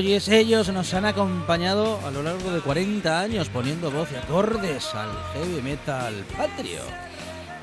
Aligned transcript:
Margolles, 0.00 0.28
ellos 0.28 0.70
nos 0.70 0.94
han 0.94 1.04
acompañado 1.04 2.00
a 2.06 2.10
lo 2.10 2.22
largo 2.22 2.50
de 2.52 2.62
40 2.62 3.20
años 3.20 3.50
poniendo 3.50 3.90
voz 3.90 4.08
y 4.10 4.16
acordes 4.16 4.94
al 4.94 5.10
heavy 5.34 5.60
metal 5.60 6.24
patrio. 6.38 6.80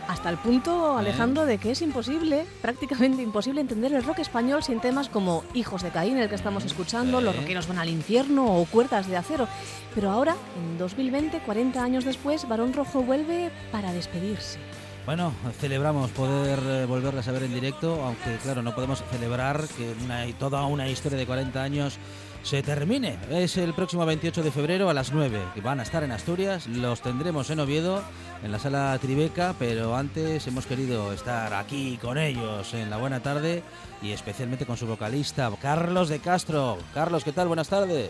Hasta 0.07 0.29
el 0.29 0.37
punto, 0.37 0.95
Alejandro, 0.95 1.47
de 1.47 1.57
que 1.57 1.71
es 1.71 1.81
imposible, 1.81 2.45
prácticamente 2.61 3.23
imposible 3.23 3.59
entender 3.59 3.91
el 3.91 4.03
rock 4.03 4.19
español 4.19 4.61
sin 4.61 4.79
temas 4.79 5.09
como 5.09 5.45
Hijos 5.55 5.81
de 5.81 5.89
Caín, 5.89 6.19
el 6.19 6.29
que 6.29 6.35
estamos 6.35 6.63
escuchando, 6.63 7.21
Los 7.21 7.35
rockeros 7.35 7.67
van 7.67 7.79
al 7.79 7.89
infierno 7.89 8.45
o 8.45 8.65
Cuerdas 8.65 9.07
de 9.07 9.17
acero. 9.17 9.47
Pero 9.95 10.11
ahora, 10.11 10.35
en 10.59 10.77
2020, 10.77 11.39
40 11.39 11.83
años 11.83 12.05
después, 12.05 12.47
Barón 12.47 12.71
Rojo 12.71 13.01
vuelve 13.01 13.49
para 13.71 13.93
despedirse. 13.93 14.59
Bueno, 15.07 15.31
celebramos 15.61 16.11
poder 16.11 16.59
eh, 16.65 16.85
volverles 16.85 17.25
a 17.29 17.31
ver 17.31 17.43
en 17.43 17.53
directo, 17.53 18.03
aunque 18.03 18.35
claro, 18.43 18.61
no 18.61 18.75
podemos 18.75 19.01
celebrar 19.09 19.65
que 19.77 19.95
una, 20.03 20.25
toda 20.37 20.65
una 20.65 20.89
historia 20.89 21.17
de 21.17 21.25
40 21.25 21.63
años 21.63 21.97
se 22.43 22.63
termine. 22.63 23.17
Es 23.29 23.57
el 23.57 23.73
próximo 23.73 24.05
28 24.05 24.43
de 24.43 24.51
febrero 24.51 24.89
a 24.89 24.93
las 24.93 25.11
9, 25.11 25.39
que 25.53 25.61
van 25.61 25.79
a 25.79 25.83
estar 25.83 26.03
en 26.03 26.11
Asturias, 26.11 26.67
los 26.67 27.01
tendremos 27.01 27.49
en 27.49 27.59
Oviedo, 27.59 28.01
en 28.43 28.51
la 28.51 28.59
sala 28.59 28.97
Tribeca, 29.01 29.53
pero 29.57 29.95
antes 29.95 30.47
hemos 30.47 30.65
querido 30.65 31.11
estar 31.13 31.53
aquí 31.53 31.97
con 32.01 32.17
ellos 32.17 32.73
en 32.73 32.89
la 32.89 32.97
buena 32.97 33.21
tarde 33.21 33.63
y 34.01 34.11
especialmente 34.11 34.65
con 34.65 34.77
su 34.77 34.87
vocalista, 34.87 35.51
Carlos 35.61 36.09
de 36.09 36.19
Castro. 36.19 36.77
Carlos, 36.93 37.23
¿qué 37.23 37.31
tal? 37.31 37.47
Buenas 37.47 37.69
tardes. 37.69 38.09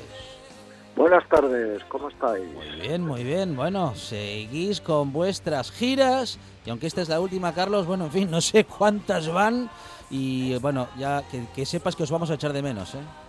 Buenas 0.96 1.28
tardes, 1.30 1.84
¿cómo 1.90 2.10
estáis? 2.10 2.44
Muy 2.54 2.82
bien, 2.82 3.06
muy 3.06 3.24
bien. 3.24 3.56
Bueno, 3.56 3.94
seguís 3.94 4.82
con 4.82 5.14
vuestras 5.14 5.72
giras 5.72 6.40
y 6.66 6.72
aunque 6.72 6.88
esta 6.88 7.04
es 7.04 7.10
la 7.10 7.20
última, 7.20 7.54
Carlos, 7.54 7.86
bueno, 7.86 8.06
en 8.06 8.12
fin, 8.12 8.32
no 8.32 8.42
sé 8.42 8.66
cuántas 8.66 9.32
van 9.32 9.70
y 10.10 10.58
bueno, 10.58 10.88
ya 10.98 11.24
que, 11.30 11.44
que 11.56 11.66
sepas 11.68 11.96
que 11.96 12.04
os 12.04 12.12
vamos 12.12 12.32
a 12.32 12.34
echar 12.34 12.52
de 12.52 12.64
menos, 12.64 12.96
¿eh? 12.96 13.27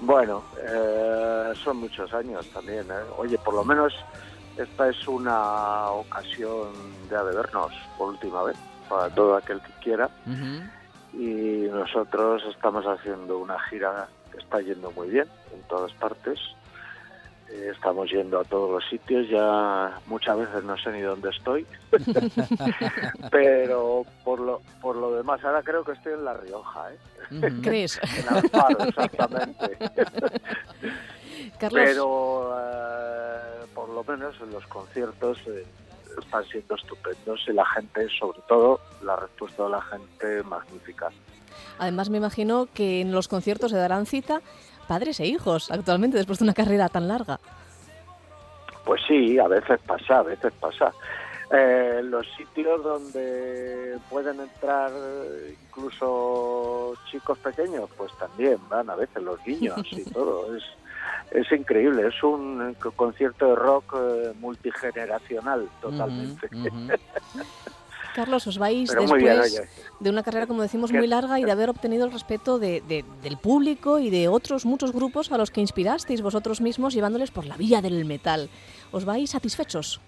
Bueno, 0.00 0.44
eh, 0.56 1.52
son 1.62 1.78
muchos 1.78 2.12
años 2.14 2.46
también. 2.50 2.86
¿eh? 2.90 3.04
Oye, 3.16 3.36
por 3.38 3.54
lo 3.54 3.64
menos 3.64 3.92
esta 4.56 4.88
es 4.88 5.08
una 5.08 5.90
ocasión 5.90 6.68
ya 7.10 7.22
de 7.24 7.34
vernos 7.34 7.72
por 7.96 8.10
última 8.10 8.42
vez, 8.44 8.56
para 8.88 9.08
todo 9.10 9.36
aquel 9.36 9.60
que 9.60 9.72
quiera. 9.82 10.08
Y 11.12 11.68
nosotros 11.70 12.42
estamos 12.48 12.84
haciendo 12.84 13.38
una 13.38 13.58
gira 13.60 14.08
que 14.30 14.38
está 14.38 14.60
yendo 14.60 14.90
muy 14.92 15.08
bien 15.08 15.26
en 15.52 15.62
todas 15.62 15.92
partes. 15.94 16.38
Eh, 17.50 17.70
estamos 17.74 18.10
yendo 18.10 18.40
a 18.40 18.44
todos 18.44 18.70
los 18.70 18.90
sitios, 18.90 19.26
ya 19.28 19.98
muchas 20.06 20.36
veces 20.36 20.64
no 20.64 20.76
sé 20.76 20.90
ni 20.92 21.00
dónde 21.00 21.30
estoy, 21.30 21.66
pero 23.30 24.04
por 24.22 24.38
lo, 24.40 24.60
por 24.82 24.96
lo 24.96 25.12
demás, 25.12 25.42
ahora 25.42 25.62
creo 25.62 25.82
que 25.82 25.92
estoy 25.92 26.12
en 26.12 26.26
La 26.26 26.34
Rioja, 26.34 26.92
¿eh? 26.92 26.98
¿Crees? 27.62 27.98
en 28.18 28.28
Alfaro, 28.28 28.84
exactamente. 28.84 29.78
Carlos, 31.58 31.82
Pero 31.84 32.54
eh, 32.60 33.66
por 33.74 33.88
lo 33.88 34.04
menos 34.04 34.34
en 34.42 34.50
los 34.50 34.66
conciertos 34.66 35.38
eh, 35.46 35.64
están 36.20 36.44
siendo 36.44 36.74
estupendos 36.74 37.40
y 37.48 37.52
la 37.52 37.64
gente, 37.64 38.08
sobre 38.18 38.40
todo, 38.46 38.80
la 39.02 39.16
respuesta 39.16 39.64
de 39.64 39.70
la 39.70 39.82
gente 39.82 40.42
magnífica. 40.42 41.08
además 41.78 42.10
me 42.10 42.18
imagino 42.18 42.68
que 42.74 43.00
en 43.00 43.12
los 43.12 43.26
conciertos 43.26 43.70
se 43.70 43.78
darán 43.78 44.04
cita 44.04 44.42
padres 44.88 45.20
e 45.20 45.26
hijos 45.26 45.70
actualmente 45.70 46.16
después 46.16 46.40
de 46.40 46.44
una 46.44 46.54
carrera 46.54 46.88
tan 46.88 47.06
larga. 47.06 47.38
Pues 48.84 49.00
sí, 49.06 49.38
a 49.38 49.46
veces 49.46 49.78
pasa, 49.86 50.20
a 50.20 50.22
veces 50.22 50.52
pasa. 50.58 50.92
Eh, 51.50 52.00
los 52.04 52.26
sitios 52.36 52.82
donde 52.82 53.98
pueden 54.10 54.40
entrar 54.40 54.90
incluso 55.62 56.94
chicos 57.10 57.38
pequeños, 57.38 57.88
pues 57.96 58.12
también 58.18 58.58
van 58.68 58.90
a 58.90 58.96
veces 58.96 59.22
los 59.22 59.46
niños 59.46 59.80
y 59.92 60.04
todo. 60.12 60.56
Es, 60.56 60.64
es 61.30 61.52
increíble, 61.52 62.08
es 62.08 62.22
un 62.22 62.74
concierto 62.96 63.50
de 63.50 63.54
rock 63.56 63.94
eh, 63.98 64.32
multigeneracional 64.40 65.68
totalmente. 65.80 66.48
Carlos, 68.14 68.46
os 68.46 68.58
vais 68.58 68.88
Pero 68.88 69.02
muy 69.04 69.18
bien, 69.20 69.40
después 69.40 69.60
oye. 69.60 69.68
de 70.00 70.10
una 70.10 70.22
carrera, 70.22 70.46
como 70.46 70.62
decimos, 70.62 70.92
muy 70.92 71.06
larga 71.06 71.38
y 71.38 71.44
de 71.44 71.52
haber 71.52 71.70
obtenido 71.70 72.04
el 72.04 72.12
respeto 72.12 72.58
de- 72.58 72.80
de- 72.82 73.04
del 73.22 73.36
público 73.36 73.98
y 73.98 74.10
de 74.10 74.28
otros 74.28 74.64
muchos 74.66 74.92
grupos 74.92 75.30
a 75.30 75.38
los 75.38 75.50
que 75.50 75.60
inspirasteis 75.60 76.22
vosotros 76.22 76.60
mismos 76.60 76.94
llevándoles 76.94 77.30
por 77.30 77.44
la 77.46 77.56
vía 77.56 77.80
del 77.80 78.04
metal. 78.04 78.48
¿Os 78.90 79.04
vais 79.04 79.30
satisfechos? 79.30 80.00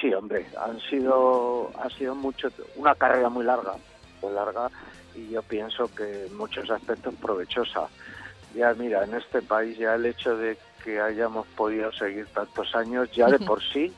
Sí, 0.00 0.12
hombre, 0.14 0.46
han 0.60 0.78
sido, 0.90 1.72
ha 1.80 1.88
sido 1.90 2.14
mucho, 2.14 2.48
una 2.76 2.94
carrera 2.94 3.28
muy 3.28 3.44
larga, 3.44 3.74
muy 4.22 4.32
larga, 4.32 4.70
y 5.14 5.30
yo 5.30 5.42
pienso 5.42 5.88
que 5.94 6.26
en 6.26 6.36
muchos 6.36 6.70
aspectos 6.70 7.14
provechosa. 7.20 7.88
Ya 8.54 8.72
mira, 8.74 9.04
en 9.04 9.14
este 9.14 9.42
país 9.42 9.76
ya 9.78 9.94
el 9.94 10.06
hecho 10.06 10.36
de 10.36 10.56
que 10.84 11.00
hayamos 11.00 11.46
podido 11.48 11.90
seguir 11.92 12.26
tantos 12.26 12.74
años, 12.74 13.10
ya 13.12 13.26
de 13.26 13.38
por 13.40 13.60
sí, 13.72 13.92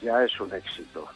ya 0.00 0.24
es 0.24 0.40
un 0.40 0.54
éxito. 0.54 1.06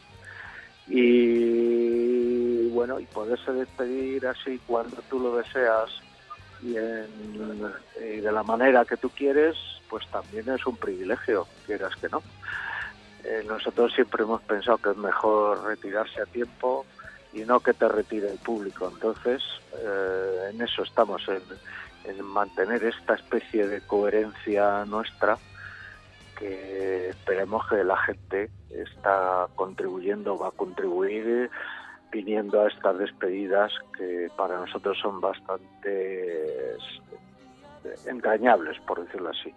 Y 0.87 2.67
bueno, 2.69 2.99
y 2.99 3.05
poderse 3.05 3.51
despedir 3.51 4.25
así 4.27 4.59
cuando 4.67 5.01
tú 5.09 5.19
lo 5.19 5.37
deseas 5.37 5.89
y, 6.61 6.75
en- 6.77 7.61
de 7.97 8.31
la 8.31 8.43
manera 8.43 8.85
que 8.85 8.97
tú 8.97 9.09
quieres, 9.09 9.55
pues 9.89 10.05
también 10.11 10.49
es 10.49 10.65
un 10.65 10.77
privilegio, 10.77 11.47
quieras 11.65 11.93
que 12.01 12.09
no. 12.09 12.21
Eh, 13.23 13.43
nosotros 13.47 13.91
siempre 13.93 14.23
hemos 14.23 14.41
pensado 14.43 14.77
que 14.77 14.91
es 14.91 14.97
mejor 14.97 15.63
retirarse 15.63 16.21
a 16.21 16.25
tiempo 16.25 16.85
y 17.33 17.39
no 17.39 17.59
que 17.59 17.73
te 17.73 17.87
retire 17.87 18.31
el 18.31 18.37
público. 18.39 18.89
Entonces, 18.93 19.41
eh, 19.83 20.49
en 20.51 20.61
eso 20.61 20.83
estamos, 20.83 21.21
en, 21.27 21.41
en 22.11 22.23
mantener 22.23 22.83
esta 22.83 23.15
especie 23.15 23.67
de 23.67 23.81
coherencia 23.81 24.85
nuestra 24.85 25.37
que 26.37 27.09
esperemos 27.09 27.67
que 27.67 27.83
la 27.83 27.97
gente 27.97 28.49
está 28.69 29.47
contribuyendo, 29.55 30.37
va 30.37 30.49
a 30.49 30.51
contribuir 30.51 31.49
viniendo 32.11 32.61
a 32.61 32.67
estas 32.67 32.97
despedidas 32.97 33.71
que 33.97 34.29
para 34.37 34.59
nosotros 34.59 34.97
son 35.01 35.19
bastante 35.19 36.77
entrañables, 38.05 38.79
por 38.81 39.03
decirlo 39.03 39.29
así. 39.29 39.53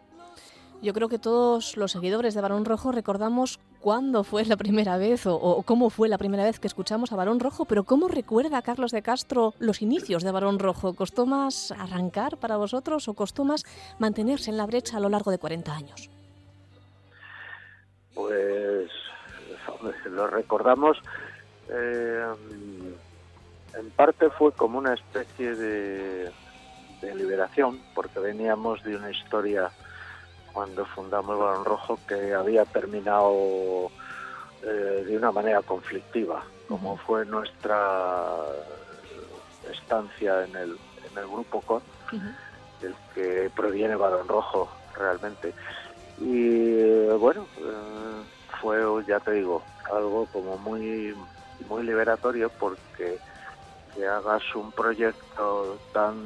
Yo 0.80 0.92
creo 0.92 1.08
que 1.08 1.18
todos 1.18 1.76
los 1.76 1.90
seguidores 1.90 2.34
de 2.34 2.40
Barón 2.40 2.64
Rojo 2.64 2.92
recordamos 2.92 3.58
cuándo 3.80 4.22
fue 4.22 4.44
la 4.44 4.56
primera 4.56 4.96
vez 4.96 5.26
o, 5.26 5.34
o 5.34 5.62
cómo 5.64 5.90
fue 5.90 6.08
la 6.08 6.18
primera 6.18 6.44
vez 6.44 6.60
que 6.60 6.68
escuchamos 6.68 7.10
a 7.10 7.16
Barón 7.16 7.40
Rojo, 7.40 7.64
pero 7.64 7.82
¿cómo 7.82 8.06
recuerda 8.06 8.62
Carlos 8.62 8.92
de 8.92 9.02
Castro 9.02 9.54
los 9.58 9.82
inicios 9.82 10.22
de 10.22 10.30
Barón 10.30 10.60
Rojo? 10.60 10.94
¿Costó 10.94 11.26
más 11.26 11.72
arrancar 11.72 12.36
para 12.36 12.56
vosotros 12.56 13.08
o 13.08 13.14
costó 13.14 13.44
más 13.44 13.64
mantenerse 13.98 14.50
en 14.50 14.56
la 14.56 14.66
brecha 14.66 14.98
a 14.98 15.00
lo 15.00 15.08
largo 15.08 15.32
de 15.32 15.38
40 15.38 15.74
años? 15.74 16.10
Pues 18.18 18.90
lo 20.06 20.26
recordamos, 20.26 21.00
eh, 21.68 22.26
en 23.74 23.90
parte 23.90 24.28
fue 24.30 24.50
como 24.50 24.76
una 24.78 24.94
especie 24.94 25.54
de, 25.54 26.32
de 27.00 27.14
liberación, 27.14 27.80
porque 27.94 28.18
veníamos 28.18 28.82
de 28.82 28.96
una 28.96 29.12
historia 29.12 29.70
cuando 30.52 30.84
fundamos 30.84 31.38
Balón 31.38 31.64
Rojo 31.64 31.96
que 32.08 32.34
había 32.34 32.64
terminado 32.64 33.88
eh, 34.64 35.04
de 35.06 35.16
una 35.16 35.30
manera 35.30 35.62
conflictiva, 35.62 36.42
como 36.66 36.96
fue 36.96 37.24
nuestra 37.24 38.34
estancia 39.70 40.44
en 40.44 40.56
el, 40.56 40.76
en 41.08 41.18
el 41.18 41.26
grupo 41.28 41.60
CON, 41.60 41.82
del 42.80 42.96
que 43.14 43.48
proviene 43.54 43.94
Balón 43.94 44.26
Rojo 44.26 44.68
realmente. 44.96 45.54
Y 46.20 47.06
bueno, 47.18 47.46
eh, 47.58 48.22
fue, 48.60 48.78
ya 49.06 49.20
te 49.20 49.32
digo, 49.32 49.62
algo 49.92 50.26
como 50.32 50.58
muy, 50.58 51.14
muy 51.68 51.82
liberatorio 51.82 52.50
porque 52.50 53.18
que 53.94 54.06
hagas 54.06 54.42
un 54.54 54.70
proyecto 54.72 55.78
tan, 55.92 56.16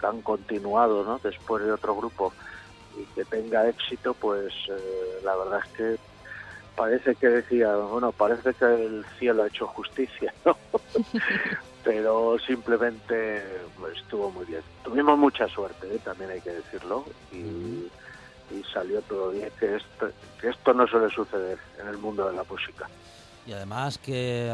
tan 0.00 0.22
continuado 0.22 1.04
¿no? 1.04 1.18
después 1.22 1.64
de 1.64 1.72
otro 1.72 1.96
grupo 1.96 2.32
y 2.96 3.04
que 3.14 3.24
tenga 3.24 3.68
éxito, 3.68 4.14
pues 4.14 4.52
eh, 4.68 5.20
la 5.24 5.36
verdad 5.36 5.60
es 5.64 5.72
que 5.72 5.96
parece 6.76 7.14
que 7.16 7.28
decía, 7.28 7.74
bueno, 7.76 8.12
parece 8.12 8.54
que 8.54 8.64
el 8.64 9.04
cielo 9.18 9.42
ha 9.42 9.48
hecho 9.48 9.66
justicia, 9.66 10.32
¿no? 10.44 10.56
pero 11.84 12.38
simplemente 12.38 13.42
estuvo 13.96 14.30
muy 14.30 14.44
bien. 14.46 14.62
Tuvimos 14.84 15.18
mucha 15.18 15.48
suerte, 15.48 15.92
¿eh? 15.92 15.98
también 16.04 16.30
hay 16.30 16.40
que 16.40 16.50
decirlo, 16.50 17.04
y, 17.32 17.88
salió 18.72 19.00
todo 19.02 19.30
bien, 19.30 19.50
que 19.58 19.76
esto, 19.76 20.10
que 20.40 20.48
esto 20.48 20.74
no 20.74 20.86
suele 20.86 21.08
suceder 21.10 21.58
en 21.80 21.88
el 21.88 21.98
mundo 21.98 22.26
de 22.28 22.36
la 22.36 22.44
música. 22.44 22.88
Y 23.46 23.52
además 23.52 23.96
que, 23.96 24.52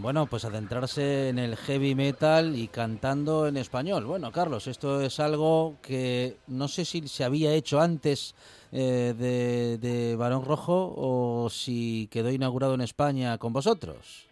bueno, 0.00 0.26
pues 0.26 0.44
adentrarse 0.44 1.30
en 1.30 1.38
el 1.38 1.56
heavy 1.56 1.94
metal 1.94 2.54
y 2.54 2.68
cantando 2.68 3.46
en 3.46 3.56
español. 3.56 4.04
Bueno, 4.04 4.30
Carlos, 4.30 4.66
esto 4.66 5.00
es 5.00 5.18
algo 5.20 5.76
que 5.80 6.36
no 6.46 6.68
sé 6.68 6.84
si 6.84 7.08
se 7.08 7.24
había 7.24 7.54
hecho 7.54 7.80
antes 7.80 8.34
eh, 8.72 9.14
de, 9.16 9.78
de 9.78 10.16
Barón 10.16 10.44
Rojo 10.44 10.92
o 10.94 11.48
si 11.48 12.08
quedó 12.12 12.30
inaugurado 12.30 12.74
en 12.74 12.82
España 12.82 13.38
con 13.38 13.54
vosotros. 13.54 14.28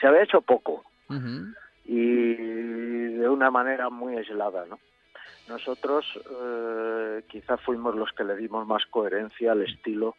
Se 0.00 0.06
había 0.06 0.22
hecho 0.22 0.40
poco 0.40 0.84
y 1.84 2.34
de 3.14 3.28
una 3.28 3.50
manera 3.50 3.90
muy 3.90 4.16
aislada, 4.16 4.66
¿no? 4.66 4.78
Nosotros 5.48 6.04
eh, 6.28 7.22
quizás 7.28 7.60
fuimos 7.60 7.94
los 7.94 8.10
que 8.12 8.24
le 8.24 8.36
dimos 8.36 8.66
más 8.66 8.84
coherencia 8.86 9.52
al 9.52 9.62
estilo 9.62 10.16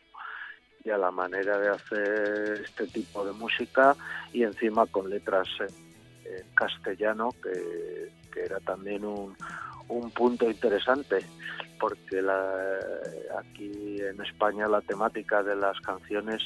a 0.91 0.97
la 0.97 1.11
manera 1.11 1.57
de 1.59 1.69
hacer 1.69 2.61
este 2.63 2.87
tipo 2.87 3.25
de 3.25 3.33
música 3.33 3.95
y 4.33 4.43
encima 4.43 4.85
con 4.85 5.09
letras 5.09 5.47
en 5.59 6.45
castellano 6.53 7.29
que, 7.41 8.15
era 8.37 8.59
también 8.59 9.03
un, 9.03 9.35
un 9.87 10.11
punto 10.11 10.47
interesante 10.47 11.25
porque 11.79 12.21
la, 12.21 12.77
aquí 13.39 13.97
en 13.99 14.21
España 14.21 14.67
la 14.67 14.81
temática 14.81 15.41
de 15.41 15.55
las 15.55 15.79
canciones 15.81 16.43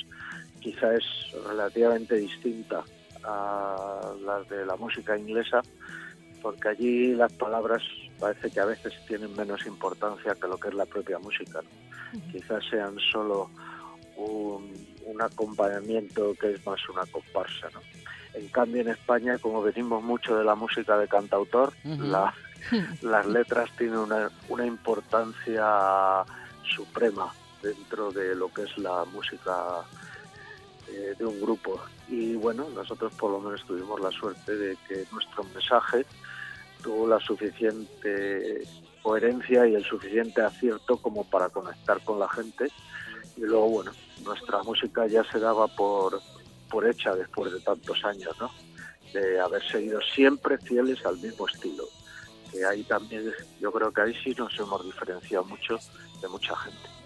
quizá 0.61 0.93
es 0.93 1.03
relativamente 1.49 2.15
distinta 2.15 2.81
a 3.25 4.13
las 4.23 4.47
de 4.47 4.65
la 4.65 4.77
música 4.77 5.17
inglesa 5.17 5.61
porque 6.41 6.69
allí 6.69 7.13
las 7.13 7.33
palabras 7.33 7.83
parece 8.21 8.51
que 8.51 8.59
a 8.59 8.65
veces 8.65 8.93
tienen 9.07 9.35
menos 9.35 9.65
importancia 9.65 10.35
que 10.35 10.47
lo 10.47 10.57
que 10.57 10.69
es 10.69 10.75
la 10.75 10.85
propia 10.85 11.17
música. 11.17 11.61
Quizás 12.31 12.63
sean 12.69 12.97
solo 13.11 13.49
un, 14.15 14.71
acompañamiento 15.19 16.33
que 16.39 16.53
es 16.53 16.65
más 16.65 16.79
una 16.89 17.05
comparsa. 17.07 17.67
¿no? 17.73 17.79
En 18.33 18.47
cambio, 18.47 18.81
en 18.81 18.89
España, 18.89 19.37
como 19.37 19.61
venimos 19.61 20.03
mucho 20.03 20.35
de 20.37 20.43
la 20.43 20.55
música 20.55 20.97
de 20.97 21.07
cantautor, 21.07 21.73
las 23.01 23.27
letras 23.27 23.69
tienen 23.77 23.97
una, 23.97 24.31
una 24.49 24.65
importancia 24.65 26.23
suprema 26.63 27.31
dentro 27.61 28.11
de 28.11 28.35
lo 28.35 28.51
que 28.53 28.63
es 28.63 28.77
la 28.77 29.03
música 29.05 29.83
eh, 30.87 31.15
de 31.17 31.25
un 31.25 31.39
grupo. 31.41 31.79
Y 32.07 32.35
bueno, 32.35 32.67
nosotros 32.73 33.13
por 33.13 33.31
lo 33.31 33.39
menos 33.39 33.65
tuvimos 33.65 33.99
la 33.99 34.11
suerte 34.11 34.55
de 34.55 34.77
que 34.87 35.05
nuestro 35.11 35.43
mensaje 35.45 36.05
tuvo 36.81 37.07
la 37.07 37.19
suficiente 37.19 38.67
coherencia 39.01 39.67
y 39.67 39.75
el 39.75 39.83
suficiente 39.83 40.41
acierto 40.41 40.97
como 40.97 41.23
para 41.29 41.49
conectar 41.49 42.03
con 42.03 42.19
la 42.19 42.29
gente 42.29 42.67
y 43.37 43.41
luego, 43.41 43.69
bueno, 43.69 43.91
nuestra 44.23 44.61
música 44.63 45.07
ya 45.07 45.23
se 45.23 45.39
daba 45.39 45.67
por, 45.67 46.21
por 46.69 46.87
hecha 46.87 47.15
después 47.15 47.51
de 47.51 47.59
tantos 47.61 48.03
años, 48.05 48.35
¿no? 48.39 48.51
De 49.13 49.39
haber 49.39 49.63
seguido 49.67 49.99
siempre 50.01 50.57
fieles 50.57 51.05
al 51.05 51.17
mismo 51.17 51.47
estilo. 51.47 51.85
Que 52.51 52.65
ahí 52.65 52.83
también, 52.83 53.31
yo 53.59 53.71
creo 53.71 53.91
que 53.91 54.01
ahí 54.01 54.13
sí 54.23 54.35
nos 54.37 54.57
hemos 54.59 54.83
diferenciado 54.85 55.45
mucho 55.45 55.79
de 56.21 56.27
mucha 56.27 56.55
gente. 56.57 57.00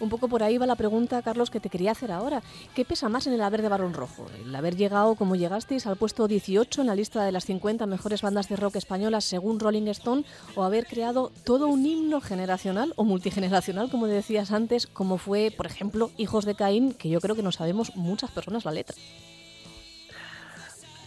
Un 0.00 0.08
poco 0.08 0.28
por 0.28 0.42
ahí 0.42 0.58
va 0.58 0.66
la 0.66 0.76
pregunta, 0.76 1.22
Carlos, 1.22 1.50
que 1.50 1.58
te 1.58 1.68
quería 1.68 1.90
hacer 1.90 2.12
ahora. 2.12 2.42
¿Qué 2.74 2.84
pesa 2.84 3.08
más 3.08 3.26
en 3.26 3.32
el 3.32 3.40
haber 3.40 3.62
de 3.62 3.68
Barón 3.68 3.94
Rojo? 3.94 4.26
¿El 4.44 4.54
haber 4.54 4.76
llegado 4.76 5.16
como 5.16 5.34
llegasteis 5.34 5.86
al 5.86 5.96
puesto 5.96 6.28
18 6.28 6.80
en 6.80 6.86
la 6.86 6.94
lista 6.94 7.24
de 7.24 7.32
las 7.32 7.44
50 7.46 7.86
mejores 7.86 8.22
bandas 8.22 8.48
de 8.48 8.56
rock 8.56 8.76
españolas 8.76 9.24
según 9.24 9.58
Rolling 9.58 9.88
Stone 9.88 10.24
o 10.54 10.62
haber 10.62 10.86
creado 10.86 11.32
todo 11.44 11.66
un 11.66 11.84
himno 11.84 12.20
generacional 12.20 12.92
o 12.96 13.04
multigeneracional, 13.04 13.90
como 13.90 14.06
decías 14.06 14.52
antes, 14.52 14.86
como 14.86 15.18
fue, 15.18 15.52
por 15.56 15.66
ejemplo, 15.66 16.10
Hijos 16.16 16.44
de 16.44 16.54
Caín, 16.54 16.92
que 16.92 17.08
yo 17.08 17.20
creo 17.20 17.34
que 17.34 17.42
no 17.42 17.52
sabemos 17.52 17.96
muchas 17.96 18.30
personas 18.30 18.64
la 18.64 18.72
letra? 18.72 18.96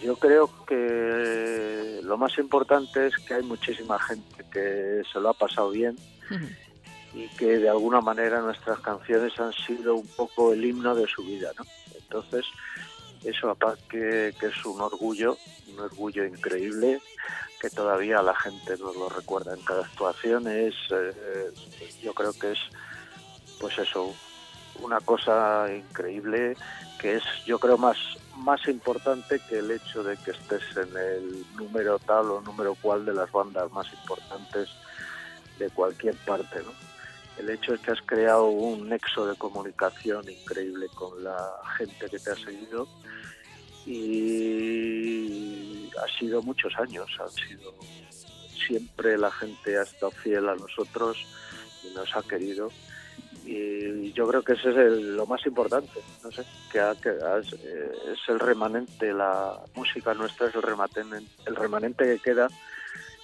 Yo 0.04 0.16
creo 0.16 0.50
que 0.66 2.02
lo 2.04 2.18
más 2.18 2.38
importante 2.40 3.08
es 3.08 3.16
que 3.18 3.36
hay 3.36 3.44
muchísima 3.44 4.00
gente 4.00 4.44
que 4.52 5.04
se 5.12 5.20
lo 5.20 5.30
ha 5.30 5.34
pasado 5.34 5.70
bien 5.70 5.96
y 7.14 7.28
que 7.30 7.58
de 7.58 7.70
alguna 7.70 8.02
manera 8.02 8.42
nuestras 8.42 8.80
canciones 8.80 9.38
han 9.40 9.54
sido 9.54 9.96
un 9.96 10.08
poco 10.08 10.54
el 10.54 10.64
himno 10.64 10.96
de 10.96 11.08
su 11.08 11.24
vida, 11.24 11.52
¿no? 11.58 11.66
Entonces, 11.96 12.46
eso 13.24 13.50
aparte 13.50 14.34
que, 14.40 14.46
es 14.48 14.66
un 14.66 14.82
orgullo, 14.82 15.38
un 15.72 15.80
orgullo 15.80 16.26
increíble, 16.26 17.02
que 17.60 17.70
todavía 17.70 18.22
la 18.22 18.36
gente 18.36 18.78
nos 18.78 18.96
lo 18.96 19.10
recuerda 19.10 19.54
en 19.54 19.62
cada 19.62 19.86
actuación, 19.86 20.48
es, 20.48 20.74
eh, 20.92 21.52
yo 22.02 22.14
creo 22.14 22.34
que 22.34 22.54
es, 22.54 22.60
pues 23.60 23.78
eso, 23.78 24.14
una 24.82 25.00
cosa 25.02 25.68
increíble, 25.72 26.56
que 27.00 27.18
es, 27.18 27.24
yo 27.46 27.60
creo, 27.60 27.78
más, 27.78 27.98
más 28.38 28.68
importante 28.68 29.40
que 29.48 29.60
el 29.60 29.70
hecho 29.70 30.04
de 30.04 30.18
que 30.18 30.32
estés 30.32 30.64
en 30.76 30.98
el 30.98 31.46
número 31.56 32.00
tal 32.00 32.32
o 32.32 32.42
número 32.42 32.76
cual 32.76 33.06
de 33.06 33.14
las 33.14 33.32
bandas 33.32 33.72
más 33.72 33.92
importantes 33.94 34.70
de 35.60 35.70
cualquier 35.70 36.16
parte, 36.16 36.60
¿no? 36.64 36.91
El 37.42 37.50
hecho 37.50 37.74
es 37.74 37.82
que 37.82 37.92
has 37.92 38.02
creado 38.02 38.46
un 38.46 38.88
nexo 38.88 39.26
de 39.26 39.36
comunicación 39.36 40.30
increíble 40.30 40.88
con 40.94 41.24
la 41.24 41.38
gente 41.78 42.08
que 42.10 42.20
te 42.20 42.32
ha 42.32 42.36
seguido 42.36 42.88
y 43.86 45.90
ha 45.98 46.20
sido 46.20 46.42
muchos 46.44 46.74
años, 46.78 47.10
han 47.20 47.32
sido 47.32 47.74
siempre 48.68 49.18
la 49.18 49.32
gente 49.32 49.78
ha 49.78 49.82
estado 49.82 50.12
fiel 50.12 50.50
a 50.50 50.56
nosotros 50.56 51.18
y 51.84 51.96
nos 51.96 52.16
ha 52.16 52.22
querido 52.22 52.70
y 53.44 54.14
yo 54.14 54.28
creo 54.28 54.44
que 54.44 54.54
ese 54.54 54.70
es 54.70 54.76
lo 54.76 55.26
más 55.26 55.44
importante, 55.48 56.00
no 56.24 56.32
sé, 56.32 56.44
que, 56.72 56.78
eh, 56.78 57.92
es, 58.14 58.30
el 58.30 58.40
remanente, 58.40 59.12
la 59.14 59.60
música 59.74 60.14
nuestra 60.14 60.48
es 60.48 60.56
el 60.56 60.62
remanente, 60.62 61.26
el 61.48 61.56
remanente 61.56 62.06
que 62.06 62.20
queda 62.20 62.48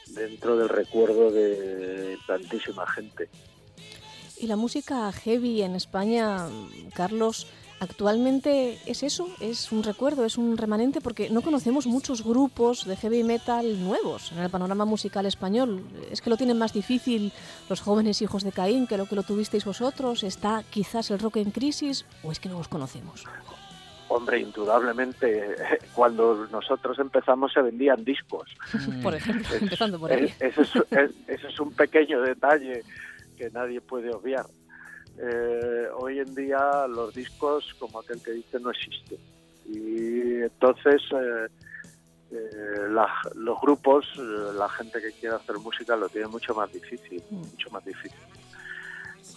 dentro 0.08 0.58
del 0.58 0.70
recuerdo 0.70 1.32
de 1.32 2.18
tantísima 2.26 2.88
gente. 2.88 3.30
Y 4.40 4.48
la 4.48 4.56
música 4.56 5.12
heavy 5.12 5.64
en 5.64 5.76
España, 5.76 6.48
Carlos, 6.94 7.48
actualmente 7.80 8.78
es 8.86 9.02
eso, 9.02 9.28
es 9.40 9.72
un 9.72 9.84
recuerdo, 9.84 10.26
es 10.26 10.38
un 10.38 10.58
remanente, 10.58 11.02
porque 11.02 11.30
no 11.32 11.42
conocemos 11.42 11.88
muchos 11.88 12.24
grupos 12.24 12.86
de 12.86 12.96
heavy 12.98 13.24
metal 13.24 13.84
nuevos 13.84 14.32
en 14.32 14.40
el 14.40 14.50
panorama 14.52 14.86
musical 14.86 15.26
español. 15.26 15.84
Es 16.12 16.22
que 16.22 16.30
lo 16.30 16.38
tienen 16.38 16.58
más 16.58 16.72
difícil 16.72 17.32
los 17.68 17.82
jóvenes 17.82 18.22
hijos 18.22 18.44
de 18.44 18.52
Caín 18.52 18.86
que 18.86 18.98
lo 18.98 19.08
que 19.08 19.16
lo 19.16 19.24
tuvisteis 19.24 19.66
vosotros. 19.66 20.24
¿Está 20.24 20.64
quizás 20.70 21.10
el 21.10 21.20
rock 21.20 21.38
en 21.38 21.50
crisis 21.50 22.06
o 22.24 22.32
es 22.32 22.40
que 22.40 22.50
no 22.50 22.60
os 22.60 22.68
conocemos? 22.68 23.26
Hombre, 24.10 24.40
indudablemente, 24.40 25.56
cuando 25.96 26.48
nosotros 26.52 27.00
empezamos 27.00 27.54
se 27.54 27.62
vendían 27.62 28.04
discos. 28.04 28.50
Por 29.02 29.16
ejemplo, 29.16 29.56
empezando 29.60 30.00
por 30.00 30.12
ahí. 30.12 30.32
Ese 30.40 30.62
es 31.28 31.60
un 31.60 31.72
pequeño 31.74 32.22
detalle 32.22 32.84
que 33.38 33.50
nadie 33.52 33.80
puede 33.80 34.14
obviar. 34.14 34.46
Eh, 35.20 35.88
hoy 35.98 36.20
en 36.20 36.36
día 36.36 36.88
los 36.88 37.14
discos, 37.14 37.74
como 37.80 38.00
aquel 38.00 38.22
que 38.22 38.32
dice, 38.32 38.60
no 38.60 38.72
existen. 38.72 39.18
Y 39.66 40.42
entonces 40.44 41.02
eh, 41.12 41.48
eh, 42.32 42.88
los 43.36 43.62
grupos, 43.62 44.06
la 44.18 44.70
gente 44.70 45.02
que 45.02 45.12
quiere 45.14 45.36
hacer 45.36 45.58
música 45.58 45.96
lo 45.96 46.10
tiene 46.10 46.28
mucho 46.28 46.54
más 46.54 46.72
difícil, 46.72 47.24
mucho 47.32 47.70
más 47.72 47.84
difícil. 47.86 48.20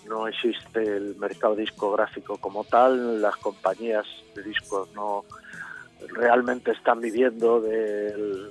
No 0.06 0.26
existe 0.26 0.82
el 0.82 1.16
mercado 1.16 1.54
discográfico 1.54 2.36
como 2.38 2.64
tal, 2.64 3.20
las 3.20 3.36
compañías 3.36 4.06
de 4.34 4.42
discos 4.42 4.92
no 4.94 5.24
realmente 6.08 6.72
están 6.72 7.00
viviendo 7.00 7.60
de, 7.60 8.50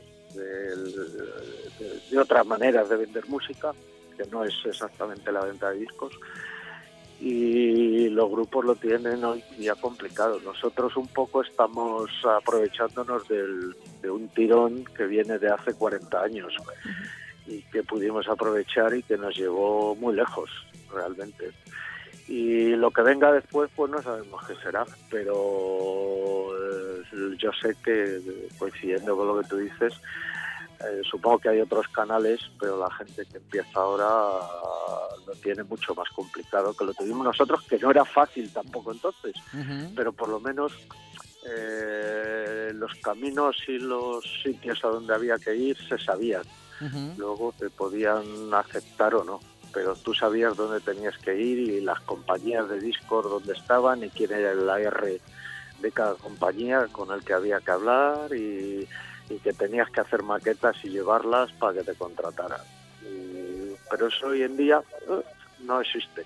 de 2.11 2.19
otras 2.19 2.45
maneras 2.45 2.87
de 2.87 2.97
vender 2.97 3.27
música 3.27 3.73
que 4.19 4.29
no 4.29 4.43
es 4.43 4.53
exactamente 4.65 5.31
la 5.31 5.45
venta 5.45 5.69
de 5.69 5.79
discos, 5.79 6.13
y 7.21 8.09
los 8.09 8.29
grupos 8.29 8.65
lo 8.65 8.75
tienen 8.75 9.23
hoy 9.23 9.43
día 9.57 9.75
complicado. 9.75 10.39
Nosotros 10.43 10.95
un 10.95 11.07
poco 11.07 11.41
estamos 11.41 12.09
aprovechándonos 12.25 13.27
de 13.27 14.09
un 14.09 14.29
tirón 14.29 14.85
que 14.85 15.05
viene 15.05 15.37
de 15.37 15.49
hace 15.49 15.73
40 15.73 16.21
años 16.21 16.55
y 17.45 17.61
que 17.63 17.83
pudimos 17.83 18.27
aprovechar 18.29 18.93
y 18.93 19.03
que 19.03 19.17
nos 19.17 19.35
llevó 19.35 19.95
muy 19.95 20.15
lejos. 20.15 20.49
realmente. 20.93 21.51
Y 22.27 22.75
lo 22.75 22.91
que 22.91 23.01
venga 23.01 23.31
después, 23.31 23.69
pues 23.75 23.91
no 23.91 24.01
sabemos 24.01 24.45
qué 24.47 24.53
será, 24.63 24.85
pero 25.09 26.51
eh, 26.55 27.35
yo 27.37 27.51
sé 27.59 27.75
que, 27.83 28.19
coincidiendo 28.57 29.17
con 29.17 29.27
lo 29.27 29.41
que 29.41 29.47
tú 29.47 29.57
dices, 29.57 29.93
eh, 30.81 31.01
supongo 31.09 31.39
que 31.39 31.49
hay 31.49 31.61
otros 31.61 31.87
canales, 31.89 32.39
pero 32.59 32.77
la 32.77 32.89
gente 32.91 33.25
que 33.25 33.37
empieza 33.37 33.79
ahora 33.79 34.07
lo 35.27 35.33
tiene 35.35 35.63
mucho 35.63 35.93
más 35.93 36.09
complicado 36.09 36.73
que 36.73 36.85
lo 36.85 36.93
tuvimos 36.93 37.25
nosotros, 37.25 37.61
que 37.63 37.77
no 37.79 37.91
era 37.91 38.05
fácil 38.05 38.51
tampoco 38.51 38.91
entonces, 38.91 39.33
pero 39.95 40.13
por 40.13 40.29
lo 40.29 40.39
menos 40.39 40.71
eh, 41.45 42.71
los 42.73 42.93
caminos 42.95 43.57
y 43.67 43.79
los 43.79 44.23
sitios 44.43 44.83
a 44.85 44.87
donde 44.87 45.13
había 45.13 45.37
que 45.37 45.55
ir 45.55 45.77
se 45.87 45.97
sabían. 45.97 46.43
Luego 47.17 47.53
te 47.59 47.69
podían 47.69 48.53
aceptar 48.53 49.13
o 49.15 49.23
no 49.25 49.41
pero 49.73 49.95
tú 49.95 50.13
sabías 50.13 50.55
dónde 50.55 50.79
tenías 50.79 51.17
que 51.19 51.35
ir 51.35 51.59
y 51.59 51.81
las 51.81 51.99
compañías 52.01 52.67
de 52.69 52.79
Discord 52.79 53.29
dónde 53.29 53.53
estaban 53.53 54.03
y 54.03 54.09
quién 54.09 54.31
era 54.31 54.51
el 54.51 54.69
AR 54.69 55.19
de 55.81 55.91
cada 55.91 56.15
compañía 56.15 56.87
con 56.91 57.11
el 57.11 57.23
que 57.23 57.33
había 57.33 57.59
que 57.59 57.71
hablar 57.71 58.33
y, 58.33 58.87
que 59.37 59.53
tenías 59.53 59.89
que 59.89 60.01
hacer 60.01 60.23
maquetas 60.23 60.75
y 60.83 60.89
llevarlas 60.89 61.51
para 61.53 61.73
que 61.73 61.83
te 61.83 61.93
contrataran. 61.93 62.61
pero 63.89 64.07
eso 64.07 64.27
hoy 64.27 64.43
en 64.43 64.57
día 64.57 64.81
eh, 65.09 65.21
no 65.61 65.81
existe. 65.81 66.25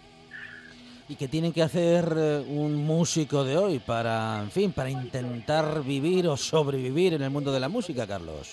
¿Y 1.10 1.16
qué 1.16 1.28
tiene 1.28 1.52
que 1.52 1.62
hacer 1.62 2.14
eh, 2.16 2.46
un 2.48 2.76
músico 2.76 3.44
de 3.44 3.58
hoy 3.58 3.80
para, 3.80 4.42
en 4.42 4.52
fin, 4.52 4.72
para 4.72 4.90
intentar 4.90 5.84
vivir 5.84 6.28
o 6.28 6.38
sobrevivir 6.38 7.14
en 7.14 7.24
el 7.24 7.30
mundo 7.30 7.52
de 7.52 7.60
la 7.60 7.68
música, 7.68 8.08
Carlos? 8.08 8.50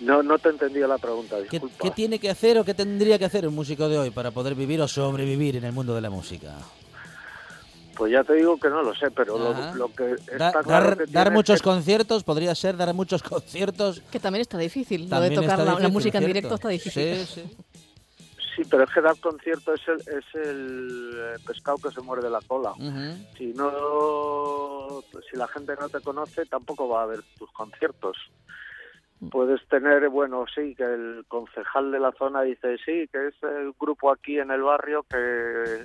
No, 0.00 0.22
no 0.22 0.38
te 0.38 0.50
entendía 0.50 0.86
la 0.86 0.98
pregunta, 0.98 1.38
disculpa. 1.40 1.76
¿Qué, 1.82 1.90
tiene 1.90 2.18
que 2.18 2.30
hacer 2.30 2.58
o 2.58 2.64
qué 2.64 2.74
tendría 2.74 3.18
que 3.18 3.26
hacer 3.26 3.46
un 3.46 3.54
músico 3.54 3.88
de 3.88 3.98
hoy 3.98 4.10
para 4.10 4.30
poder 4.30 4.54
vivir 4.54 4.80
o 4.80 4.88
sobrevivir 4.88 5.56
en 5.56 5.64
el 5.64 5.72
mundo 5.72 5.94
de 5.94 6.00
la 6.00 6.10
música? 6.10 6.56
Pues 8.00 8.12
ya 8.12 8.24
te 8.24 8.32
digo 8.32 8.58
que 8.58 8.70
no 8.70 8.82
lo 8.82 8.94
sé, 8.94 9.10
pero 9.10 9.36
lo, 9.74 9.92
que 9.92 10.12
está 10.12 10.62
claro 10.62 10.96
dar, 11.08 11.30
muchos 11.30 11.60
conciertos, 11.60 12.24
podría 12.24 12.54
ser 12.54 12.74
dar 12.78 12.94
muchos 12.94 13.22
conciertos. 13.22 14.00
Que 14.10 14.18
también 14.18 14.40
está 14.40 14.56
difícil, 14.56 15.10
lo 15.10 15.20
de 15.20 15.32
tocar 15.32 15.58
la, 15.58 15.88
música 15.90 16.16
en 16.16 16.24
directo 16.24 16.54
está 16.54 16.70
difícil. 16.70 17.26
Sí, 17.26 17.42
sí. 17.42 17.56
Sí, 18.56 18.62
pero 18.70 18.84
es 18.84 18.90
que 18.90 19.02
dar 19.02 19.20
concierto 19.20 19.74
es 19.74 19.86
el, 19.86 20.00
es 20.00 20.24
el 20.34 21.10
eh, 21.14 21.36
pescado 21.46 21.76
que 21.76 21.90
se 21.90 22.00
muerde 22.00 22.30
la 22.30 22.40
cola. 22.40 22.72
Si 23.36 23.52
no, 23.52 25.02
si 25.30 25.36
la 25.36 25.46
gente 25.48 25.74
no 25.78 25.90
te 25.90 26.00
conoce, 26.00 26.46
tampoco 26.46 26.88
va 26.88 27.02
a 27.02 27.06
ver 27.06 27.20
tus 27.38 27.50
conciertos. 27.52 28.16
Puedes 29.30 29.60
tener, 29.68 30.08
bueno, 30.08 30.46
sí, 30.54 30.74
que 30.74 30.84
el 30.84 31.26
concejal 31.28 31.92
de 31.92 32.00
la 32.00 32.12
zona 32.12 32.40
dice, 32.40 32.78
sí, 32.78 33.06
que 33.12 33.28
es 33.28 33.34
el 33.42 33.74
grupo 33.78 34.10
aquí 34.10 34.38
en 34.38 34.50
el 34.50 34.62
barrio 34.62 35.02
que, 35.02 35.84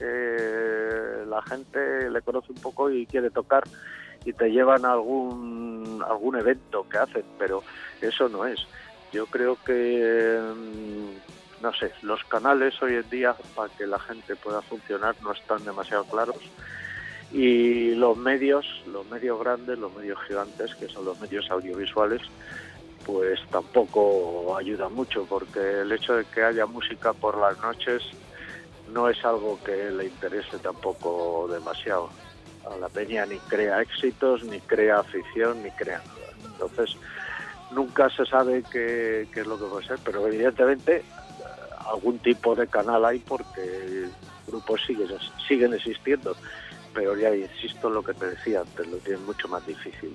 la 0.00 1.42
gente 1.42 2.10
le 2.10 2.22
conoce 2.22 2.52
un 2.52 2.58
poco 2.58 2.90
y 2.90 3.06
quiere 3.06 3.30
tocar 3.30 3.64
y 4.24 4.32
te 4.32 4.50
llevan 4.50 4.84
a 4.84 4.92
algún, 4.92 6.02
algún 6.08 6.36
evento 6.36 6.86
que 6.88 6.98
hacen, 6.98 7.24
pero 7.38 7.62
eso 8.00 8.28
no 8.28 8.46
es. 8.46 8.60
Yo 9.12 9.26
creo 9.26 9.56
que, 9.64 10.40
mm, 10.40 11.62
no 11.62 11.72
sé, 11.74 11.92
los 12.02 12.24
canales 12.24 12.74
hoy 12.82 12.96
en 12.96 13.08
día 13.10 13.36
para 13.54 13.72
que 13.76 13.86
la 13.86 13.98
gente 13.98 14.36
pueda 14.36 14.62
funcionar 14.62 15.14
no 15.22 15.32
están 15.32 15.64
demasiado 15.64 16.04
claros 16.04 16.40
y 17.34 17.94
los 17.96 18.16
medios, 18.16 18.64
los 18.86 19.04
medios 19.10 19.40
grandes, 19.40 19.76
los 19.76 19.92
medios 19.94 20.18
gigantes, 20.26 20.72
que 20.76 20.88
son 20.88 21.04
los 21.04 21.20
medios 21.20 21.50
audiovisuales, 21.50 22.22
pues 23.04 23.40
tampoco 23.50 24.56
ayuda 24.56 24.88
mucho, 24.88 25.26
porque 25.28 25.80
el 25.80 25.90
hecho 25.90 26.14
de 26.14 26.24
que 26.26 26.44
haya 26.44 26.64
música 26.66 27.12
por 27.12 27.36
las 27.38 27.60
noches 27.60 28.02
no 28.94 29.10
es 29.10 29.22
algo 29.24 29.58
que 29.62 29.90
le 29.90 30.06
interese 30.06 30.58
tampoco 30.60 31.48
demasiado. 31.52 32.10
A 32.70 32.76
la 32.76 32.88
peña 32.88 33.26
ni 33.26 33.36
crea 33.40 33.82
éxitos, 33.82 34.44
ni 34.44 34.60
crea 34.60 35.00
afición, 35.00 35.62
ni 35.62 35.70
crea 35.72 35.98
nada. 35.98 36.52
Entonces, 36.52 36.96
nunca 37.72 38.08
se 38.08 38.24
sabe 38.24 38.62
qué, 38.70 39.28
es 39.34 39.46
lo 39.46 39.58
que 39.58 39.64
va 39.64 39.80
a 39.80 39.82
ser, 39.82 39.98
pero 40.02 40.26
evidentemente 40.26 40.98
eh, 40.98 41.04
algún 41.92 42.20
tipo 42.20 42.54
de 42.54 42.68
canal 42.68 43.04
hay 43.04 43.18
porque 43.18 44.08
grupos 44.46 44.80
siguen, 44.86 45.08
siguen 45.46 45.74
existiendo, 45.74 46.36
pero 46.94 47.16
ya 47.16 47.34
insisto 47.34 47.88
en 47.88 47.94
lo 47.94 48.02
que 48.02 48.14
te 48.14 48.30
decía 48.30 48.60
antes, 48.60 48.86
lo 48.86 48.96
tienen 48.98 49.26
mucho 49.26 49.48
más 49.48 49.66
difícil. 49.66 50.14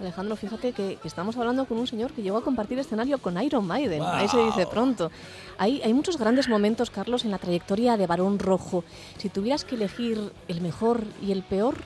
Alejandro, 0.00 0.36
fíjate 0.36 0.72
que, 0.72 0.98
estamos 1.04 1.36
hablando 1.36 1.64
con 1.66 1.78
un 1.78 1.86
señor 1.86 2.12
que 2.12 2.22
llegó 2.22 2.38
a 2.38 2.42
compartir 2.42 2.78
escenario 2.78 3.18
con 3.18 3.40
Iron 3.40 3.66
Maiden. 3.66 4.02
Ahí 4.02 4.28
se 4.28 4.44
dice 4.44 4.66
pronto. 4.66 5.10
Hay, 5.56 5.80
hay 5.82 5.94
muchos 5.94 6.18
grandes 6.18 6.48
momentos, 6.48 6.90
Carlos, 6.90 7.24
en 7.24 7.30
la 7.30 7.38
trayectoria 7.38 7.96
de 7.96 8.06
Barón 8.06 8.38
Rojo. 8.38 8.84
Si 9.18 9.28
tuvieras 9.28 9.64
que 9.64 9.76
elegir 9.76 10.32
el 10.48 10.60
mejor 10.60 11.02
y 11.22 11.32
el 11.32 11.42
peor. 11.42 11.76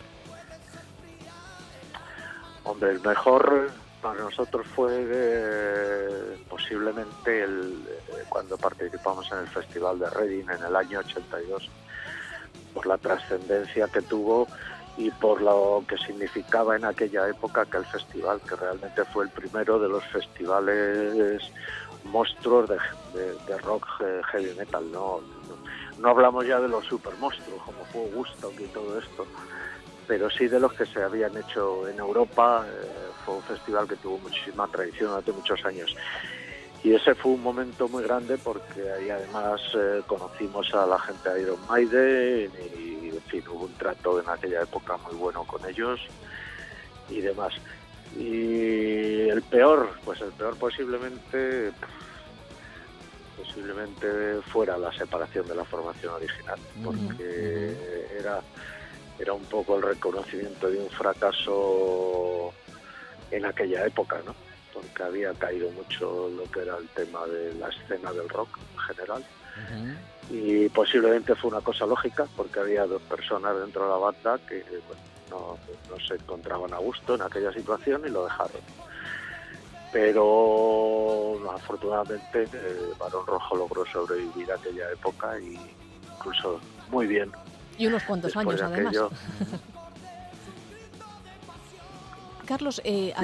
Hombre, 2.65 2.93
el 2.93 3.01
mejor 3.01 3.71
para 4.01 4.21
nosotros 4.21 4.67
fue 4.75 4.93
eh, 4.93 6.45
posiblemente 6.49 7.43
el, 7.43 7.85
eh, 7.89 8.25
cuando 8.29 8.57
participamos 8.57 9.31
en 9.33 9.39
el 9.39 9.49
Festival 9.49 9.99
de 9.99 10.09
Reading 10.11 10.45
en 10.45 10.65
el 10.65 10.77
año 10.77 11.01
82, 11.01 11.69
por 12.73 12.87
la 12.87 12.97
trascendencia 12.99 13.89
que 13.89 14.03
tuvo 14.03 14.47
y 14.99 15.13
por 15.13 15.41
lo 15.41 15.85
que 15.87 15.97
significaba 15.97 16.77
en 16.77 16.85
aquella 16.85 17.29
época 17.29 17.65
que 17.65 17.77
el 17.77 17.87
festival, 17.87 18.41
que 18.41 18.57
realmente 18.57 19.05
fue 19.05 19.25
el 19.25 19.31
primero 19.31 19.79
de 19.79 19.89
los 19.89 20.05
festivales 20.07 21.41
monstruos 22.05 22.69
de, 22.69 23.59
rock 23.59 23.87
eh, 24.01 24.21
heavy 24.33 24.55
metal, 24.55 24.91
¿no? 24.91 25.21
no, 26.01 26.09
hablamos 26.09 26.47
ya 26.47 26.61
de 26.61 26.69
los 26.69 26.85
super 26.85 27.15
monstruos 27.19 27.63
como 27.63 27.85
fue 27.85 28.11
Gusto 28.13 28.53
y 28.59 28.65
todo 28.65 28.99
esto, 28.99 29.25
pero 30.09 30.29
sí 30.31 30.49
de 30.49 30.59
los 30.59 30.73
que 30.73 30.85
se 30.85 31.01
habían 31.01 31.37
hecho 31.37 31.87
en 31.87 31.99
Europa, 32.01 32.67
eh, 32.67 33.11
fue 33.25 33.37
un 33.37 33.43
festival 33.43 33.87
que 33.87 33.97
tuvo 33.97 34.19
muchísima 34.19 34.67
tradición 34.67 35.11
durante 35.11 35.33
muchos 35.33 35.65
años. 35.65 35.95
Y 36.83 36.95
ese 36.95 37.15
fue 37.15 37.33
un 37.33 37.43
momento 37.43 37.89
muy 37.89 38.03
grande 38.05 38.39
porque 38.39 38.91
ahí 38.91 39.11
además 39.11 39.61
eh, 39.75 40.03
conocimos 40.07 40.73
a 40.75 40.87
la 40.87 40.99
gente 40.99 41.29
de 41.29 41.43
Iron 41.43 41.59
Maiden 41.69 42.51
y 42.79 42.98
fin, 43.29 43.43
hubo 43.49 43.67
un 43.67 43.75
trato 43.75 44.21
en 44.21 44.29
aquella 44.29 44.63
época 44.63 44.97
muy 44.99 45.15
bueno 45.15 45.45
con 45.45 45.65
ellos 45.69 46.01
y 47.09 47.21
demás. 47.21 47.55
Y 48.17 49.29
el 49.29 49.43
peor, 49.43 49.91
pues 50.05 50.21
el 50.21 50.33
peor 50.33 50.57
posiblemente 50.57 51.73
posiblemente 53.37 54.43
fuera 54.53 54.77
la 54.77 54.93
separación 54.93 55.47
de 55.47 55.55
la 55.55 55.65
formación 55.65 56.15
original, 56.15 56.59
porque 56.83 57.77
era 58.19 58.43
era 59.19 59.33
un 59.33 59.45
poco 59.45 59.77
el 59.77 59.83
reconocimiento 59.83 60.71
de 60.71 60.79
un 60.79 60.91
fracaso 60.91 62.53
en 63.31 63.45
aquella 63.45 63.85
época, 63.85 64.21
¿no? 64.25 64.35
Porque 64.73 65.03
había 65.03 65.35
caído 65.35 65.71
mucho 65.73 66.29
lo 66.31 66.49
que 66.51 66.61
era 66.61 66.77
el 66.77 66.89
tema 66.89 67.27
de 67.27 67.55
la 67.55 67.69
escena 67.69 68.13
del 68.13 68.29
rock 68.29 68.59
en 68.75 68.79
general 68.79 69.25
y 70.31 70.69
posiblemente 70.69 71.35
fue 71.35 71.51
una 71.51 71.61
cosa 71.61 71.87
lógica 71.87 72.27
porque 72.37 72.61
había 72.61 72.87
dos 72.87 73.01
personas 73.03 73.59
dentro 73.59 73.85
de 73.85 73.91
la 73.91 73.97
banda 73.97 74.39
que 74.47 74.63
no, 75.31 75.57
se 76.07 76.15
encontraban 76.15 76.73
a 76.75 76.79
gusto 76.79 77.15
en 77.15 77.23
aquella 77.23 77.53
situación 77.53 78.03
y 78.07 78.11
lo 78.11 78.25
dejaron. 78.25 78.61
Pero 79.91 81.51
afortunadamente 81.51 82.43
el 82.43 82.93
Barón 82.99 83.27
Rojo 83.27 83.57
logró 83.57 83.87
sobrevivir 83.87 84.53
a 84.53 84.57
aquella 84.57 84.91
época 84.93 85.41
y 85.41 85.59
incluso 86.15 86.61
muy 86.91 87.07
bien. 87.07 87.33
Y 87.79 87.87
unos 87.87 88.03
cuantos 88.03 88.37
años 88.37 88.61
además. 88.61 88.95
Carlos, 92.45 92.83
eh, 92.85 93.15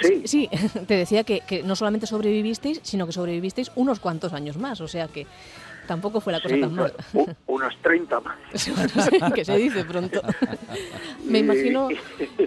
¿Sí? 0.00 0.22
sí, 0.26 0.48
te 0.86 0.94
decía 0.94 1.24
que, 1.24 1.40
que 1.40 1.64
no 1.64 1.74
solamente 1.74 2.06
sobrevivisteis, 2.06 2.80
sino 2.84 3.04
que 3.06 3.12
sobrevivisteis 3.12 3.72
unos 3.74 3.98
cuantos 3.98 4.32
años 4.32 4.56
más, 4.56 4.80
o 4.80 4.86
sea 4.86 5.08
que 5.08 5.26
Tampoco 5.90 6.20
fue 6.20 6.32
la 6.32 6.40
cosa 6.40 6.54
tan 6.60 6.72
mal. 6.72 6.94
unos 7.48 7.76
30 7.82 8.20
más. 8.20 8.38
que 9.34 9.44
se 9.44 9.56
dice 9.56 9.84
pronto. 9.84 10.22
me 11.24 11.40
imagino, 11.40 11.88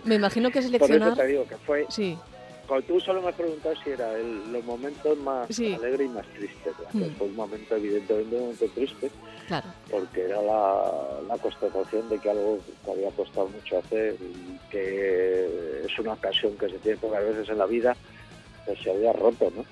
me 0.05 0.15
imagino 0.15 0.49
que 0.49 0.61
seleccionar. 0.61 1.09
Por 1.09 1.17
eso 1.17 1.21
te 1.23 1.27
digo 1.27 1.45
que 1.49 1.57
fue. 1.57 1.85
Sí. 1.89 2.17
Cuando 2.65 2.87
tú 2.87 3.01
solo 3.01 3.21
me 3.21 3.27
has 3.27 3.35
preguntado 3.35 3.75
si 3.83 3.89
era 3.89 4.17
el, 4.17 4.49
los 4.49 4.63
momentos 4.63 5.17
más 5.17 5.59
alegres 5.59 6.07
y 6.07 6.07
más 6.07 6.25
tristes. 6.27 6.73
Mm. 6.93 7.03
Fue 7.17 7.27
un 7.27 7.35
momento, 7.35 7.75
evidentemente, 7.75 8.33
un 8.33 8.41
momento 8.43 8.65
triste. 8.73 9.11
Claro. 9.47 9.67
Porque 9.91 10.21
era 10.21 10.41
la, 10.41 11.19
la 11.27 11.37
constatación 11.37 12.07
de 12.07 12.19
que 12.19 12.29
algo 12.29 12.59
que 12.85 12.91
había 12.91 13.11
costado 13.11 13.49
mucho 13.49 13.79
hacer 13.79 14.15
y 14.21 14.57
que 14.71 15.83
es 15.83 15.99
una 15.99 16.13
ocasión 16.13 16.57
que 16.57 16.69
se 16.69 16.77
tiene 16.79 16.97
pocas 16.97 17.25
veces 17.25 17.49
en 17.49 17.57
la 17.57 17.65
vida, 17.65 17.93
pues 18.65 18.79
se 18.79 18.89
había 18.89 19.11
roto, 19.11 19.51
¿no? 19.53 19.65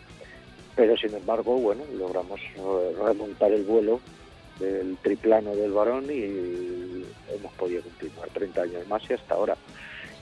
Pero 0.76 0.96
sin 0.98 1.14
embargo, 1.14 1.56
bueno, 1.58 1.84
logramos 1.98 2.40
eh, 2.40 2.96
remontar 3.04 3.52
el 3.52 3.64
vuelo 3.64 4.00
del 4.60 4.98
triplano 4.98 5.56
del 5.56 5.72
varón 5.72 6.06
y 6.10 7.06
hemos 7.34 7.54
podido 7.58 7.82
continuar 7.82 8.30
30 8.30 8.62
años 8.62 8.88
más 8.88 9.02
y 9.10 9.14
hasta 9.14 9.36
ahora. 9.36 9.58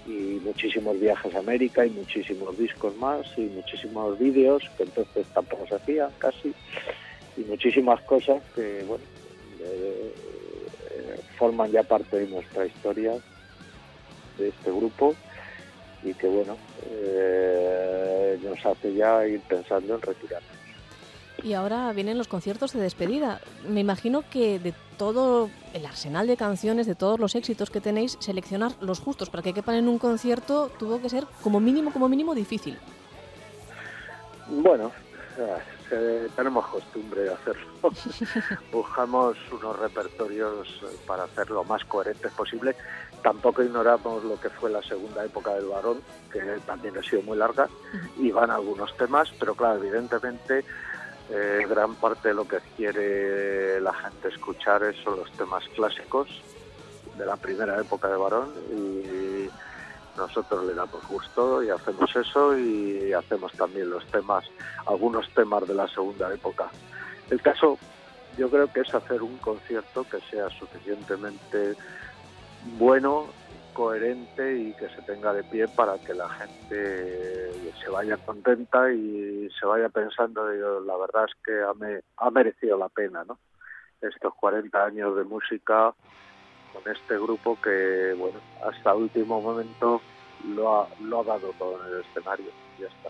Y 0.08 0.40
muchísimos 0.44 1.00
viajes 1.00 1.36
a 1.36 1.40
América 1.40 1.86
y 1.86 1.90
muchísimos 1.92 2.58
discos 2.58 2.96
más 2.98 3.28
y 3.38 3.42
muchísimos 3.42 4.18
vídeos 4.18 4.64
que 4.78 4.84
entonces 4.84 5.28
tampoco 5.34 5.68
se 5.68 5.76
hacían 5.76 6.10
casi 6.18 6.54
y 7.38 7.42
muchísimas 7.42 8.02
cosas 8.02 8.42
que, 8.56 8.84
bueno, 8.88 9.04
eh, 9.62 10.14
eh, 10.92 11.20
forman 11.38 11.72
ya 11.72 11.84
parte 11.84 12.18
de 12.18 12.28
nuestra 12.28 12.66
historia 12.66 13.14
de 14.38 14.50
este 14.50 14.72
grupo 14.72 15.16
y 16.04 16.14
que 16.14 16.28
bueno 16.28 16.58
eh, 16.90 18.40
nos 18.44 18.66
hace 18.66 18.94
ya 18.94 19.26
ir 19.28 19.42
pensando 19.42 19.96
en 19.96 20.02
retirarnos. 20.02 20.60
Y 21.44 21.54
ahora 21.54 21.92
vienen 21.94 22.18
los 22.18 22.28
conciertos 22.28 22.74
de 22.74 22.82
despedida. 22.82 23.40
Me 23.68 23.80
imagino 23.80 24.24
que 24.30 24.60
de 24.60 24.74
todo 24.98 25.50
el 25.74 25.86
arsenal 25.86 26.28
de 26.28 26.36
canciones, 26.36 26.86
de 26.86 26.96
todos 26.96 27.20
los 27.20 27.36
éxitos 27.36 27.70
que 27.70 27.80
tenéis, 27.80 28.18
seleccionar 28.20 28.74
los 28.82 29.00
justos 29.00 29.30
para 29.30 29.44
que 29.44 29.54
quepan 29.54 29.76
en 29.76 29.88
un 29.88 30.00
concierto 30.00 30.70
tuvo 30.78 31.02
que 31.02 31.10
ser 31.10 31.26
como 31.42 31.60
mínimo, 31.60 31.92
como 31.92 32.10
mínimo 32.10 32.36
difícil. 32.36 32.78
Bueno, 34.48 34.92
eh, 35.92 36.28
tenemos 36.36 36.68
costumbre 36.68 37.22
de 37.22 37.34
hacerlo. 37.34 37.68
Buscamos 38.72 39.38
unos 39.52 39.80
repertorios 39.80 40.68
para 41.08 41.24
hacer 41.24 41.50
lo 41.50 41.64
más 41.64 41.84
coherentes 41.86 42.32
posible. 42.34 42.76
Tampoco 43.24 43.64
ignoramos 43.64 44.24
lo 44.24 44.40
que 44.40 44.50
fue 44.50 44.70
la 44.70 44.82
segunda 44.82 45.26
época 45.26 45.54
del 45.54 45.66
varón, 45.66 46.02
que 46.32 46.40
también 46.66 46.98
ha 46.98 47.04
sido 47.04 47.22
muy 47.24 47.38
larga, 47.38 47.68
y 48.18 48.32
van 48.32 48.50
algunos 48.50 48.96
temas, 48.98 49.30
pero 49.40 49.56
claro, 49.56 49.80
evidentemente 49.84 50.64
eh, 51.30 51.66
gran 51.70 51.96
parte 51.96 52.30
de 52.30 52.34
lo 52.34 52.48
que 52.48 52.58
quiere 52.76 53.80
la 53.82 53.94
gente 53.94 54.30
escuchar 54.30 54.82
son 55.04 55.18
los 55.18 55.32
temas 55.34 55.64
clásicos 55.76 56.28
de 57.18 57.26
la 57.26 57.36
primera 57.36 57.80
época 57.80 58.08
de 58.08 58.16
varón 58.16 58.52
y 58.72 59.50
nosotros 60.18 60.66
le 60.66 60.74
damos 60.74 61.08
gusto 61.08 61.62
y 61.62 61.70
hacemos 61.70 62.16
eso 62.16 62.58
y 62.58 63.14
hacemos 63.14 63.52
también 63.54 63.90
los 63.90 64.06
temas, 64.08 64.46
algunos 64.88 65.30
temas 65.34 65.68
de 65.68 65.76
la 65.76 65.88
segunda 65.88 66.34
época. 66.34 66.70
El 67.30 67.42
caso 67.42 67.78
yo 68.38 68.50
creo 68.50 68.72
que 68.72 68.82
es 68.82 68.94
hacer 68.94 69.22
un 69.22 69.38
concierto 69.38 70.06
que 70.10 70.20
sea 70.32 70.50
suficientemente 70.50 71.76
bueno 72.78 73.28
coherente 73.74 74.58
y 74.58 74.74
que 74.74 74.90
se 74.90 75.02
tenga 75.04 75.34
de 75.34 75.44
pie 75.44 75.68
para 75.68 75.98
que 76.00 76.14
la 76.14 76.28
gente 76.30 77.54
se 77.82 77.90
vaya 77.90 78.18
contenta 78.18 78.92
y 78.92 79.50
se 79.58 79.66
vaya 79.66 79.90
pensando, 79.90 80.46
la 80.82 80.98
verdad 80.98 81.26
es 81.26 81.34
que 81.44 81.54
ha, 81.62 81.74
ha 82.18 82.32
merecido 82.32 82.78
la 82.78 82.90
pena, 82.90 83.24
¿no? 83.24 83.40
Estos 84.02 84.34
40 84.36 84.84
años 84.84 85.16
de 85.16 85.24
música 85.24 85.94
con 86.74 86.92
este 86.92 87.16
grupo 87.16 87.58
que, 87.62 88.16
bueno, 88.18 88.40
hasta 88.64 88.96
último 88.96 89.42
momento 89.42 90.02
lo 90.48 90.82
ha, 90.82 90.88
lo 91.02 91.22
ha 91.22 91.24
dado 91.24 91.54
todo 91.58 91.82
en 91.82 91.94
el 91.94 92.02
escenario. 92.02 92.52
Ya 92.80 92.88
está. 92.88 93.10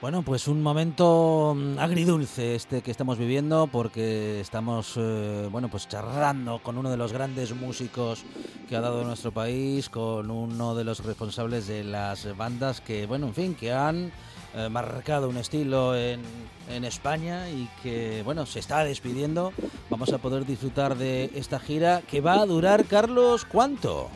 Bueno, 0.00 0.22
pues 0.22 0.48
un 0.48 0.62
momento 0.62 1.54
mm, 1.54 1.78
agridulce 1.78 2.54
este 2.54 2.80
que 2.80 2.90
estamos 2.90 3.18
viviendo 3.18 3.66
porque 3.66 4.40
estamos, 4.40 4.94
eh, 4.96 5.46
bueno, 5.50 5.68
pues 5.68 5.88
charlando 5.88 6.58
con 6.62 6.78
uno 6.78 6.90
de 6.90 6.96
los 6.96 7.12
grandes 7.12 7.54
músicos 7.54 8.24
que 8.66 8.76
ha 8.76 8.80
dado 8.80 9.04
nuestro 9.04 9.30
país, 9.30 9.90
con 9.90 10.30
uno 10.30 10.74
de 10.74 10.84
los 10.84 11.04
responsables 11.04 11.66
de 11.66 11.84
las 11.84 12.34
bandas 12.34 12.80
que, 12.80 13.04
bueno, 13.04 13.26
en 13.26 13.34
fin, 13.34 13.54
que 13.54 13.74
han 13.74 14.10
eh, 14.54 14.70
marcado 14.70 15.28
un 15.28 15.36
estilo 15.36 15.94
en, 15.94 16.22
en 16.70 16.84
España 16.86 17.50
y 17.50 17.68
que, 17.82 18.22
bueno, 18.24 18.46
se 18.46 18.60
está 18.60 18.82
despidiendo. 18.84 19.52
Vamos 19.90 20.14
a 20.14 20.18
poder 20.18 20.46
disfrutar 20.46 20.96
de 20.96 21.30
esta 21.34 21.58
gira 21.60 22.00
que 22.08 22.22
va 22.22 22.40
a 22.40 22.46
durar, 22.46 22.86
Carlos, 22.86 23.44
¿cuánto? 23.44 24.08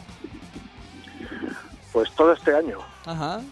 Pues 1.93 2.11
todo 2.13 2.33
este 2.33 2.57
año. 2.57 2.79
Ajá. 3.05 3.43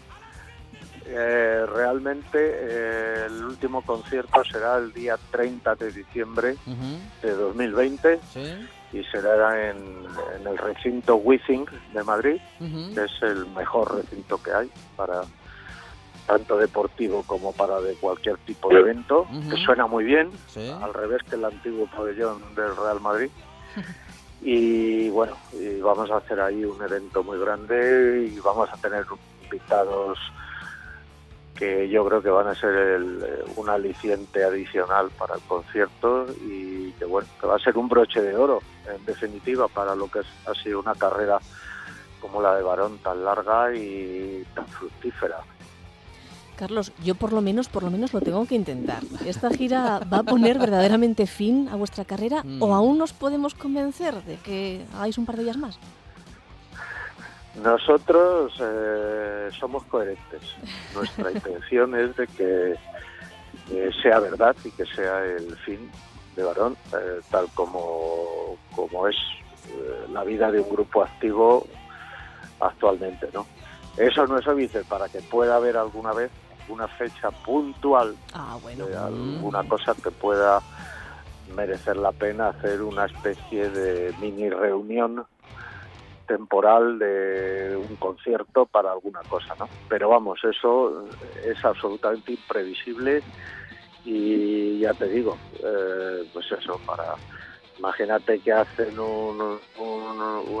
Eh, 1.05 1.65
realmente 1.65 2.37
eh, 2.39 3.25
el 3.25 3.43
último 3.43 3.81
concierto 3.81 4.43
será 4.45 4.77
el 4.77 4.93
día 4.93 5.17
30 5.31 5.75
de 5.75 5.91
diciembre 5.91 6.55
de 7.21 7.31
2020 7.31 8.19
y 8.93 9.03
será 9.05 9.69
en, 9.69 9.77
el 10.45 10.57
recinto 10.57 11.15
Withing 11.15 11.65
de 11.93 12.03
Madrid, 12.03 12.37
que 12.59 13.03
es 13.03 13.21
el 13.21 13.47
mejor 13.47 13.95
recinto 13.95 14.41
que 14.41 14.51
hay 14.51 14.71
para 14.95 15.23
tanto 16.27 16.57
deportivo 16.57 17.23
como 17.23 17.51
para 17.51 17.81
de 17.81 17.95
cualquier 17.95 18.37
tipo 18.37 18.69
de 18.69 18.79
evento, 18.79 19.27
que 19.49 19.57
suena 19.57 19.87
muy 19.87 20.05
bien, 20.05 20.31
al 20.81 20.93
revés 20.93 21.21
que 21.29 21.35
el 21.35 21.45
antiguo 21.45 21.87
pabellón 21.87 22.39
del 22.55 22.75
Real 22.75 23.01
Madrid. 23.01 23.29
y 24.41 25.09
bueno, 25.09 25.35
y 25.53 25.79
vamos 25.81 26.09
a 26.11 26.17
hacer 26.17 26.39
ahí 26.39 26.63
un 26.63 26.81
evento 26.81 27.23
muy 27.23 27.39
grande 27.39 28.29
y 28.31 28.39
vamos 28.39 28.69
a 28.71 28.77
tener 28.77 29.05
invitados 29.43 30.19
que 31.63 31.89
yo 31.89 32.05
creo 32.05 32.21
que 32.21 32.29
van 32.29 32.47
a 32.47 32.55
ser 32.55 32.71
eh, 32.75 33.43
un 33.55 33.69
aliciente 33.69 34.43
adicional 34.43 35.09
para 35.17 35.35
el 35.35 35.41
concierto 35.41 36.25
y 36.45 36.91
que 36.93 37.05
bueno, 37.05 37.27
que 37.39 37.47
va 37.47 37.55
a 37.55 37.59
ser 37.59 37.77
un 37.77 37.87
broche 37.87 38.21
de 38.21 38.35
oro 38.35 38.61
en 38.93 39.05
definitiva 39.05 39.67
para 39.67 39.95
lo 39.95 40.07
que 40.07 40.19
ha 40.19 40.53
sido 40.61 40.79
una 40.79 40.95
carrera 40.95 41.39
como 42.19 42.41
la 42.41 42.55
de 42.55 42.63
Varón 42.63 42.97
tan 42.99 43.23
larga 43.23 43.73
y 43.75 44.45
tan 44.53 44.67
fructífera. 44.67 45.37
Carlos, 46.57 46.91
yo 47.03 47.15
por 47.15 47.33
lo 47.33 47.41
menos, 47.41 47.67
por 47.67 47.83
lo 47.83 47.91
menos 47.91 48.13
lo 48.13 48.21
tengo 48.21 48.45
que 48.45 48.55
intentar. 48.55 49.01
¿Esta 49.25 49.49
gira 49.49 49.99
va 50.11 50.19
a 50.19 50.23
poner 50.23 50.59
verdaderamente 50.59 51.27
fin 51.27 51.67
a 51.71 51.75
vuestra 51.75 52.05
carrera 52.05 52.43
o 52.59 52.67
mm. 52.67 52.73
aún 52.73 52.97
nos 52.97 53.13
podemos 53.13 53.55
convencer 53.55 54.21
de 54.23 54.35
que 54.37 54.85
hagáis 54.95 55.17
un 55.17 55.25
par 55.25 55.37
de 55.37 55.43
días 55.43 55.57
más? 55.57 55.79
Nosotros 57.55 58.53
eh, 58.59 59.49
somos 59.59 59.83
coherentes. 59.85 60.41
Nuestra 60.95 61.31
intención 61.33 61.95
es 61.95 62.15
de 62.15 62.27
que 62.27 62.75
eh, 63.71 63.91
sea 64.01 64.19
verdad 64.19 64.55
y 64.63 64.71
que 64.71 64.85
sea 64.85 65.23
el 65.23 65.55
fin 65.57 65.91
de 66.35 66.43
varón, 66.43 66.75
eh, 66.93 67.21
tal 67.29 67.47
como, 67.53 68.57
como 68.75 69.07
es 69.07 69.15
la 70.11 70.23
vida 70.23 70.51
de 70.51 70.59
un 70.59 70.69
grupo 70.69 71.03
activo 71.03 71.65
actualmente, 72.59 73.29
¿no? 73.33 73.45
Eso 73.97 74.25
no 74.27 74.37
es 74.37 74.47
obvio 74.47 74.67
para 74.89 75.07
que 75.07 75.21
pueda 75.21 75.55
haber 75.55 75.77
alguna 75.77 76.11
vez 76.11 76.31
una 76.67 76.87
fecha 76.87 77.29
puntual 77.31 78.15
ah, 78.33 78.57
bueno. 78.61 78.85
de 78.87 78.97
alguna 78.97 79.63
cosa 79.67 79.93
que 80.01 80.11
pueda 80.11 80.61
merecer 81.55 81.97
la 81.97 82.11
pena 82.11 82.49
hacer 82.49 82.81
una 82.81 83.05
especie 83.05 83.69
de 83.69 84.13
mini 84.19 84.49
reunión 84.49 85.25
temporal 86.27 86.99
de 86.99 87.75
un 87.77 87.95
concierto 87.97 88.65
para 88.65 88.91
alguna 88.91 89.21
cosa, 89.27 89.55
¿no? 89.59 89.67
Pero 89.89 90.09
vamos, 90.09 90.39
eso 90.43 91.07
es 91.45 91.63
absolutamente 91.63 92.33
imprevisible 92.33 93.21
y 94.05 94.79
ya 94.79 94.93
te 94.93 95.07
digo, 95.07 95.37
eh, 95.63 96.25
pues 96.33 96.51
eso, 96.51 96.79
para 96.85 97.15
imagínate 97.77 98.39
que 98.39 98.51
hacen 98.51 98.99
un, 98.99 99.59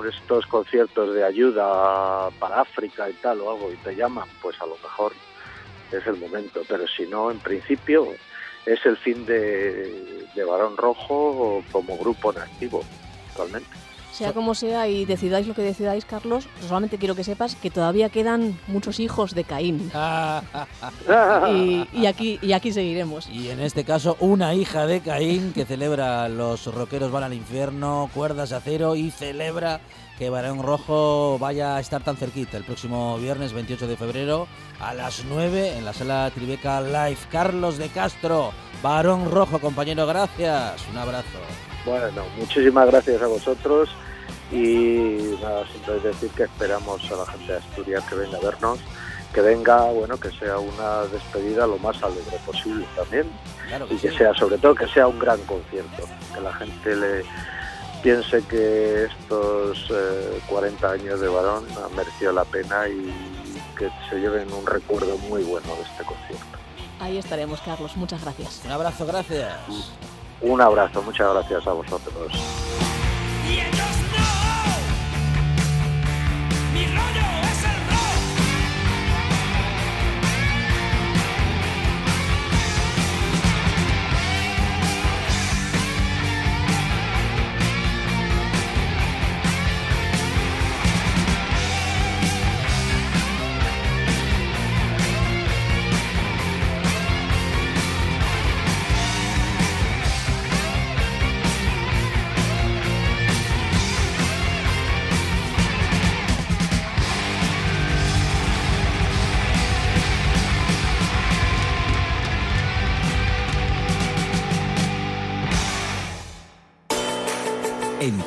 estos 0.07 0.45
conciertos 0.47 1.13
de 1.13 1.23
ayuda 1.23 2.29
para 2.39 2.61
África 2.61 3.09
y 3.09 3.13
tal 3.13 3.41
o 3.41 3.51
algo 3.51 3.71
y 3.71 3.77
te 3.77 3.95
llaman, 3.95 4.27
pues 4.41 4.59
a 4.61 4.65
lo 4.65 4.75
mejor 4.77 5.13
es 5.91 6.05
el 6.07 6.17
momento, 6.17 6.61
pero 6.67 6.85
si 6.87 7.05
no, 7.05 7.31
en 7.31 7.39
principio 7.39 8.07
es 8.65 8.85
el 8.85 8.97
fin 8.97 9.25
de, 9.25 10.25
de 10.35 10.43
Barón 10.43 10.77
Rojo 10.77 11.63
como 11.71 11.97
grupo 11.97 12.31
en 12.31 12.39
activo 12.39 12.83
actualmente. 13.29 13.92
Sea 14.13 14.31
como 14.31 14.53
sea 14.53 14.87
y 14.87 15.05
decidáis 15.05 15.47
lo 15.47 15.55
que 15.55 15.63
decidáis, 15.63 16.05
Carlos, 16.05 16.47
solamente 16.67 16.99
quiero 16.99 17.15
que 17.15 17.23
sepas 17.23 17.55
que 17.55 17.71
todavía 17.71 18.09
quedan 18.09 18.59
muchos 18.67 18.99
hijos 18.99 19.33
de 19.33 19.43
Caín. 19.43 19.91
y, 21.51 22.05
aquí, 22.05 22.37
y 22.43 22.53
aquí 22.53 22.71
seguiremos. 22.71 23.27
Y 23.27 23.49
en 23.49 23.59
este 23.59 23.83
caso, 23.83 24.15
una 24.19 24.53
hija 24.53 24.85
de 24.85 25.01
Caín 25.01 25.51
que 25.51 25.65
celebra 25.65 26.29
Los 26.29 26.71
Roqueros 26.71 27.11
van 27.11 27.23
al 27.23 27.33
infierno, 27.33 28.07
cuerdas 28.13 28.51
de 28.51 28.57
acero 28.57 28.95
y 28.95 29.09
celebra 29.09 29.81
que 30.19 30.29
Barón 30.29 30.61
Rojo 30.61 31.39
vaya 31.39 31.75
a 31.75 31.79
estar 31.79 32.03
tan 32.03 32.15
cerquita 32.15 32.57
el 32.57 32.65
próximo 32.65 33.17
viernes 33.17 33.51
28 33.51 33.87
de 33.87 33.97
febrero 33.97 34.47
a 34.79 34.93
las 34.93 35.25
9 35.25 35.75
en 35.75 35.85
la 35.85 35.93
sala 35.93 36.29
Tribeca 36.35 36.81
Live. 36.81 37.17
Carlos 37.31 37.79
de 37.79 37.89
Castro, 37.89 38.51
Barón 38.83 39.31
Rojo, 39.31 39.57
compañero, 39.57 40.05
gracias. 40.05 40.85
Un 40.91 40.99
abrazo. 40.99 41.39
Bueno, 41.83 42.23
muchísimas 42.37 42.85
gracias 42.87 43.21
a 43.23 43.27
vosotros 43.27 43.89
y 44.53 45.35
nada, 45.41 45.65
simplemente 45.71 46.09
decir 46.09 46.29
que 46.31 46.43
esperamos 46.43 47.11
a 47.11 47.15
la 47.15 47.25
gente 47.25 47.51
de 47.51 47.57
Asturias 47.57 48.03
que 48.07 48.15
venga 48.15 48.37
a 48.37 48.41
vernos, 48.41 48.79
que 49.33 49.41
venga, 49.41 49.85
bueno, 49.91 50.17
que 50.17 50.29
sea 50.31 50.59
una 50.59 51.01
despedida 51.11 51.65
lo 51.65 51.77
más 51.79 52.01
alegre 52.03 52.37
posible 52.45 52.85
también 52.95 53.27
y 53.89 53.95
que 53.95 54.11
sea, 54.11 54.33
sobre 54.35 54.59
todo, 54.59 54.75
que 54.75 54.87
sea 54.87 55.07
un 55.07 55.17
gran 55.17 55.39
concierto, 55.41 56.03
que 56.33 56.39
la 56.39 56.53
gente 56.53 56.95
le 56.95 57.23
piense 58.03 58.43
que 58.43 59.05
estos 59.05 59.91
40 60.47 60.87
eh, 60.87 60.99
años 60.99 61.19
de 61.19 61.27
varón 61.29 61.65
han 61.83 61.95
merecido 61.95 62.31
la 62.31 62.45
pena 62.45 62.87
y 62.87 63.11
que 63.77 63.89
se 64.09 64.19
lleven 64.19 64.53
un 64.53 64.67
recuerdo 64.67 65.17
muy 65.29 65.41
bueno 65.43 65.67
de 65.75 65.81
este 65.81 66.03
concierto. 66.03 66.59
Ahí 66.99 67.17
estaremos, 67.17 67.59
Carlos. 67.61 67.97
Muchas 67.97 68.21
gracias. 68.21 68.61
Un 68.65 68.71
abrazo, 68.71 69.05
gracias. 69.05 69.53
Un 70.41 70.61
abrazo, 70.61 71.01
muchas 71.01 71.33
gracias 71.33 71.65
a 71.65 71.73
vosotros. 71.73 72.31
En 76.83 77.12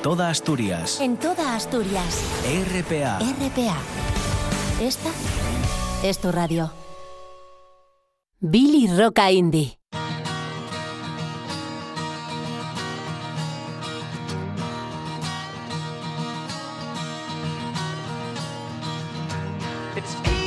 toda 0.06 0.30
Asturias. 0.30 1.00
En 1.00 1.16
toda 1.16 1.56
Asturias. 1.56 2.22
RPA. 2.44 3.18
RPA. 3.18 3.76
Esta 4.80 5.10
es 6.04 6.20
tu 6.20 6.30
radio. 6.30 6.70
Billy 8.38 8.86
Roca 8.86 9.32
Indie. 9.32 9.80
It's 19.96 20.45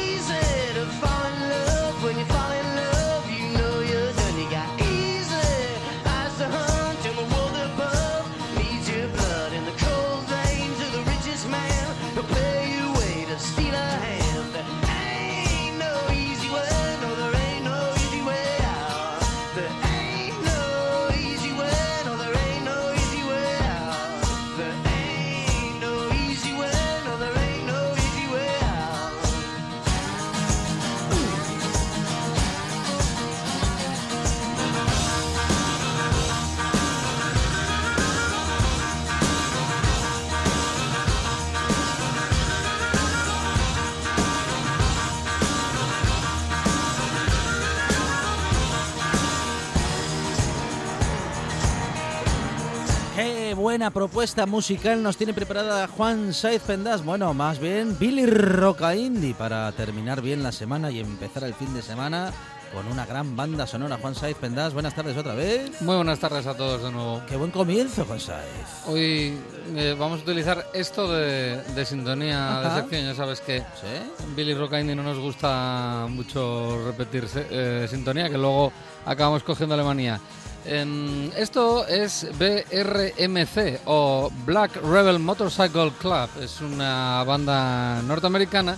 buena 53.60 53.92
propuesta 53.92 54.46
musical 54.46 55.04
nos 55.04 55.18
tiene 55.18 55.34
preparada 55.34 55.86
Juan 55.88 56.34
Saiz 56.34 56.62
Pendas. 56.62 57.04
Bueno, 57.04 57.34
más 57.34 57.60
bien 57.60 57.98
Billy 58.00 58.26
Roca 58.26 58.96
Indie 58.96 59.34
para 59.34 59.70
terminar 59.74 60.22
bien 60.22 60.42
la 60.42 60.54
semana 60.54 60.90
y 60.92 61.02
empezar 61.02 61.44
el 61.44 61.54
fin 61.54 61.74
de 61.74 61.82
semana 61.82 62.32
con 62.74 62.88
una 62.88 63.06
gran 63.06 63.36
banda 63.36 63.68
sonora. 63.68 63.98
Juan 64.02 64.16
Saiz 64.16 64.38
Pendas, 64.38 64.74
buenas 64.74 64.96
tardes 64.96 65.18
otra 65.18 65.36
vez. 65.36 65.82
Muy 65.82 65.98
buenas 65.98 66.20
tardes 66.20 66.48
a 66.48 66.56
todos 66.56 66.84
de 66.84 66.90
nuevo. 66.90 67.22
Qué 67.28 67.36
buen 67.36 67.52
comienzo, 67.52 68.06
Juan 68.06 68.22
Saiz. 68.22 68.86
Hoy 68.88 69.38
eh, 69.76 69.94
vamos 70.00 70.22
a 70.22 70.24
utilizar 70.24 70.66
esto 70.74 71.12
de, 71.12 71.58
de 71.62 71.86
sintonía 71.86 72.62
Ajá. 72.62 72.76
de 72.76 72.82
sección. 72.82 73.04
Ya 73.08 73.16
sabes 73.16 73.42
que 73.42 73.60
¿Sí? 73.60 74.24
Billy 74.38 74.54
Rockaini 74.54 74.96
no 74.96 75.04
nos 75.04 75.20
gusta 75.20 76.06
mucho 76.08 76.82
repetir 76.86 77.28
eh, 77.36 77.88
sintonía, 77.90 78.30
que 78.30 78.38
luego 78.38 78.72
acabamos 79.06 79.44
cogiendo 79.44 79.76
Alemania. 79.76 80.18
Esto 80.66 81.88
es 81.88 82.28
BRMC 82.38 83.82
o 83.86 84.32
Black 84.46 84.76
Rebel 84.84 85.20
Motorcycle 85.20 85.92
Club. 86.00 86.30
Es 86.42 86.62
una 86.62 87.24
banda 87.24 88.02
norteamericana 88.04 88.78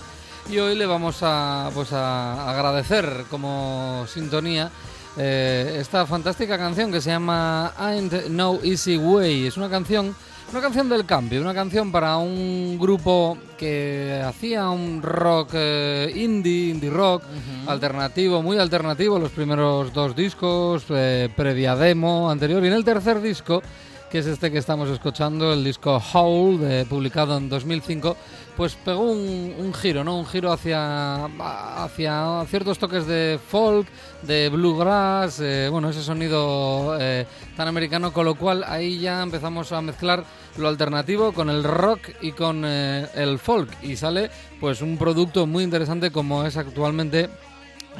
y 0.50 0.58
hoy 0.58 0.74
le 0.74 0.86
vamos 0.86 1.18
a, 1.22 1.70
pues 1.74 1.92
a 1.92 2.50
agradecer 2.50 3.24
como 3.30 4.06
sintonía 4.08 4.70
eh, 5.16 5.76
esta 5.78 6.06
fantástica 6.06 6.56
canción 6.56 6.90
que 6.90 7.00
se 7.00 7.10
llama 7.10 7.74
Ain't 7.76 8.28
No 8.28 8.58
Easy 8.62 8.96
Way. 8.96 9.46
Es 9.46 9.56
una 9.56 9.68
canción, 9.68 10.14
una 10.52 10.60
canción 10.60 10.88
del 10.90 11.06
cambio, 11.06 11.40
una 11.40 11.54
canción 11.54 11.90
para 11.90 12.18
un 12.18 12.78
grupo 12.78 13.38
que 13.56 14.22
hacía 14.22 14.68
un 14.68 15.00
rock 15.00 15.52
eh, 15.54 16.12
indie, 16.14 16.70
indie 16.70 16.90
rock, 16.90 17.22
alternativo, 17.66 18.42
muy 18.42 18.58
alternativo, 18.58 19.18
los 19.18 19.30
primeros 19.30 19.94
dos 19.94 20.14
discos, 20.14 20.84
eh, 20.90 21.30
previa 21.34 21.74
demo 21.74 22.30
anterior 22.30 22.62
y 22.62 22.66
en 22.66 22.74
el 22.74 22.84
tercer 22.84 23.22
disco 23.22 23.62
que 24.12 24.18
es 24.18 24.26
este 24.26 24.52
que 24.52 24.58
estamos 24.58 24.90
escuchando, 24.90 25.54
el 25.54 25.64
disco 25.64 25.96
Howl, 26.12 26.84
publicado 26.86 27.38
en 27.38 27.48
2005, 27.48 28.14
pues 28.58 28.74
pegó 28.74 29.10
un, 29.10 29.54
un 29.58 29.72
giro, 29.72 30.04
¿no? 30.04 30.18
Un 30.18 30.26
giro 30.26 30.52
hacia, 30.52 31.24
hacia 31.82 32.44
ciertos 32.46 32.78
toques 32.78 33.06
de 33.06 33.40
folk, 33.48 33.88
de 34.20 34.50
bluegrass, 34.50 35.40
eh, 35.40 35.68
bueno, 35.70 35.88
ese 35.88 36.02
sonido 36.02 36.94
eh, 37.00 37.24
tan 37.56 37.68
americano, 37.68 38.12
con 38.12 38.26
lo 38.26 38.34
cual 38.34 38.64
ahí 38.68 38.98
ya 38.98 39.22
empezamos 39.22 39.72
a 39.72 39.80
mezclar 39.80 40.24
lo 40.58 40.68
alternativo 40.68 41.32
con 41.32 41.48
el 41.48 41.64
rock 41.64 42.10
y 42.20 42.32
con 42.32 42.64
eh, 42.66 43.08
el 43.14 43.38
folk 43.38 43.70
y 43.82 43.96
sale 43.96 44.30
pues 44.60 44.82
un 44.82 44.98
producto 44.98 45.46
muy 45.46 45.64
interesante 45.64 46.10
como 46.10 46.44
es 46.44 46.58
actualmente 46.58 47.30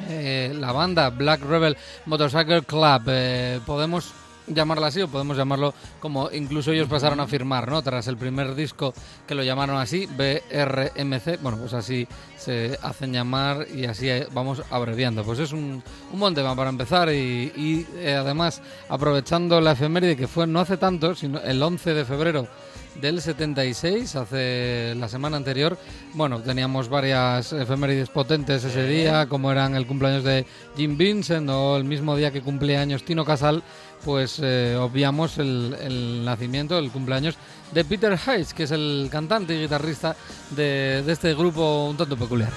la 0.09 0.73
banda 0.73 1.11
Black 1.11 1.43
Rebel 1.43 1.77
Motorcycle 2.07 2.63
Club. 2.63 3.63
Podemos 3.67 4.13
llamarla 4.47 4.89
así 4.89 5.03
o 5.03 5.09
podemos 5.09 5.37
llamarlo 5.37 5.75
como 6.01 6.31
incluso 6.31 6.73
ellos 6.73 6.89
pasaron 6.89 7.21
a 7.21 7.27
firmar, 7.27 7.71
¿no? 7.71 7.83
Tras 7.83 8.07
el 8.09 8.17
primer 8.17 8.55
disco 8.55 8.93
que 9.27 9.35
lo 9.35 9.43
llamaron 9.43 9.77
así, 9.77 10.07
BRMC, 10.07 11.41
bueno, 11.43 11.59
pues 11.59 11.75
así 11.75 12.07
se 12.37 12.79
hacen 12.83 13.13
llamar 13.13 13.67
y 13.73 13.87
así 13.87 14.09
eh, 14.09 14.27
vamos 14.33 14.63
abreviando. 14.71 15.25
Pues 15.25 15.39
es 15.39 15.53
un, 15.53 15.83
un 16.13 16.21
buen 16.21 16.35
tema 16.35 16.57
para 16.57 16.71
empezar 16.71 17.11
y, 17.13 17.53
y, 17.57 17.87
eh, 17.97 18.15
además 18.15 18.63
aprovechando 18.89 19.61
la 19.61 19.73
efeméride 19.73 20.17
que 20.17 20.29
fue 20.29 20.47
no 20.47 20.61
hace 20.61 20.77
tanto, 20.77 21.15
sino 21.15 21.41
el 21.41 21.63
11 21.63 21.95
de 21.95 22.05
febrero 22.05 22.49
del 23.01 23.21
76, 23.21 24.17
hace 24.17 24.95
la 24.97 25.09
semana 25.09 25.37
anterior. 25.37 25.79
Bueno, 26.15 26.41
teníamos 26.41 26.89
varias 26.89 27.53
efemérides 27.53 28.11
potentes 28.11 28.65
ese 28.65 28.87
día, 28.87 29.27
como 29.27 29.51
eran 29.51 29.75
el 29.75 29.87
cumpleaños 29.87 30.25
de 30.25 30.47
Jim 30.77 30.97
Vincent 30.97 31.49
o 31.51 31.77
el 31.77 31.85
mismo 31.85 32.17
día 32.17 32.31
que 32.31 32.43
cumplía 32.43 32.81
años 32.81 33.05
Tino 33.05 33.25
Casal, 33.25 33.63
pues 34.05 34.41
eh, 34.43 34.77
obviamos 34.77 35.39
el, 35.39 35.77
el 35.81 36.25
nacimiento, 36.25 36.79
el 36.79 36.91
cumpleaños 36.91 37.37
de 37.73 37.85
Peter 37.85 38.19
Hayes, 38.27 38.53
que 38.53 38.65
es 38.65 38.71
el 38.71 39.09
cantante 39.11 39.55
y 39.55 39.63
guitarrista 39.63 40.17
de, 40.51 41.03
de 41.05 41.13
este 41.13 41.35
grupo 41.35 41.87
un 41.89 41.97
tanto 41.97 42.17
peculiar. 42.17 42.51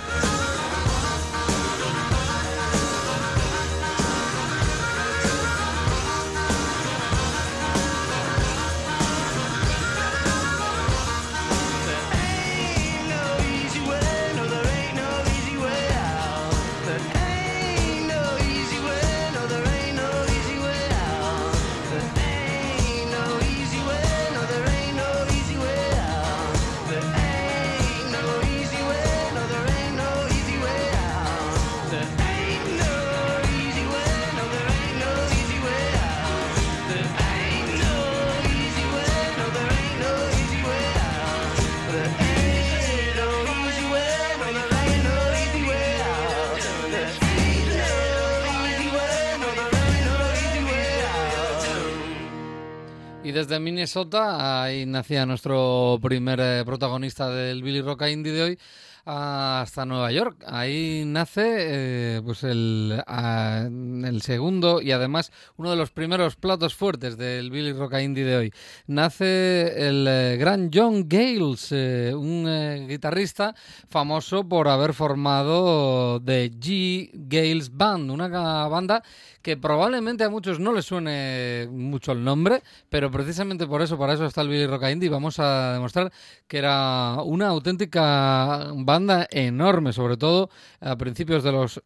Minnesota, 53.59 54.63
ahí 54.63 54.85
nacía 54.85 55.25
nuestro 55.25 55.99
primer 56.01 56.39
eh, 56.41 56.63
protagonista 56.65 57.29
del 57.29 57.63
Billy 57.63 57.81
Rock 57.81 58.03
Indie 58.09 58.31
de 58.31 58.41
hoy, 58.41 58.59
hasta 59.05 59.85
Nueva 59.85 60.11
York. 60.11 60.43
Ahí 60.47 61.03
nace 61.05 61.43
eh, 61.45 62.21
pues 62.23 62.43
el, 62.43 63.01
ah, 63.05 63.67
el 63.67 64.21
segundo 64.21 64.81
y 64.81 64.91
además 64.91 65.31
uno 65.57 65.69
de 65.69 65.75
los 65.75 65.91
primeros 65.91 66.35
platos 66.35 66.73
fuertes 66.73 67.17
del 67.17 67.51
Billy 67.51 67.73
Rock 67.73 67.95
Indie 68.01 68.23
de 68.23 68.35
hoy. 68.35 68.53
Nace 68.87 69.87
el 69.87 70.07
eh, 70.07 70.37
gran 70.37 70.71
John 70.73 71.07
Gales, 71.07 71.71
un 71.71 72.87
guitarrista 72.87 73.55
famoso 73.87 74.47
por 74.47 74.67
haber 74.67 74.93
formado 74.93 76.21
The 76.21 76.51
G. 76.51 77.11
Gales 77.13 77.75
Band, 77.75 78.09
una 78.09 78.27
banda 78.67 79.03
que 79.45 79.57
probablemente 79.57 80.23
a 80.23 80.29
muchos 80.31 80.59
no 80.59 80.73
les 80.73 80.85
suene 80.85 81.67
mucho 81.69 82.13
el 82.13 82.23
nombre, 82.23 82.63
pero 82.89 83.11
precisamente 83.11 83.67
por 83.67 83.83
eso, 83.83 83.95
para 83.95 84.13
eso 84.13 84.25
está 84.25 84.41
el 84.41 84.49
Billy 84.49 84.65
Rock 84.65 84.85
Indie. 84.91 85.07
Vamos 85.07 85.37
a 85.37 85.73
demostrar 85.73 86.11
que 86.47 86.57
era 86.57 87.21
una 87.23 87.49
auténtica 87.49 88.71
banda 88.73 89.27
enorme, 89.29 89.93
sobre 89.93 90.17
todo 90.17 90.49
a 90.81 90.95
principios 90.95 91.43
de 91.43 91.51
los 91.51 91.79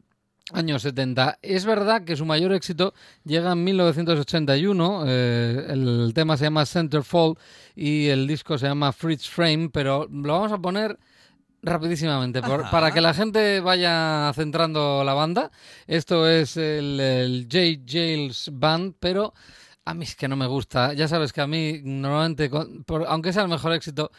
Años 0.54 0.84
70. 0.84 1.40
Es 1.42 1.66
verdad 1.66 2.06
que 2.06 2.16
su 2.16 2.26
mayor 2.26 2.54
éxito 2.54 2.94
llega 3.26 3.52
en 3.52 3.62
1981. 3.66 5.04
eh, 5.06 5.66
el 5.68 6.14
tema 6.16 6.38
se 6.38 6.46
llama 6.46 6.66
Centerfold 6.66 7.38
y 7.76 8.08
el 8.08 8.26
disco 8.26 8.58
se 8.58 8.68
llama 8.68 8.94
Fritz 8.94 9.28
Frame, 9.28 9.70
pero 9.70 10.08
lo 10.10 10.32
vamos 10.32 10.54
a 10.54 10.60
poner 10.60 10.98
rapidísimamente 11.62 12.42
por- 12.42 12.70
para 12.70 12.92
que 12.92 13.02
la 13.02 13.14
gente 13.14 13.60
vaya 13.60 14.32
centrando 14.36 15.04
la 15.04 15.14
banda. 15.14 15.52
Esto 15.88 16.28
es 16.28 16.58
el, 16.58 17.00
el 17.00 17.48
J. 17.52 17.82
Jails 17.86 18.50
Band, 18.54 18.96
pero 19.00 19.34
a 19.86 19.94
mí 19.94 20.04
es 20.04 20.16
que 20.16 20.28
no 20.28 20.36
me 20.36 20.46
gusta. 20.48 20.94
Ya 20.94 21.08
sabes 21.08 21.34
que 21.34 21.42
a 21.42 21.48
mí 21.48 21.82
normalmente, 21.84 22.50
por- 22.86 23.06
aunque 23.08 23.34
sea 23.34 23.44
el 23.44 23.50
mejor 23.50 23.74
éxito, 23.74 24.12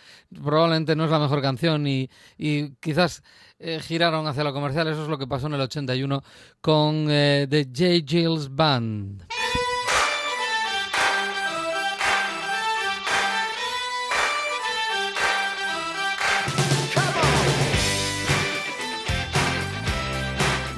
probablemente 0.42 0.96
no 0.96 1.04
es 1.04 1.10
la 1.10 1.18
mejor 1.18 1.40
canción 1.42 1.86
y, 1.86 2.10
y 2.36 2.70
quizás 2.80 3.22
eh, 3.58 3.78
giraron 3.82 4.26
hacia 4.26 4.42
lo 4.44 4.52
comercial. 4.52 4.88
Eso 4.88 5.02
es 5.04 5.08
lo 5.08 5.18
que 5.18 5.26
pasó 5.26 5.46
en 5.46 5.54
el 5.54 5.60
81 5.60 6.22
con 6.60 7.06
eh, 7.08 7.46
The 7.48 7.64
J. 7.66 8.04
Jails 8.06 8.54
Band. 8.54 9.22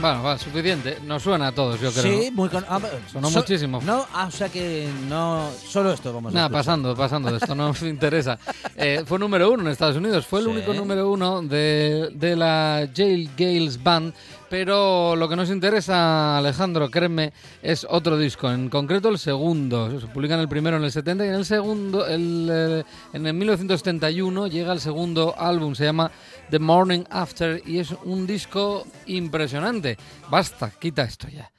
Bueno, 0.03 0.23
va, 0.25 0.37
suficiente. 0.37 0.99
Nos 1.07 1.23
suena 1.23 1.47
a 1.47 1.53
todos, 1.53 1.81
yo 1.81 1.93
creo. 1.93 2.03
Sí, 2.23 2.31
muy 2.33 2.49
con... 2.49 2.65
ah, 2.69 2.81
Sonó 3.13 3.31
so- 3.31 3.39
muchísimo. 3.39 3.81
No, 3.85 4.05
ah, 4.13 4.27
o 4.27 4.31
sea 4.33 4.49
que 4.49 4.89
no... 5.09 5.49
Solo 5.65 5.93
esto 5.93 6.13
vamos 6.13 6.33
a 6.33 6.35
Nada, 6.35 6.49
pasando, 6.51 6.95
pasando, 6.97 7.35
esto 7.37 7.55
no 7.55 7.69
nos 7.69 7.83
interesa. 7.83 8.39
Eh, 8.75 9.05
fue 9.07 9.19
número 9.19 9.51
uno 9.53 9.63
en 9.63 9.69
Estados 9.69 9.97
Unidos, 9.97 10.27
fue 10.27 10.41
el 10.41 10.47
Sí. 10.47 10.51
único 10.51 10.73
número 10.75 11.09
uno 11.11 11.41
de, 11.43 12.09
de 12.15 12.35
la 12.35 12.89
Jail 12.93 13.31
Gales 13.37 13.81
Band, 13.81 14.13
pero 14.49 15.15
lo 15.15 15.29
que 15.29 15.37
nos 15.37 15.51
interesa, 15.51 16.39
Alejandro, 16.39 16.91
créeme, 16.91 17.33
es 17.63 17.87
otro 17.89 18.17
disco, 18.19 18.51
en 18.51 18.69
concreto 18.71 19.09
el 19.11 19.19
segundo. 19.19 20.01
Se 20.01 20.07
publican 20.09 20.41
el 20.41 20.49
primero 20.49 20.79
en 20.79 20.85
el 20.85 20.91
70 20.91 21.25
y 21.25 21.29
en 21.29 21.35
el 21.35 21.45
segundo, 21.45 22.07
el, 22.07 22.49
eh, 22.51 22.85
en 23.13 23.27
el 23.27 23.35
1971, 23.35 24.49
llega 24.49 24.73
el 24.73 24.81
segundo 24.81 25.35
álbum, 25.39 25.75
se 25.77 25.85
llama 25.85 26.11
The 26.53 26.59
Morning 26.59 27.05
After 27.09 27.63
y 27.65 27.79
es 27.79 27.93
un 28.05 28.27
disco 28.27 28.87
impresionante. 29.07 29.97
Basta, 30.29 30.71
quita 30.79 31.03
esto 31.03 31.27
ya. 31.29 31.51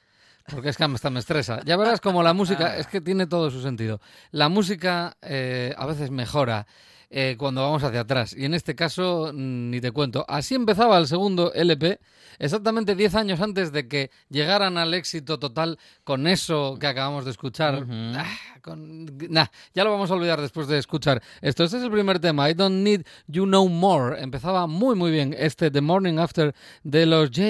Porque 0.48 0.68
es 0.68 0.76
que 0.76 0.84
hasta 0.84 1.10
me 1.10 1.18
estresa. 1.18 1.60
Ya 1.64 1.76
verás 1.76 2.00
como 2.00 2.22
la 2.22 2.32
música, 2.32 2.76
es 2.78 2.86
que 2.86 3.00
tiene 3.00 3.26
todo 3.26 3.50
su 3.50 3.60
sentido. 3.60 4.00
La 4.30 4.48
música 4.48 5.16
eh, 5.20 5.74
a 5.76 5.86
veces 5.86 6.12
mejora 6.12 6.68
eh, 7.10 7.34
cuando 7.36 7.62
vamos 7.62 7.82
hacia 7.82 8.02
atrás. 8.02 8.36
Y 8.38 8.44
en 8.44 8.54
este 8.54 8.76
caso, 8.76 9.32
mm, 9.34 9.70
ni 9.70 9.80
te 9.80 9.90
cuento. 9.90 10.24
Así 10.28 10.54
empezaba 10.54 10.96
el 10.98 11.08
segundo 11.08 11.52
LP, 11.52 11.98
exactamente 12.38 12.94
10 12.94 13.14
años 13.14 13.40
antes 13.40 13.72
de 13.72 13.88
que 13.88 14.10
llegaran 14.28 14.78
al 14.78 14.94
éxito 14.94 15.38
total 15.38 15.78
con 16.04 16.26
eso 16.26 16.76
que 16.80 16.86
acabamos 16.86 17.24
de 17.24 17.30
escuchar. 17.30 17.86
Ah, 17.90 18.26
con- 18.62 19.06
nah, 19.30 19.46
ya 19.74 19.84
lo 19.84 19.90
vamos 19.90 20.10
a 20.10 20.14
olvidar 20.14 20.40
después 20.40 20.66
de 20.68 20.78
escuchar 20.78 21.22
esto. 21.40 21.64
Este 21.64 21.76
es 21.78 21.82
el 21.82 21.90
primer 21.90 22.18
tema, 22.18 22.48
I 22.50 22.54
Don't 22.54 22.82
Need 22.82 23.02
You 23.26 23.46
No 23.46 23.66
More. 23.68 24.22
Empezaba 24.22 24.66
muy, 24.66 24.94
muy 24.94 25.10
bien 25.10 25.34
este 25.38 25.70
The 25.70 25.80
Morning 25.80 26.18
After 26.18 26.54
de 26.82 27.06
los 27.06 27.28
J. 27.30 27.42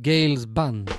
Gales 0.00 0.52
Band. 0.52 0.90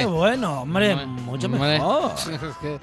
Qué 0.00 0.06
bueno, 0.06 0.62
hombre, 0.62 0.94
mucho 1.06 1.48
mejor. 1.48 2.12
Es 2.32 2.56
que 2.60 2.78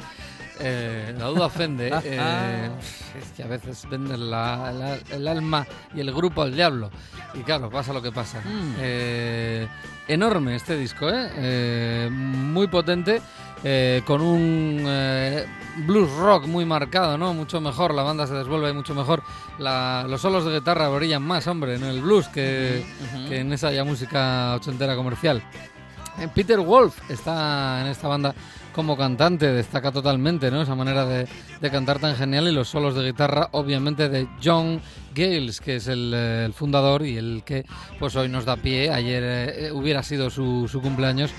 eh, 0.59 1.13
la 1.17 1.25
duda 1.25 1.47
ofende. 1.47 1.91
eh, 2.03 2.69
es 3.21 3.31
que 3.35 3.43
a 3.43 3.47
veces 3.47 3.85
venden 3.89 4.29
la- 4.31 4.71
la- 4.71 4.97
el 5.13 5.27
alma 5.27 5.65
y 5.93 5.99
el 5.99 6.13
grupo 6.13 6.41
al 6.43 6.55
diablo. 6.55 6.89
Y 7.33 7.39
claro, 7.39 7.69
pasa 7.69 7.91
lo 7.91 8.01
que 8.01 8.11
pasa. 8.13 8.39
Mm. 8.39 8.73
Eh, 8.79 9.67
enorme 10.07 10.55
este 10.55 10.77
disco, 10.77 11.09
¿eh? 11.09 11.29
Eh, 11.35 12.09
muy 12.11 12.67
potente. 12.67 13.21
eh, 13.67 14.03
con 14.05 14.21
un 14.21 14.83
eh, 14.85 15.43
blues 15.87 16.11
rock 16.17 16.45
muy 16.45 16.65
marcado, 16.65 17.17
¿no? 17.17 17.33
Mucho 17.33 17.59
mejor, 17.59 17.95
la 17.95 18.03
banda 18.03 18.27
se 18.27 18.35
desvuelve 18.35 18.71
mucho 18.73 18.93
mejor. 18.93 19.23
La- 19.57 20.05
los 20.07 20.21
solos 20.21 20.45
de 20.45 20.53
guitarra 20.59 20.87
brillan 20.89 21.23
más, 21.23 21.47
hombre, 21.47 21.75
en 21.75 21.83
el 21.83 21.99
blues 22.01 22.27
que, 22.27 22.85
que 23.27 23.39
en 23.39 23.51
esa 23.53 23.71
ya 23.71 23.83
música 23.83 24.53
ochentera 24.55 24.95
comercial. 24.95 25.41
Eh, 26.19 26.27
Peter 26.33 26.59
Wolf 26.59 26.97
está 27.09 27.81
en 27.81 27.87
esta 27.87 28.07
banda 28.07 28.33
como 28.73 28.97
cantante, 28.97 29.51
destaca 29.51 29.91
totalmente 29.91 30.51
¿no? 30.51 30.61
esa 30.61 30.75
manera 30.75 31.05
de, 31.05 31.27
cantar 31.71 31.99
tan 31.99 32.15
genial 32.15 32.47
y 32.47 32.51
los 32.51 32.67
solos 32.67 32.93
de 32.95 33.05
guitarra, 33.05 33.49
obviamente, 33.51 34.09
de 34.09 34.27
John 34.43 34.81
Gales, 35.13 35.61
que 35.61 35.77
es 35.77 35.87
el, 35.87 36.11
eh, 36.13 36.49
fundador 36.53 37.05
y 37.05 37.17
el 37.17 37.43
que 37.45 37.65
pues 37.99 38.15
hoy 38.15 38.27
nos 38.27 38.45
da 38.45 38.57
pie. 38.57 38.91
Ayer 38.91 39.23
eh, 39.25 39.71
hubiera 39.71 40.03
sido 40.03 40.29
su, 40.29 40.69
cumpleaños, 40.81 41.31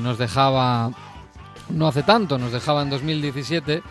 nos 0.00 0.18
dejaba 0.18 0.92
no 1.70 1.88
hace 1.88 2.02
tanto, 2.02 2.38
nos 2.38 2.52
dejaba 2.52 2.82
en 2.82 2.90
2017, 2.90 3.82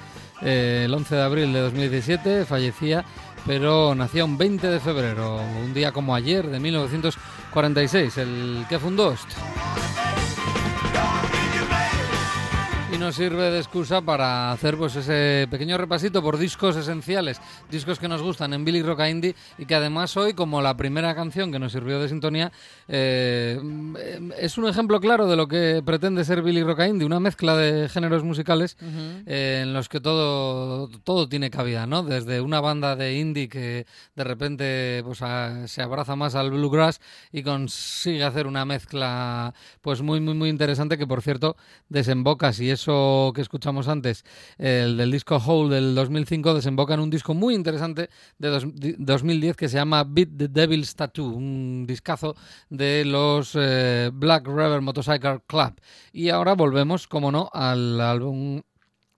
eh, 0.41 0.83
el 0.85 0.93
11 0.93 1.15
de 1.15 1.21
abril 1.21 1.53
de 1.53 1.59
2017, 1.59 2.45
fallecía, 2.45 3.03
pero 3.45 3.93
nacía 3.95 4.25
un 4.25 4.37
20 4.37 4.67
de 4.67 4.79
febrero, 4.79 5.35
un 5.35 5.73
día 5.73 5.91
como 5.91 6.15
ayer 6.15 6.47
de 6.47 6.59
1946, 6.59 8.17
el 8.17 8.65
que 8.69 8.79
fundó 8.79 9.11
esto. 9.11 9.35
Y 12.93 12.97
nos 12.99 13.15
sirve 13.15 13.49
de 13.49 13.57
excusa 13.57 14.01
para 14.01 14.51
hacer 14.51 14.77
pues 14.77 14.95
ese 14.95 15.47
pequeño 15.49 15.79
repasito 15.79 16.21
por 16.21 16.37
discos 16.37 16.75
esenciales, 16.75 17.41
discos 17.71 17.97
que 17.97 18.07
nos 18.07 18.21
gustan 18.21 18.53
en 18.53 18.63
Billy 18.63 18.83
Rock 18.83 19.01
Indie 19.09 19.35
y 19.57 19.65
que 19.65 19.73
además 19.73 20.15
hoy, 20.15 20.33
como 20.35 20.61
la 20.61 20.77
primera 20.77 21.15
canción 21.15 21.51
que 21.51 21.57
nos 21.57 21.71
sirvió 21.71 21.99
de 21.99 22.07
sintonía, 22.07 22.51
eh, 22.87 23.59
es 24.39 24.59
un 24.59 24.67
ejemplo 24.67 24.99
claro 24.99 25.25
de 25.27 25.35
lo 25.35 25.47
que 25.47 25.81
pretende 25.83 26.23
ser 26.23 26.43
Billy 26.43 26.61
Rock 26.61 26.81
Indie, 26.87 27.05
una 27.07 27.19
mezcla 27.19 27.57
de 27.57 27.89
géneros 27.89 28.23
musicales 28.23 28.77
eh, 29.25 29.61
en 29.63 29.73
los 29.73 29.89
que 29.89 29.99
todo, 29.99 30.87
todo 31.03 31.27
tiene 31.27 31.49
cabida, 31.49 31.87
¿no? 31.87 32.03
Desde 32.03 32.41
una 32.41 32.61
banda 32.61 32.95
de 32.95 33.17
indie 33.17 33.49
que 33.49 33.87
de 34.15 34.23
repente 34.23 35.01
pues, 35.03 35.23
a- 35.23 35.67
se 35.67 35.81
abraza 35.81 36.15
más 36.15 36.35
al 36.35 36.51
bluegrass 36.51 37.01
y 37.31 37.41
consigue 37.41 38.23
hacer 38.23 38.45
una 38.45 38.65
mezcla 38.65 39.51
pues 39.81 40.03
muy, 40.03 40.19
muy, 40.21 40.35
muy 40.35 40.49
interesante 40.49 40.95
que, 40.99 41.07
por 41.07 41.23
cierto, 41.23 41.57
desemboca, 41.89 42.53
si 42.53 42.69
que 42.85 43.41
escuchamos 43.41 43.87
antes, 43.87 44.23
el 44.57 44.97
del 44.97 45.11
disco 45.11 45.37
Hole 45.37 45.73
del 45.75 45.95
2005, 45.95 46.53
desemboca 46.53 46.93
en 46.93 46.99
un 46.99 47.09
disco 47.09 47.33
muy 47.33 47.55
interesante 47.55 48.09
de 48.37 48.47
dos- 48.49 48.65
di- 48.73 48.95
2010 48.97 49.55
que 49.55 49.69
se 49.69 49.77
llama 49.77 50.03
Beat 50.03 50.29
the 50.37 50.47
Devil's 50.47 50.95
Tattoo, 50.95 51.25
un 51.29 51.85
discazo 51.87 52.35
de 52.69 53.05
los 53.05 53.55
eh, 53.59 54.09
Black 54.13 54.47
River 54.47 54.81
Motorcycle 54.81 55.41
Club. 55.47 55.73
Y 56.11 56.29
ahora 56.29 56.53
volvemos, 56.55 57.07
como 57.07 57.31
no, 57.31 57.49
al 57.53 57.99
álbum 58.01 58.61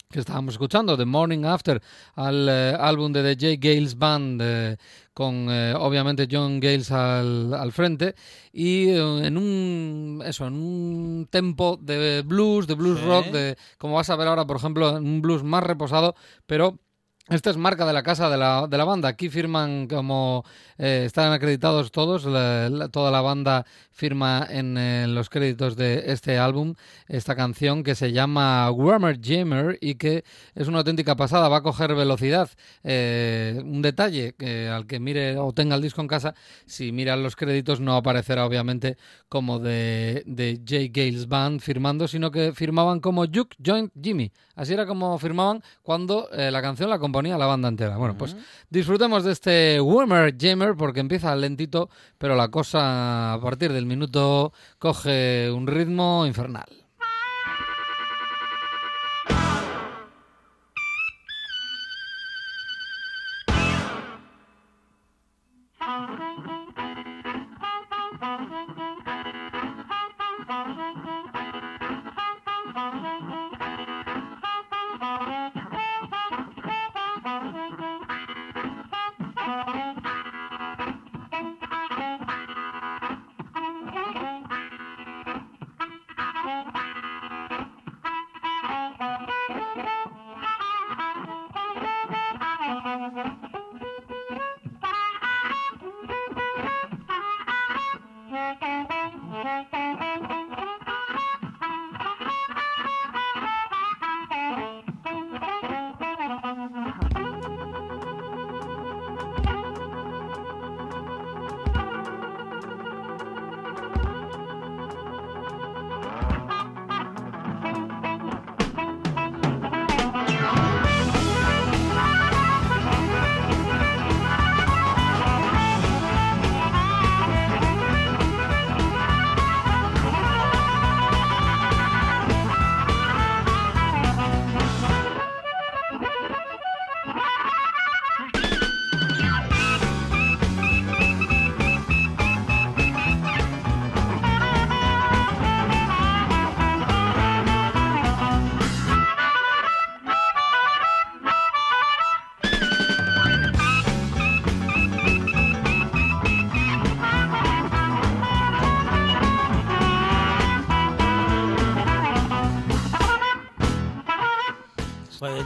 que 0.10 0.20
estábamos 0.20 0.54
escuchando, 0.56 0.96
The 0.98 1.06
Morning 1.06 1.44
After, 1.46 1.82
al 2.16 2.48
eh, 2.50 2.76
álbum 2.80 3.12
de 3.12 3.36
The 3.36 3.54
J. 3.58 3.60
Gales 3.60 3.98
Band, 3.98 4.42
eh, 4.44 4.78
con 5.14 5.48
eh, 5.50 5.74
obviamente 5.78 6.28
John 6.30 6.60
Gales 6.60 6.92
al, 6.92 7.54
al 7.54 7.72
frente, 7.72 8.16
y 8.54 8.90
en 8.90 9.38
un 9.38 10.22
eso, 10.26 10.48
en 10.48 10.54
un 10.54 11.28
tempo 11.30 11.78
de 11.82 12.22
blues, 12.22 12.68
de 12.68 12.76
blues 12.76 13.00
Sí. 13.00 13.06
rock, 13.06 13.26
de 13.28 13.58
como 13.78 13.96
vas 13.96 14.10
a 14.10 14.16
ver 14.16 14.28
ahora, 14.28 14.46
por 14.46 14.58
ejemplo, 14.58 14.98
en 14.98 15.04
un 15.06 15.22
blues 15.22 15.44
más 15.44 15.64
reposado, 15.64 16.16
pero 16.46 16.78
esta 17.28 17.50
es 17.50 17.58
marca 17.58 17.86
de 17.88 17.94
la 17.94 18.04
casa 18.04 18.30
de 18.30 18.38
la, 18.38 18.68
de 18.68 18.78
la 18.78 18.86
banda. 18.86 19.10
Aquí 19.10 19.30
firman 19.30 19.88
como 19.88 20.46
eh, 20.78 21.04
están 21.06 21.34
acreditados 21.34 21.92
todos, 21.92 22.26
la- 22.26 22.90
toda 22.92 23.10
la 23.10 23.22
banda 23.22 23.66
firma 23.92 24.46
en 24.50 24.78
eh, 24.78 25.08
los 25.08 25.30
créditos 25.30 25.76
de 25.76 26.12
este 26.12 26.38
álbum 26.38 26.76
esta 27.08 27.36
canción 27.36 27.82
que 27.84 27.96
se 27.96 28.12
llama 28.12 28.70
Warmer 28.70 29.20
Jammer 29.22 29.78
y 29.82 29.96
que 29.96 30.24
es 30.54 30.68
una 30.68 30.80
auténtica 30.80 31.16
pasada. 31.16 31.50
Va 31.50 31.58
a 31.58 31.62
coger 31.64 31.96
velocidad. 31.96 32.50
Eh, 32.84 33.60
un 33.64 33.82
detalle 33.82 34.36
al 34.72 34.86
que 34.86 35.00
mire 35.00 35.38
o 35.38 35.52
tenga 35.52 35.76
el 35.76 35.82
disco 35.82 36.02
en 36.02 36.08
casa, 36.08 36.36
si 36.68 36.92
miran 36.92 37.24
los 37.24 37.36
créditos 37.36 37.80
no 37.80 37.96
aparecerá 37.96 38.46
obviamente 38.46 38.98
como 39.30 39.58
de, 39.60 40.24
de 40.28 40.58
J. 40.68 40.92
Gales 40.92 41.28
Band 41.28 41.60
firmando, 41.60 42.08
sino 42.08 42.30
que 42.30 42.54
firmaban 42.54 43.00
como 43.00 43.26
Juke 43.26 43.56
Joint 43.64 43.92
Jimmy. 44.00 44.32
Así 44.56 44.74
era 44.74 44.86
como 44.86 45.18
firmaban 45.20 45.62
cuando 45.84 46.30
eh, 46.32 46.50
la 46.52 46.62
canción 46.62 46.90
la 46.90 47.00
componía 47.00 47.38
la 47.38 47.46
banda 47.46 47.68
entera. 47.68 47.98
Bueno, 47.98 48.18
pues 48.18 48.36
disfrutemos 48.70 49.24
de 49.24 49.32
este 49.32 49.82
Warmer 49.82 50.36
Jammer 50.40 50.76
porque 50.78 51.02
empieza 51.02 51.36
lentito, 51.36 51.90
pero 52.18 52.36
la 52.36 52.48
cosa 52.48 53.34
a 53.34 53.42
partir 53.42 53.74
del 53.74 53.86
minuto 53.86 54.54
coge 54.80 55.52
un 55.52 55.68
ritmo 55.68 56.26
infernal. 56.26 56.85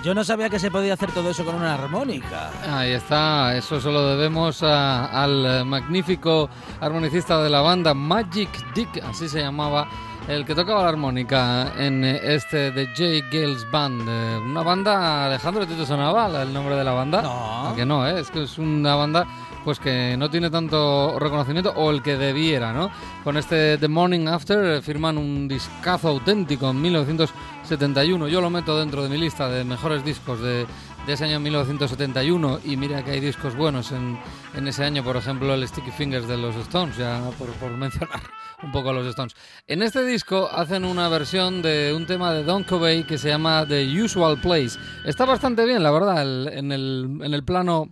Yo 0.03 0.13
no 0.13 0.23
sabía 0.23 0.49
que 0.49 0.59
se 0.59 0.71
podía 0.71 0.93
hacer 0.93 1.12
todo 1.12 1.29
eso 1.29 1.43
con 1.45 1.55
una 1.55 1.73
armónica. 1.73 2.51
Ahí 2.69 2.91
está, 2.91 3.55
eso 3.55 3.79
se 3.81 3.91
lo 3.91 4.15
debemos 4.15 4.63
al 4.63 5.65
magnífico 5.65 6.49
armonicista 6.79 7.41
de 7.41 7.49
la 7.49 7.62
banda 7.62 7.93
Magic 7.93 8.49
Dick, 8.73 9.03
así 9.03 9.27
se 9.27 9.41
llamaba, 9.41 9.88
el 10.29 10.45
que 10.45 10.53
tocaba 10.53 10.83
la 10.83 10.89
armónica 10.89 11.73
en 11.79 12.03
este 12.05 12.71
de 12.71 12.85
J. 12.87 13.27
Gales 13.31 13.69
Band. 13.71 14.07
Eh, 14.07 14.37
una 14.37 14.61
banda, 14.61 15.25
Alejandro, 15.25 15.63
¿a 15.63 15.65
ti 15.65 15.73
te 15.73 15.87
sonaba 15.87 16.43
el 16.43 16.53
nombre 16.53 16.75
de 16.75 16.83
la 16.83 16.91
banda? 16.91 17.23
No. 17.23 17.69
¿A 17.69 17.75
que 17.75 17.83
no, 17.83 18.07
eh? 18.07 18.19
es 18.19 18.29
que 18.29 18.43
es 18.43 18.59
una 18.59 18.93
banda 18.93 19.25
pues 19.65 19.79
que 19.79 20.15
no 20.17 20.29
tiene 20.29 20.51
tanto 20.51 21.17
reconocimiento 21.19 21.73
o 21.75 21.89
el 21.89 22.03
que 22.03 22.15
debiera, 22.15 22.71
¿no? 22.71 22.91
Con 23.23 23.37
este 23.37 23.79
The 23.79 23.87
Morning 23.87 24.27
After 24.27 24.63
eh, 24.65 24.81
firman 24.83 25.17
un 25.17 25.47
discazo 25.47 26.09
auténtico 26.09 26.69
en 26.69 26.79
1971. 26.79 28.27
Yo 28.27 28.39
lo 28.39 28.51
meto 28.51 28.77
dentro 28.77 29.01
de 29.01 29.09
mi 29.09 29.17
lista 29.17 29.49
de 29.49 29.63
mejores 29.63 30.05
discos 30.05 30.39
de, 30.41 30.67
de 31.07 31.13
ese 31.13 31.25
año 31.25 31.39
1971 31.39 32.59
y 32.65 32.77
mira 32.77 33.03
que 33.03 33.11
hay 33.11 33.19
discos 33.19 33.55
buenos 33.55 33.91
en, 33.91 34.19
en 34.53 34.67
ese 34.67 34.85
año, 34.85 35.03
por 35.03 35.17
ejemplo 35.17 35.55
el 35.55 35.67
Sticky 35.67 35.91
Fingers 35.91 36.27
de 36.27 36.37
los 36.37 36.55
Stones, 36.55 36.97
ya 36.97 37.19
por, 37.39 37.49
por 37.53 37.71
mencionar 37.71 38.21
un 38.63 38.72
poco 38.72 38.89
a 38.89 38.93
los 38.93 39.08
Stones. 39.08 39.36
En 39.67 39.82
este 39.82 40.04
disco 40.04 40.50
hacen 40.52 40.86
una 40.86 41.10
versión 41.10 41.62
de 41.62 41.93
un 41.95 42.06
tema 42.06 42.34
de 42.34 42.43
Don 42.43 42.63
Covey 42.63 43.04
que 43.04 43.17
se 43.17 43.30
llama 43.30 43.65
The 43.67 44.02
Usual 44.02 44.39
Place. 44.41 44.80
Está 45.06 45.26
bastante 45.26 45.65
bien, 45.65 45.84
la 45.84 45.91
verdad, 45.91 46.22
en, 46.54 46.72
el, 46.72 47.19
en 47.22 47.34
el 47.34 47.43
plano 47.43 47.89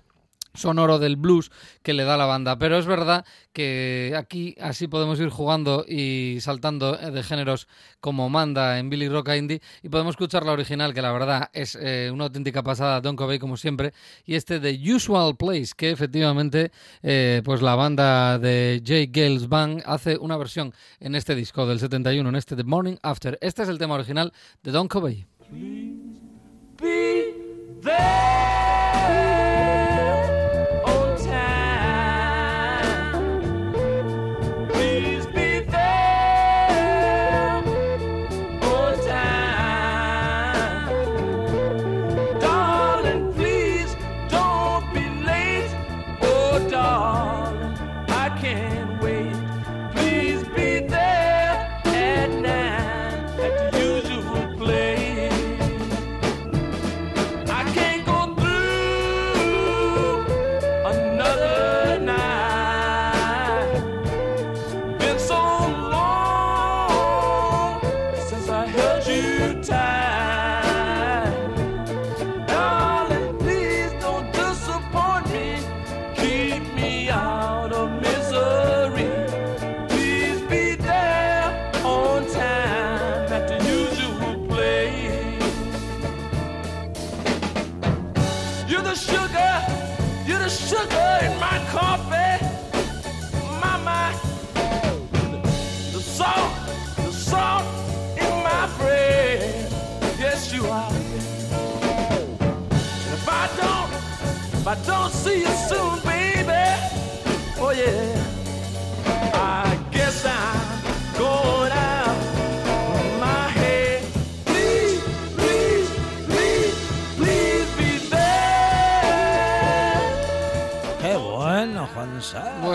sonoro 0.58 1.00
del 1.00 1.16
blues 1.16 1.52
que 1.84 1.94
le 1.94 2.04
da 2.04 2.18
la 2.18 2.26
banda. 2.26 2.58
Pero 2.58 2.78
es 2.78 2.86
verdad 2.86 3.26
que 3.54 4.14
aquí 4.18 4.56
así 4.60 4.88
podemos 4.88 5.20
ir 5.20 5.30
jugando 5.30 5.86
y 5.88 6.40
saltando 6.42 7.00
eh, 7.00 7.12
de 7.12 7.24
géneros 7.24 7.68
como 8.02 8.30
manda 8.30 8.80
en 8.80 8.90
Billy 8.90 9.08
Rock 9.08 9.30
Indie 9.38 9.62
y 9.82 9.90
podemos 9.90 10.14
escuchar 10.14 10.46
la 10.46 10.52
original 10.52 10.94
que 10.94 11.02
la 11.02 11.12
verdad 11.12 11.50
es 11.54 11.78
eh, 11.80 12.10
una 12.12 12.26
auténtica 12.26 12.64
pasada, 12.64 13.02
Don 13.02 13.16
Covey 13.16 13.40
como 13.40 13.58
siempre, 13.58 13.94
y 14.26 14.36
este 14.36 14.60
The 14.60 14.94
Usual 14.94 15.38
Place 15.38 15.70
que 15.76 15.92
efectivamente 15.92 16.72
eh, 17.02 17.42
pues 17.46 17.62
la 17.62 17.76
banda 17.76 18.40
de 18.40 18.82
J. 18.86 19.10
Gales 19.10 19.48
Band 19.48 19.84
hace 19.86 20.18
una 20.18 20.38
versión 20.38 20.74
en 21.00 21.16
este 21.16 21.36
disco 21.36 21.66
del 21.66 21.80
71, 21.80 22.28
en 22.28 22.36
este 22.36 22.56
The 22.56 22.64
Morning 22.64 22.98
After. 23.02 23.38
Este 23.42 23.64
es 23.64 23.70
el 23.70 23.78
tema 23.78 23.96
original 23.96 24.34
de 24.64 24.72
Don 24.72 24.88
Covey. 24.88 25.26
be 26.78 27.34
there 27.82 28.57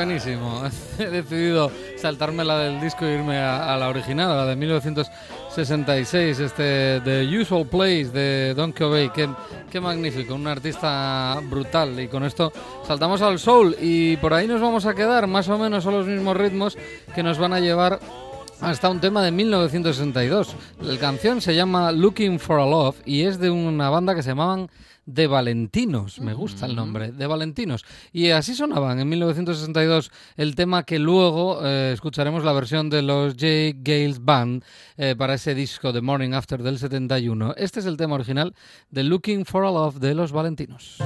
Buenísimo. 0.05 0.65
He 0.99 1.05
decidido 1.05 1.71
saltarme 1.95 2.45
la 2.45 2.59
del 2.59 2.81
disco 2.81 3.07
e 3.07 3.15
irme 3.15 3.39
a, 3.39 3.73
a 3.73 3.77
la 3.77 3.89
original, 3.89 4.33
a 4.33 4.35
la 4.35 4.47
de 4.47 4.57
1966, 4.57 6.41
este 6.41 7.01
The 7.05 7.39
Usual 7.39 7.67
Place 7.67 8.07
de 8.07 8.53
Don 8.55 8.73
Covey. 8.73 9.11
Qué, 9.11 9.29
qué 9.71 9.81
magnífico, 9.81 10.35
un 10.35 10.49
artista 10.49 11.39
brutal. 11.45 12.01
Y 12.01 12.09
con 12.09 12.25
esto 12.25 12.53
saltamos 12.85 13.23
al 13.23 13.39
soul 13.39 13.77
y 13.81 14.17
por 14.17 14.35
ahí 14.35 14.49
nos 14.49 14.61
vamos 14.61 14.87
a 14.87 14.95
quedar, 14.95 15.29
más 15.29 15.49
o 15.49 15.57
menos 15.57 15.85
son 15.85 15.95
los 15.95 16.07
mismos 16.09 16.37
ritmos 16.37 16.77
que 17.15 17.23
nos 17.23 17.39
van 17.39 17.53
a 17.53 17.61
llevar 17.61 18.01
hasta 18.61 18.91
un 18.91 19.01
tema 19.01 19.23
de 19.23 19.31
1962. 19.31 20.57
La 20.81 20.99
canción 20.99 21.41
se 21.41 21.55
llama 21.55 21.93
Looking 21.93 22.41
for 22.41 22.59
a 22.59 22.67
Love 22.67 22.97
y 23.05 23.23
es 23.23 23.39
de 23.39 23.51
una 23.51 23.89
banda 23.89 24.17
que 24.17 24.25
se 24.25 24.31
llamaban 24.31 24.69
De 25.07 25.27
Valentinos. 25.27 26.21
Me 26.21 26.35
gusta 26.35 26.67
el 26.67 26.77
nombre, 26.77 27.13
De 27.13 27.27
Valentinos. 27.27 27.85
Y 28.13 28.31
así 28.31 28.55
sonaban 28.55 29.01
en 29.01 29.09
1962 29.09 30.11
el 30.37 30.55
tema 30.55 30.85
que 30.85 30.99
luego 30.99 31.65
eh, 31.65 31.93
escucharemos 31.93 32.45
la 32.45 32.53
versión 32.53 32.91
de 32.91 33.03
los 33.03 33.35
J. 33.35 33.77
Gales 33.77 34.25
Band 34.25 34.65
eh, 34.97 35.15
para 35.17 35.35
ese 35.35 35.55
disco 35.55 35.93
The 35.93 36.01
Morning 36.01 36.33
After 36.33 36.63
del 36.63 36.79
71. 36.79 37.55
Este 37.57 37.81
es 37.81 37.87
el 37.87 37.97
tema 37.97 38.15
original 38.15 38.55
de 38.91 39.03
Looking 39.05 39.45
for 39.45 39.65
a 39.65 39.71
Love 39.71 39.97
de 39.97 40.15
los 40.15 40.33
Valentinos. 40.33 40.99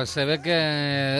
Pues 0.00 0.08
se 0.08 0.24
ve 0.24 0.40
que 0.40 0.50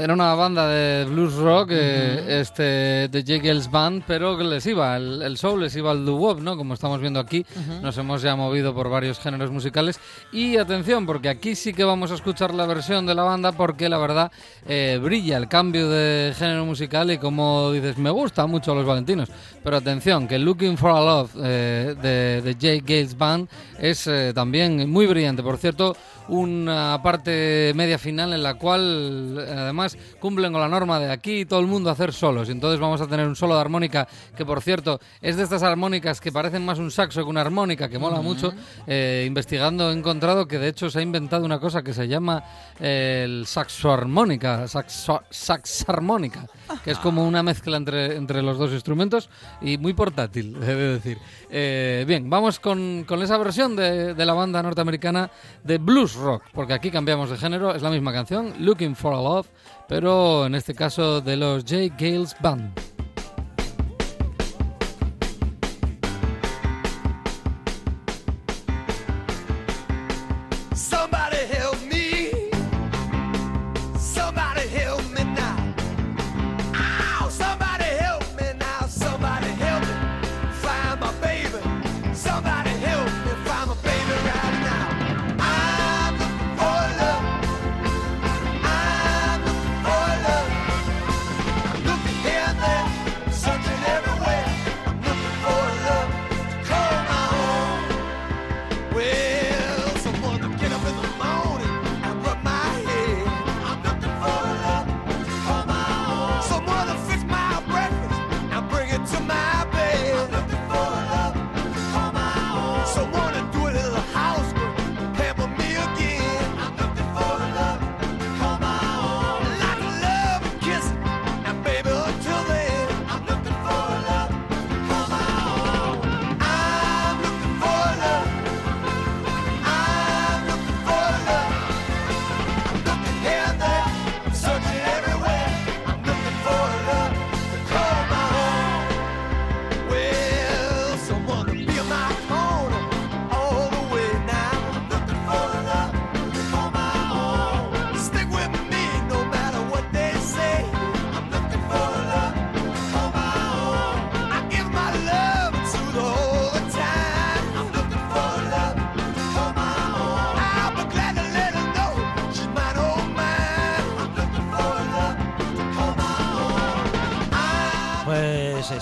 era 0.02 0.14
una 0.14 0.34
banda 0.34 0.66
de 0.66 1.04
blues 1.04 1.34
rock, 1.34 1.68
eh, 1.72 2.40
este, 2.40 3.08
de 3.08 3.22
Jagels 3.26 3.70
Band, 3.70 4.04
pero 4.06 4.38
que 4.38 4.44
les 4.44 4.64
iba 4.64 4.96
el, 4.96 5.20
el 5.20 5.36
soul, 5.36 5.60
les 5.60 5.76
iba 5.76 5.92
el 5.92 6.06
doo-wop, 6.06 6.40
¿no? 6.40 6.56
Como 6.56 6.72
estamos 6.72 6.98
viendo 6.98 7.20
aquí, 7.20 7.44
nos 7.82 7.98
hemos 7.98 8.22
ya 8.22 8.34
movido 8.36 8.72
por 8.74 8.88
varios 8.88 9.18
géneros 9.18 9.50
musicales. 9.50 10.00
Y 10.32 10.56
atención, 10.56 11.04
porque 11.04 11.28
aquí 11.28 11.56
sí 11.56 11.74
que 11.74 11.84
vamos 11.84 12.10
a 12.10 12.14
escuchar 12.14 12.54
la 12.54 12.64
versión 12.64 13.04
de 13.04 13.14
la 13.14 13.22
banda, 13.22 13.52
porque 13.52 13.86
la 13.90 13.98
verdad 13.98 14.32
eh, 14.66 14.98
brilla 15.02 15.36
el 15.36 15.46
cambio 15.46 15.90
de 15.90 16.32
género 16.34 16.64
musical 16.64 17.10
y 17.10 17.18
como 17.18 17.72
dices, 17.72 17.98
me 17.98 18.08
gusta 18.08 18.46
mucho 18.46 18.74
los 18.74 18.86
valentinos. 18.86 19.28
Pero 19.62 19.76
atención, 19.76 20.26
que 20.26 20.38
Looking 20.38 20.78
for 20.78 20.92
a 20.92 21.00
Love 21.00 21.32
eh, 21.36 21.94
de, 22.00 22.40
de 22.40 22.56
Jay 22.58 22.80
Gales 22.80 23.18
Band 23.18 23.46
es 23.78 24.06
eh, 24.06 24.32
también 24.34 24.88
muy 24.88 25.04
brillante. 25.04 25.42
Por 25.42 25.58
cierto, 25.58 25.94
una 26.30 27.00
parte 27.02 27.72
media 27.74 27.98
final 27.98 28.32
en 28.32 28.42
la 28.42 28.54
cual 28.54 29.36
además 29.38 29.98
cumplen 30.20 30.52
con 30.52 30.60
la 30.60 30.68
norma 30.68 31.00
de 31.00 31.10
aquí 31.10 31.44
todo 31.44 31.60
el 31.60 31.66
mundo 31.66 31.90
hacer 31.90 32.12
solos. 32.12 32.48
Y 32.48 32.52
entonces 32.52 32.78
vamos 32.78 33.00
a 33.00 33.06
tener 33.06 33.26
un 33.26 33.34
solo 33.34 33.54
de 33.54 33.60
armónica 33.60 34.06
que, 34.36 34.46
por 34.46 34.62
cierto, 34.62 35.00
es 35.20 35.36
de 35.36 35.42
estas 35.42 35.62
armónicas 35.62 36.20
que 36.20 36.30
parecen 36.30 36.64
más 36.64 36.78
un 36.78 36.90
saxo 36.90 37.24
que 37.24 37.30
una 37.30 37.40
armónica, 37.40 37.88
que 37.88 37.98
mola 37.98 38.20
mucho. 38.20 38.52
Eh, 38.86 39.24
investigando 39.26 39.90
he 39.90 39.92
encontrado 39.92 40.46
que 40.46 40.58
de 40.58 40.68
hecho 40.68 40.88
se 40.88 41.00
ha 41.00 41.02
inventado 41.02 41.44
una 41.44 41.58
cosa 41.58 41.82
que 41.82 41.92
se 41.92 42.06
llama 42.06 42.42
eh, 42.78 43.22
el 43.24 43.46
saxoarmónica, 43.46 44.68
saxo, 44.68 45.22
saxarmónica, 45.30 46.46
que 46.84 46.92
es 46.92 46.98
como 46.98 47.26
una 47.26 47.42
mezcla 47.42 47.76
entre, 47.76 48.16
entre 48.16 48.42
los 48.42 48.56
dos 48.56 48.70
instrumentos 48.72 49.28
y 49.60 49.78
muy 49.78 49.94
portátil, 49.94 50.56
he 50.62 50.66
de 50.66 50.92
decir. 50.94 51.18
Eh, 51.50 52.04
bien, 52.06 52.30
vamos 52.30 52.60
con, 52.60 53.04
con 53.06 53.20
esa 53.22 53.36
versión 53.36 53.74
de, 53.74 54.14
de 54.14 54.26
la 54.26 54.34
banda 54.34 54.62
norteamericana 54.62 55.30
de 55.64 55.78
blues 55.78 56.19
rock, 56.20 56.42
porque 56.52 56.72
aquí 56.72 56.90
cambiamos 56.90 57.30
de 57.30 57.36
género, 57.36 57.74
es 57.74 57.82
la 57.82 57.90
misma 57.90 58.12
canción, 58.12 58.52
Looking 58.58 58.94
for 58.94 59.12
a 59.12 59.16
Love, 59.16 59.48
pero 59.88 60.46
en 60.46 60.54
este 60.54 60.74
caso 60.74 61.20
de 61.20 61.36
los 61.36 61.64
J. 61.64 61.94
Gales 61.98 62.36
Band. 62.40 62.89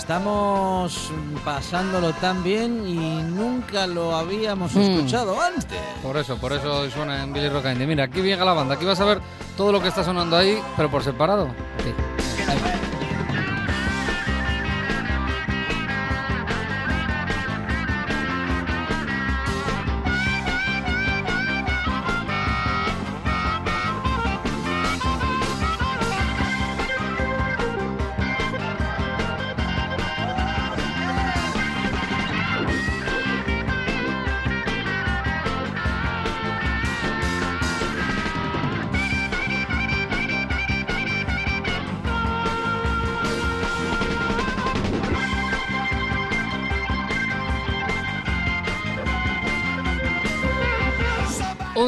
Estamos 0.09 1.11
pasándolo 1.45 2.11
tan 2.13 2.43
bien 2.43 2.83
y 2.87 3.21
nunca 3.21 3.85
lo 3.85 4.15
habíamos 4.15 4.75
escuchado 4.75 5.39
antes. 5.39 5.77
Por 6.01 6.17
eso, 6.17 6.35
por 6.37 6.51
eso 6.51 6.79
hoy 6.79 6.89
suena 6.89 7.21
en 7.21 7.31
Billy 7.31 7.47
Rock. 7.47 7.65
Mira, 7.77 8.05
aquí 8.05 8.23
llega 8.23 8.43
la 8.43 8.53
banda, 8.53 8.73
aquí 8.73 8.85
vas 8.85 8.99
a 9.01 9.05
ver 9.05 9.21
todo 9.55 9.71
lo 9.71 9.79
que 9.79 9.87
está 9.87 10.03
sonando 10.03 10.35
ahí, 10.35 10.59
pero 10.75 10.89
por 10.89 11.03
separado. 11.03 11.49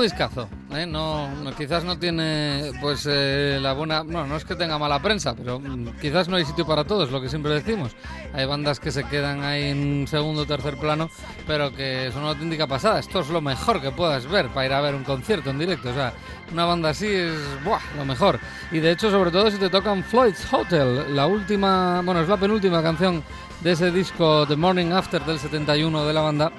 Un 0.01 0.07
discazo, 0.07 0.49
¿eh? 0.73 0.87
no, 0.87 1.29
no- 1.29 1.53
quizás 1.55 1.83
no 1.83 1.95
tiene 1.99 2.71
pues 2.81 3.07
eh, 3.07 3.59
la 3.61 3.73
buena, 3.73 4.03
no, 4.03 4.25
no 4.25 4.35
es 4.35 4.43
que 4.43 4.55
tenga 4.55 4.79
mala 4.79 4.99
prensa, 4.99 5.35
pero 5.35 5.59
mm, 5.59 5.99
quizás 6.01 6.27
no 6.27 6.37
hay 6.37 6.43
sitio 6.45 6.65
para 6.65 6.83
todos, 6.85 7.11
lo 7.11 7.21
que 7.21 7.29
siempre 7.29 7.53
decimos. 7.53 7.91
Hay 8.33 8.47
bandas 8.47 8.79
que 8.79 8.89
se 8.91 9.03
quedan 9.03 9.43
ahí 9.43 9.65
en 9.65 10.07
segundo 10.07 10.41
o 10.41 10.45
tercer 10.47 10.77
plano, 10.77 11.07
pero 11.45 11.71
que 11.75 12.09
son 12.11 12.23
una 12.23 12.31
auténtica 12.31 12.65
pasada. 12.65 12.97
Esto 12.97 13.19
es 13.19 13.29
lo 13.29 13.41
mejor 13.41 13.79
que 13.79 13.91
puedas 13.91 14.25
ver 14.25 14.47
para 14.47 14.65
ir 14.65 14.73
a 14.73 14.81
ver 14.81 14.95
un 14.95 15.03
concierto 15.03 15.51
en 15.51 15.59
directo. 15.59 15.91
O 15.91 15.93
sea, 15.93 16.13
una 16.51 16.65
banda 16.65 16.89
así 16.89 17.05
es 17.05 17.35
lo 17.95 18.03
mejor. 18.03 18.39
Y 18.71 18.79
de 18.79 18.89
hecho, 18.89 19.11
sobre 19.11 19.29
todo 19.29 19.51
si 19.51 19.57
te 19.59 19.69
tocan 19.69 20.03
Floyd's 20.03 20.51
Hotel, 20.51 21.15
la 21.15 21.27
última, 21.27 22.01
bueno, 22.03 22.21
es 22.21 22.27
la 22.27 22.37
penúltima 22.37 22.81
canción 22.81 23.23
de 23.59 23.73
ese 23.73 23.91
disco 23.91 24.47
The 24.47 24.55
Morning 24.55 24.93
After 24.93 25.23
del 25.23 25.37
71 25.37 26.05
de 26.05 26.13
la 26.13 26.21
banda 26.21 26.51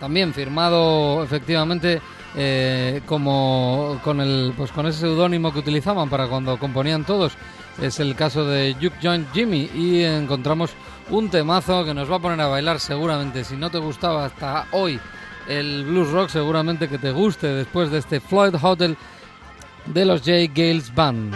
también 0.00 0.32
firmado 0.32 1.22
efectivamente 1.22 2.00
eh, 2.36 3.00
como 3.06 4.00
con 4.04 4.20
el 4.20 4.52
pues 4.56 4.70
con 4.72 4.86
ese 4.86 5.00
seudónimo 5.00 5.52
que 5.52 5.58
utilizaban 5.58 6.08
para 6.08 6.28
cuando 6.28 6.58
componían 6.58 7.04
todos 7.04 7.32
es 7.82 7.98
el 7.98 8.14
caso 8.14 8.44
de 8.44 8.74
Juke 8.74 8.98
Joint 9.02 9.32
Jimmy 9.32 9.70
y 9.74 10.02
encontramos 10.02 10.70
un 11.10 11.28
temazo 11.28 11.84
que 11.84 11.94
nos 11.94 12.10
va 12.10 12.16
a 12.16 12.20
poner 12.20 12.40
a 12.40 12.46
bailar 12.46 12.78
seguramente 12.78 13.42
si 13.42 13.56
no 13.56 13.70
te 13.70 13.78
gustaba 13.78 14.26
hasta 14.26 14.66
hoy 14.72 15.00
el 15.48 15.84
blues 15.84 16.10
rock 16.10 16.28
seguramente 16.28 16.88
que 16.88 16.98
te 16.98 17.10
guste 17.10 17.48
después 17.48 17.90
de 17.90 17.98
este 17.98 18.20
Floyd 18.20 18.54
Hotel 18.60 18.96
de 19.86 20.04
los 20.04 20.20
J. 20.20 20.52
Gales 20.54 20.94
Band. 20.94 21.34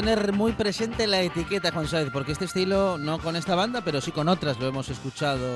Tener 0.00 0.32
muy 0.32 0.52
presente 0.52 1.06
la 1.06 1.20
etiqueta, 1.20 1.70
Juan 1.72 1.86
Saez, 1.86 2.08
porque 2.10 2.32
este 2.32 2.46
estilo, 2.46 2.96
no 2.96 3.18
con 3.18 3.36
esta 3.36 3.54
banda, 3.54 3.82
pero 3.84 4.00
sí 4.00 4.10
con 4.12 4.28
otras, 4.28 4.58
lo 4.58 4.66
hemos 4.66 4.88
escuchado 4.88 5.46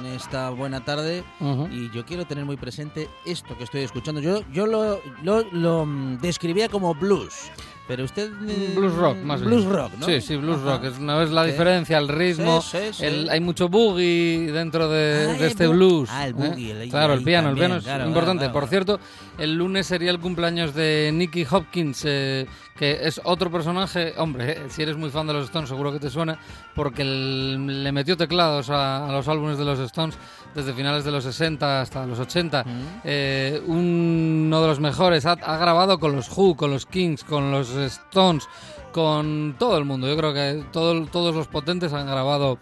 en 0.00 0.06
esta 0.06 0.50
buena 0.50 0.84
tarde. 0.84 1.22
Ujú. 1.38 1.68
Y 1.70 1.88
yo 1.92 2.04
quiero 2.04 2.24
tener 2.26 2.44
muy 2.44 2.56
presente 2.56 3.08
esto 3.24 3.56
que 3.56 3.62
estoy 3.64 3.82
escuchando. 3.82 4.20
Yo, 4.20 4.40
yo 4.52 4.66
lo, 4.66 5.00
lo, 5.22 5.44
lo, 5.52 5.86
mm, 5.86 6.18
describía 6.18 6.68
como 6.68 6.94
blues, 6.96 7.50
pero 7.86 8.02
usted... 8.04 8.32
eh, 8.48 8.72
Blues 8.74 8.94
rock, 8.94 9.18
más 9.18 9.40
Blues 9.40 9.62
bien. 9.62 9.72
rock, 9.72 9.92
¿no? 10.00 10.06
Sí, 10.06 10.20
sí, 10.20 10.36
blues 10.36 10.58
Ajá. 10.62 10.72
rock. 10.78 10.84
Es, 10.84 10.98
no 10.98 11.22
es 11.22 11.30
la 11.30 11.44
Sí. 11.44 11.50
diferencia, 11.52 11.98
el 11.98 12.08
ritmo. 12.08 12.60
Sí, 12.60 12.78
sí, 12.92 13.04
el- 13.04 13.30
hay 13.30 13.40
mucho 13.40 13.68
boogie 13.68 14.50
dentro 14.52 14.88
de, 14.88 15.26
Ah, 15.28 15.32
de 15.34 15.36
el 15.38 15.42
este 15.44 15.68
bu- 15.68 15.72
blues. 15.72 16.08
Ah, 16.10 16.26
el 16.26 16.30
¿eh? 16.30 16.34
boogie, 16.34 16.70
el- 16.82 16.90
Claro, 16.90 17.14
el 17.14 17.22
piano, 17.22 17.50
el 17.50 17.54
también, 17.54 17.68
piano 17.70 17.78
es 17.78 17.84
claro, 17.84 18.06
importante. 18.08 18.40
claro, 18.46 18.52
Por 18.52 18.68
claro. 18.68 18.70
cierto, 18.96 19.00
el 19.38 19.54
lunes 19.54 19.86
sería 19.86 20.10
el 20.10 20.18
cumpleaños 20.18 20.74
de 20.74 21.10
Nicky 21.14 21.46
Hopkins, 21.48 22.02
eh, 22.04 22.46
que 22.82 23.06
es 23.06 23.20
otro 23.22 23.48
personaje. 23.48 24.12
Hombre, 24.16 24.50
eh, 24.50 24.62
si 24.68 24.82
eres 24.82 24.96
muy 24.96 25.08
fan 25.08 25.24
de 25.28 25.32
los 25.32 25.44
Stones, 25.44 25.68
seguro 25.68 25.92
que 25.92 26.00
te 26.00 26.10
suena, 26.10 26.36
porque 26.74 27.02
el- 27.02 27.84
le 27.84 27.92
metió 27.92 28.16
teclados 28.16 28.70
a, 28.70 29.08
a 29.08 29.12
los 29.12 29.28
álbumes 29.28 29.56
de 29.56 29.64
los 29.64 29.78
Stones 29.78 30.18
desde 30.52 30.72
finales 30.72 31.04
de 31.04 31.12
los 31.12 31.22
60 31.22 31.80
hasta 31.80 32.04
los 32.06 32.18
80. 32.18 32.64
Eh, 33.04 33.62
uno 33.68 34.60
de 34.60 34.66
los 34.66 34.80
mejores. 34.80 35.26
Ha, 35.26 35.32
ha 35.34 35.56
grabado 35.58 36.00
con 36.00 36.16
los 36.16 36.28
Who, 36.36 36.56
con 36.56 36.72
los 36.72 36.84
Kings, 36.86 37.22
con 37.22 37.52
los 37.52 37.70
Stones, 37.70 38.48
con 38.92 39.54
todo 39.60 39.78
el 39.78 39.84
mundo. 39.84 40.08
Yo 40.08 40.16
creo 40.16 40.34
que 40.34 40.64
todo- 40.72 41.06
todos 41.06 41.36
los 41.36 41.46
potentes 41.46 41.92
han 41.92 42.08
grabado. 42.08 42.58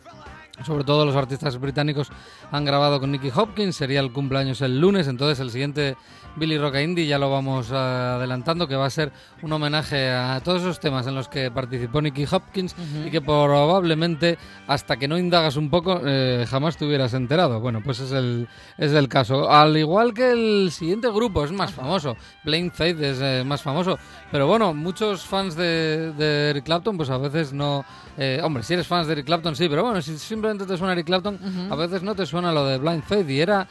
Sobre 0.67 0.85
todo 0.85 1.07
los 1.07 1.17
artistas 1.17 1.59
británicos 1.59 2.11
han 2.51 2.67
grabado 2.67 3.01
con 3.01 3.11
Nicky 3.11 3.31
Hopkins. 3.35 3.75
Sería 3.75 4.01
el 4.01 4.13
cumpleaños 4.13 4.61
el 4.61 4.79
lunes. 4.79 5.09
Entonces 5.09 5.41
el 5.41 5.51
siguiente 5.51 5.97
Billy 6.37 6.59
Roca 6.59 6.81
Indie 6.83 7.07
ya 7.07 7.19
lo 7.19 7.31
vamos 7.31 7.71
eh, 7.71 7.75
adelantando, 7.75 8.67
que 8.67 8.77
va 8.77 8.87
a 8.87 8.91
ser 8.91 9.13
un 9.43 9.53
homenaje 9.53 10.11
a 10.11 10.41
todos 10.43 10.63
esos 10.63 10.81
temas 10.81 11.07
en 11.07 11.15
los 11.15 11.29
que 11.29 11.51
participó 11.51 12.01
Nicky 12.01 12.25
Hopkins 12.31 12.75
y 13.05 13.11
que 13.11 13.21
probablemente 13.21 14.39
hasta 14.67 14.97
que 14.97 15.09
no 15.09 15.19
indagas 15.19 15.57
un 15.57 15.71
poco 15.71 16.01
eh, 16.05 16.47
jamás 16.49 16.77
te 16.77 16.85
hubieras 16.85 17.15
enterado. 17.15 17.61
Bueno, 17.61 17.81
pues 17.85 18.01
es 18.01 18.13
el, 18.13 18.49
es 18.79 18.93
el 18.93 19.09
caso. 19.09 19.51
Al 19.51 19.77
igual 19.77 20.15
que 20.15 20.31
el 20.31 20.71
siguiente 20.71 21.09
grupo, 21.11 21.45
es 21.45 21.53
más 21.53 21.73
famoso. 21.73 22.17
Blind 22.45 22.73
Faith 22.73 23.01
es 23.01 23.19
eh, 23.21 23.43
más 23.45 23.63
famoso. 23.63 23.99
Pero 24.31 24.47
bueno, 24.47 24.73
muchos 24.73 25.23
fans 25.25 25.57
de, 25.57 26.13
de 26.13 26.51
Eric 26.51 26.65
Clapton, 26.65 26.97
pues 26.97 27.11
a 27.11 27.19
veces 27.19 27.53
no... 27.53 27.85
eh, 28.17 28.41
hombre, 28.43 28.63
si 28.63 28.75
eres 28.75 28.87
fans 28.87 29.07
de 29.07 29.15
Eric 29.15 29.27
Clapton, 29.27 29.57
sí, 29.57 29.69
pero 29.69 29.83
bueno, 29.83 30.01
si 30.01 30.17
simplemente 30.17 30.65
te 30.65 30.77
suena 30.77 30.93
Eric 30.93 31.07
Clapton, 31.07 31.69
a 31.71 31.75
veces 31.75 32.03
no 32.03 32.15
te 32.15 32.25
suena 32.27 32.53
lo 32.53 32.65
de 32.65 32.79
Blind 32.79 33.03
Faith. 33.03 33.29
Y 33.29 33.41
era, 33.41 33.67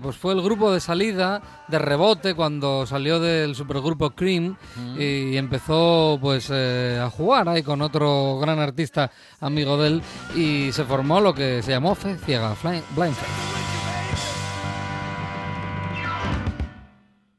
pues 0.00 0.16
fue 0.16 0.32
el 0.34 0.42
grupo 0.42 0.72
de 0.72 0.80
salida, 0.80 1.42
de 1.68 1.79
rebote, 1.82 2.34
cuando 2.34 2.86
salió 2.86 3.20
del 3.20 3.54
supergrupo 3.54 4.10
Cream 4.10 4.56
y 4.98 5.36
empezó 5.36 6.18
pues 6.20 6.48
eh, 6.52 7.00
a 7.02 7.10
jugar 7.10 7.48
ahí 7.48 7.62
con 7.62 7.82
otro 7.82 8.38
gran 8.38 8.58
artista 8.58 9.10
amigo 9.40 9.76
de 9.76 9.88
él 9.88 10.02
y 10.34 10.72
se 10.72 10.84
formó 10.84 11.20
lo 11.20 11.34
que 11.34 11.62
se 11.62 11.72
llamó 11.72 11.94
Fe 11.94 12.16
Ciega, 12.16 12.54
Blind 12.62 13.14
Faith. 13.14 13.50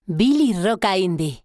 Billy 0.06 0.54
Roca 0.62 0.98
Indie. 0.98 1.44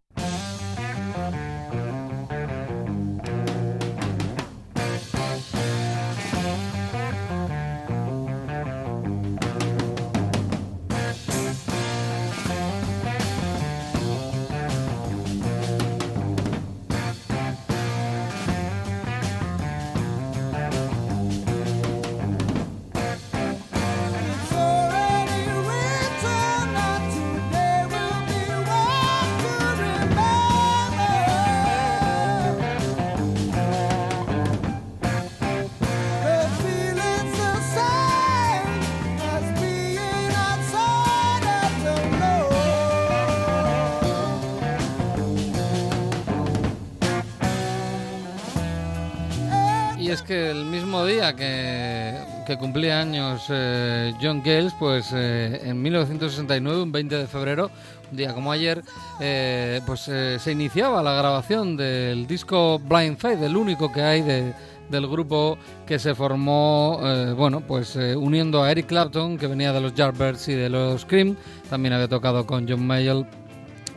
Es 50.17 50.23
que 50.23 50.51
el 50.51 50.65
mismo 50.65 51.05
día 51.05 51.37
que, 51.37 52.57
cumplía 52.59 53.01
años 53.01 53.45
eh, 53.51 54.15
John 54.19 54.43
Gales, 54.43 54.73
pues 54.79 55.11
eh, 55.13 55.61
en 55.63 55.83
1969, 55.83 56.83
un 56.83 56.91
20 56.91 57.19
de 57.19 57.27
febrero, 57.27 57.71
un 58.11 58.17
día 58.17 58.33
como 58.33 58.51
ayer, 58.51 58.83
eh, 59.21 59.83
pues 59.85 60.01
se 60.01 60.51
iniciaba 60.51 61.03
la 61.03 61.13
grabación 61.17 61.77
del 61.77 62.27
disco 62.27 62.79
Blind 62.79 63.19
Faith, 63.19 63.43
el 63.43 63.59
único 63.59 63.93
que 63.93 64.01
hay 64.01 64.23
de, 64.23 64.55
del 64.89 65.07
grupo 65.07 65.59
que 65.87 65.99
se 65.99 66.15
formó, 66.15 66.99
bueno, 67.37 67.61
pues 67.61 67.95
uniendo 67.97 68.63
a 68.63 68.71
Eric 68.71 68.87
Clapton, 68.87 69.37
que 69.37 69.47
venía 69.49 69.75
de 69.75 69.83
los 69.83 69.95
Yardbirds 69.95 70.49
y 70.49 70.55
de 70.55 70.71
los 70.71 71.05
Cream, 71.05 71.37
también 71.69 71.93
había 71.93 72.09
tocado 72.09 72.47
con 72.47 72.67
John 72.67 72.87
Mayall 72.87 73.27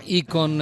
y 0.05 0.23
con 0.23 0.59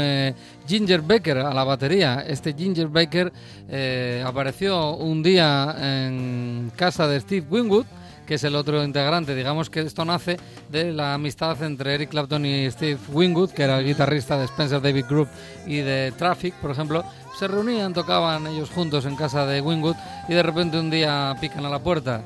Ginger 0.67 1.01
Baker 1.01 1.37
a 1.37 1.53
la 1.53 1.63
batería. 1.63 2.23
Este 2.27 2.53
Ginger 2.53 2.87
Baker 2.87 3.31
eh, 3.69 4.23
apareció 4.25 4.95
un 4.95 5.23
día 5.23 5.75
en 5.79 6.71
casa 6.75 7.07
de 7.07 7.19
Steve 7.19 7.47
Winwood, 7.49 7.85
que 8.25 8.35
es 8.35 8.43
el 8.43 8.55
otro 8.55 8.83
integrante. 8.83 9.33
Digamos 9.33 9.69
que 9.69 9.79
esto 9.79 10.03
nace 10.03 10.37
de 10.69 10.91
la 10.91 11.13
amistad 11.13 11.61
entre 11.63 11.95
Eric 11.95 12.09
Clapton 12.09 12.45
y 12.45 12.69
Steve 12.69 12.99
Winwood, 13.11 13.51
que 13.51 13.63
era 13.63 13.79
el 13.79 13.85
guitarrista 13.85 14.37
de 14.37 14.45
Spencer 14.45 14.81
David 14.81 15.05
Group 15.07 15.29
y 15.65 15.77
de 15.77 16.13
Traffic, 16.17 16.53
por 16.55 16.71
ejemplo. 16.71 17.03
Se 17.39 17.47
reunían, 17.47 17.93
tocaban 17.93 18.45
ellos 18.47 18.69
juntos 18.69 19.05
en 19.05 19.15
casa 19.15 19.45
de 19.45 19.61
Winwood 19.61 19.95
y 20.27 20.33
de 20.33 20.43
repente 20.43 20.79
un 20.79 20.89
día 20.89 21.35
pican 21.39 21.65
a 21.65 21.69
la 21.69 21.79
puerta 21.79 22.23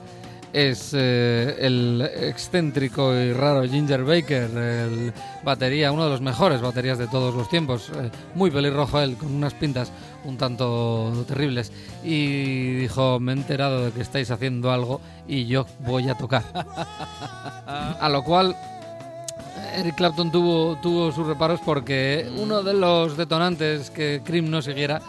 es 0.53 0.93
eh, 0.93 1.55
el 1.59 2.01
excéntrico 2.01 3.13
y 3.13 3.33
raro 3.33 3.63
Ginger 3.63 4.03
Baker, 4.03 4.49
el 4.51 5.13
batería, 5.43 5.91
uno 5.91 6.05
de 6.05 6.09
los 6.09 6.21
mejores 6.21 6.61
baterías 6.61 6.97
de 6.97 7.07
todos 7.07 7.33
los 7.33 7.49
tiempos, 7.49 7.89
eh, 7.95 8.09
muy 8.35 8.51
pelirrojo 8.51 8.99
él, 8.99 9.17
con 9.17 9.33
unas 9.33 9.53
pintas 9.53 9.91
un 10.23 10.37
tanto 10.37 11.25
terribles, 11.27 11.71
y 12.03 12.75
dijo, 12.75 13.19
me 13.19 13.31
he 13.31 13.35
enterado 13.35 13.85
de 13.85 13.91
que 13.91 14.01
estáis 14.01 14.29
haciendo 14.29 14.71
algo 14.71 15.01
y 15.27 15.45
yo 15.45 15.65
voy 15.79 16.09
a 16.09 16.15
tocar. 16.15 16.43
a 17.65 18.09
lo 18.09 18.23
cual 18.23 18.55
Eric 19.75 19.95
Clapton 19.95 20.31
tuvo, 20.31 20.75
tuvo 20.77 21.11
sus 21.11 21.25
reparos 21.25 21.59
porque 21.65 22.29
uno 22.37 22.61
de 22.61 22.73
los 22.73 23.15
detonantes 23.15 23.89
que 23.89 24.21
Cream 24.23 24.49
no 24.49 24.61
siguiera 24.61 25.01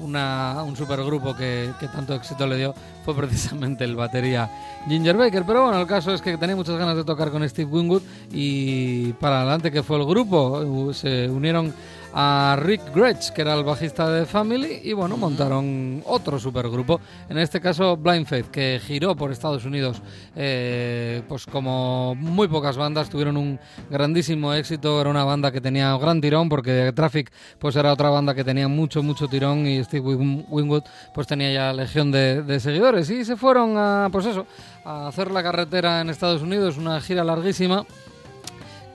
una, 0.00 0.62
un 0.62 0.76
supergrupo 0.76 1.34
que, 1.36 1.70
que 1.78 1.88
tanto 1.88 2.14
éxito 2.14 2.46
le 2.46 2.56
dio 2.56 2.74
fue 3.04 3.14
precisamente 3.14 3.84
el 3.84 3.96
batería 3.96 4.50
Ginger 4.88 5.16
Baker. 5.16 5.44
Pero 5.46 5.64
bueno, 5.64 5.80
el 5.80 5.86
caso 5.86 6.12
es 6.12 6.22
que 6.22 6.36
tenía 6.36 6.56
muchas 6.56 6.76
ganas 6.76 6.96
de 6.96 7.04
tocar 7.04 7.30
con 7.30 7.48
Steve 7.48 7.70
Winwood 7.70 8.02
y 8.32 9.12
para 9.14 9.42
adelante 9.42 9.70
que 9.70 9.82
fue 9.82 9.98
el 9.98 10.06
grupo. 10.06 10.92
Se 10.92 11.28
unieron 11.28 11.72
a 12.14 12.56
Rick 12.60 12.94
Gretsch, 12.94 13.30
que 13.30 13.42
era 13.42 13.54
el 13.54 13.64
bajista 13.64 14.10
de 14.10 14.24
Family, 14.24 14.80
y 14.84 14.92
bueno, 14.94 15.16
montaron 15.16 16.02
otro 16.06 16.38
supergrupo, 16.38 17.00
en 17.28 17.38
este 17.38 17.60
caso 17.60 17.96
Blind 17.96 18.26
Faith, 18.26 18.46
que 18.46 18.80
giró 18.82 19.14
por 19.14 19.30
Estados 19.30 19.64
Unidos, 19.64 20.00
eh, 20.34 21.22
pues 21.28 21.44
como 21.44 22.14
muy 22.14 22.48
pocas 22.48 22.76
bandas, 22.76 23.10
tuvieron 23.10 23.36
un 23.36 23.60
grandísimo 23.90 24.54
éxito, 24.54 24.98
era 25.00 25.10
una 25.10 25.24
banda 25.24 25.52
que 25.52 25.60
tenía 25.60 25.96
gran 25.98 26.20
tirón, 26.20 26.48
porque 26.48 26.92
Traffic 26.94 27.30
pues 27.58 27.76
era 27.76 27.92
otra 27.92 28.08
banda 28.08 28.34
que 28.34 28.44
tenía 28.44 28.68
mucho, 28.68 29.02
mucho 29.02 29.28
tirón, 29.28 29.66
y 29.66 29.84
Steve 29.84 30.06
Win- 30.06 30.46
Winwood 30.48 30.84
pues 31.14 31.26
tenía 31.26 31.52
ya 31.52 31.72
legión 31.72 32.10
de, 32.10 32.42
de 32.42 32.60
seguidores, 32.60 33.10
y 33.10 33.24
se 33.24 33.36
fueron 33.36 33.74
a, 33.76 34.08
pues 34.10 34.26
eso, 34.26 34.46
a 34.84 35.08
hacer 35.08 35.30
la 35.30 35.42
carretera 35.42 36.00
en 36.00 36.08
Estados 36.08 36.40
Unidos, 36.40 36.78
una 36.78 37.00
gira 37.00 37.24
larguísima, 37.24 37.84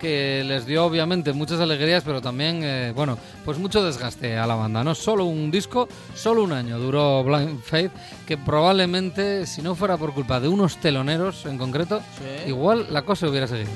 que 0.02 0.44
les 0.44 0.66
dio 0.66 0.84
obviamente 0.84 1.32
muchas 1.32 1.60
alegrías, 1.60 2.04
pero 2.04 2.22
también, 2.22 2.62
eh, 2.64 2.92
bueno, 2.96 3.20
pues 3.46 3.60
mucho 3.60 3.84
desgaste 3.84 4.36
a 4.36 4.48
la 4.48 4.56
banda. 4.56 4.84
No 4.84 4.96
solo 4.96 5.26
un 5.26 5.52
disco, 5.52 5.88
solo 6.16 6.44
un 6.44 6.54
año 6.54 6.80
duró 6.80 7.24
Blind 7.24 7.62
Faith, 7.62 7.92
que 8.26 8.36
probablemente, 8.36 9.46
si 9.46 9.62
no 9.62 9.76
fuera 9.76 9.98
por 9.98 10.14
culpa 10.14 10.40
de 10.40 10.48
unos 10.48 10.78
teloneros 10.78 11.46
en 11.46 11.60
concreto, 11.60 12.02
igual 12.48 12.88
la 12.90 13.04
cosa 13.04 13.30
hubiera 13.30 13.46
seguido. 13.46 13.70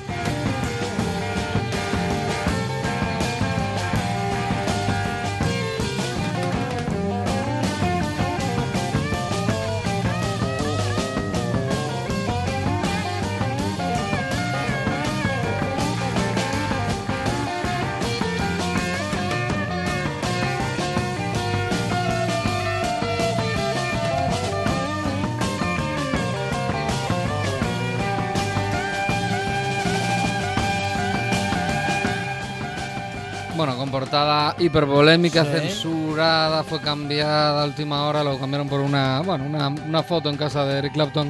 Portada 34.56 34.64
hiperpolémica, 34.64 35.44
Sí. 35.46 35.52
censurada, 35.52 36.64
fue 36.64 36.80
cambiada 36.82 37.62
a 37.64 37.66
última 37.66 38.08
hora, 38.08 38.24
lo 38.24 38.38
cambiaron 38.40 38.68
por 38.70 38.80
una, 38.80 39.22
bueno, 39.22 39.46
una, 39.46 39.68
una 39.68 40.04
foto 40.04 40.30
en 40.30 40.38
casa 40.38 40.66
de 40.66 40.80
Eric 40.80 40.94
Clapton 40.94 41.28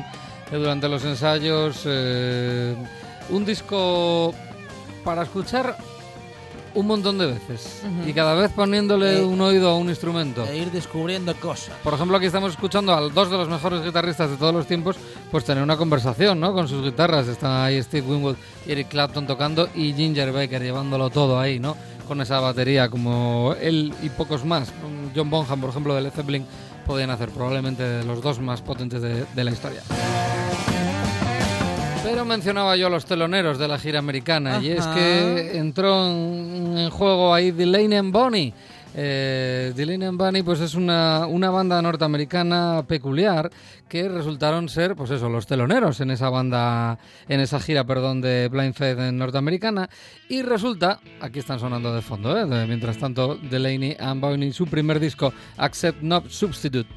eh, 0.51 0.55
durante 0.57 0.87
los 0.87 1.03
ensayos. 1.03 1.81
eh, 1.85 2.75
un 3.29 3.43
disco 3.43 4.33
para 5.03 5.23
escuchar 5.23 5.75
un 6.75 6.87
montón 6.87 7.17
de 7.17 7.25
veces 7.27 7.81
y 8.05 8.11
cada 8.11 8.33
vez 8.35 8.51
poniéndole 8.51 9.19
Eh, 9.19 9.23
un 9.23 9.39
oído 9.41 9.69
a 9.69 9.77
un 9.77 9.87
instrumento. 9.89 10.45
E 10.45 10.57
ir 10.57 10.71
descubriendo 10.71 11.33
cosas. 11.37 11.73
Por 11.83 11.93
ejemplo, 11.93 12.17
aquí 12.17 12.25
estamos 12.27 12.51
escuchando 12.51 12.93
a 12.93 12.99
dos 13.01 13.31
de 13.31 13.37
los 13.37 13.47
mejores 13.47 13.81
guitarristas 13.83 14.29
de 14.29 14.35
todos 14.37 14.53
los 14.53 14.67
tiempos, 14.67 14.97
pues 15.31 15.45
tener 15.45 15.63
una 15.63 15.77
conversación, 15.77 16.39
¿no? 16.39 16.53
Con 16.53 16.67
sus 16.67 16.83
guitarras. 16.83 17.27
Están 17.29 17.63
ahí 17.63 17.81
Steve 17.81 18.05
Winwood 18.05 18.35
y 18.67 18.73
Eric 18.73 18.89
Clapton 18.89 19.25
tocando 19.25 19.69
y 19.73 19.93
Ginger 19.93 20.33
Baker 20.33 20.61
llevándolo 20.61 21.09
todo 21.09 21.39
ahí, 21.39 21.59
¿no? 21.59 21.77
Con 22.07 22.21
esa 22.21 22.39
batería 22.39 22.89
como 22.89 23.55
él 23.59 23.93
y 24.01 24.09
pocos 24.09 24.45
más. 24.45 24.71
John 25.15 25.29
Bonham, 25.29 25.59
por 25.59 25.69
ejemplo, 25.71 25.95
de 25.95 26.01
Led 26.01 26.11
Zeppelin, 26.11 26.45
podían 26.85 27.09
hacer 27.09 27.29
probablemente 27.29 28.03
los 28.03 28.21
dos 28.21 28.39
más 28.39 28.61
potentes 28.61 29.01
de, 29.01 29.25
de 29.25 29.43
la 29.43 29.51
historia. 29.51 29.81
Pero 32.03 32.23
mencionaba 32.23 32.75
yo 32.75 32.87
a 32.87 32.89
los 32.89 33.05
teloneros 33.05 33.57
de 33.57 33.67
la 33.67 33.79
gira 33.79 33.99
americana 33.99 34.59
y 34.61 34.69
es 34.69 34.85
que 34.87 35.57
entró 35.57 36.07
en, 36.07 36.77
en 36.77 36.89
juego 36.91 37.33
ahí 37.33 37.51
Delaney 37.51 37.97
and 37.97 38.11
Bonnie. 38.13 38.53
Eh, 38.97 39.73
Delaney 39.75 40.07
and 40.07 40.17
Bonnie 40.17 40.41
pues 40.41 40.61
es 40.61 40.73
una, 40.73 41.27
una 41.27 41.49
banda 41.49 41.81
norteamericana 41.81 42.85
peculiar 42.87 43.51
que 43.89 44.07
resultaron 44.07 44.69
ser 44.69 44.95
pues 44.95 45.11
eso 45.11 45.27
los 45.27 45.47
teloneros 45.47 45.99
en 45.99 46.11
esa 46.11 46.29
banda 46.29 46.97
en 47.27 47.41
esa 47.41 47.59
gira 47.59 47.83
perdón 47.83 48.21
de 48.21 48.47
Blind 48.47 48.73
Faith 48.73 48.97
en 48.99 49.17
norteamericana 49.17 49.89
y 50.29 50.43
resulta 50.43 51.01
aquí 51.19 51.39
están 51.39 51.59
sonando 51.59 51.93
de 51.93 52.01
fondo 52.01 52.37
¿eh? 52.37 52.45
Mientras 52.67 52.97
tanto 52.97 53.35
Delaney 53.35 53.97
and 53.99 54.21
Bonnie 54.21 54.53
su 54.53 54.65
primer 54.65 55.01
disco 55.01 55.33
Accept 55.57 56.01
Not 56.01 56.29
Substitute 56.29 56.87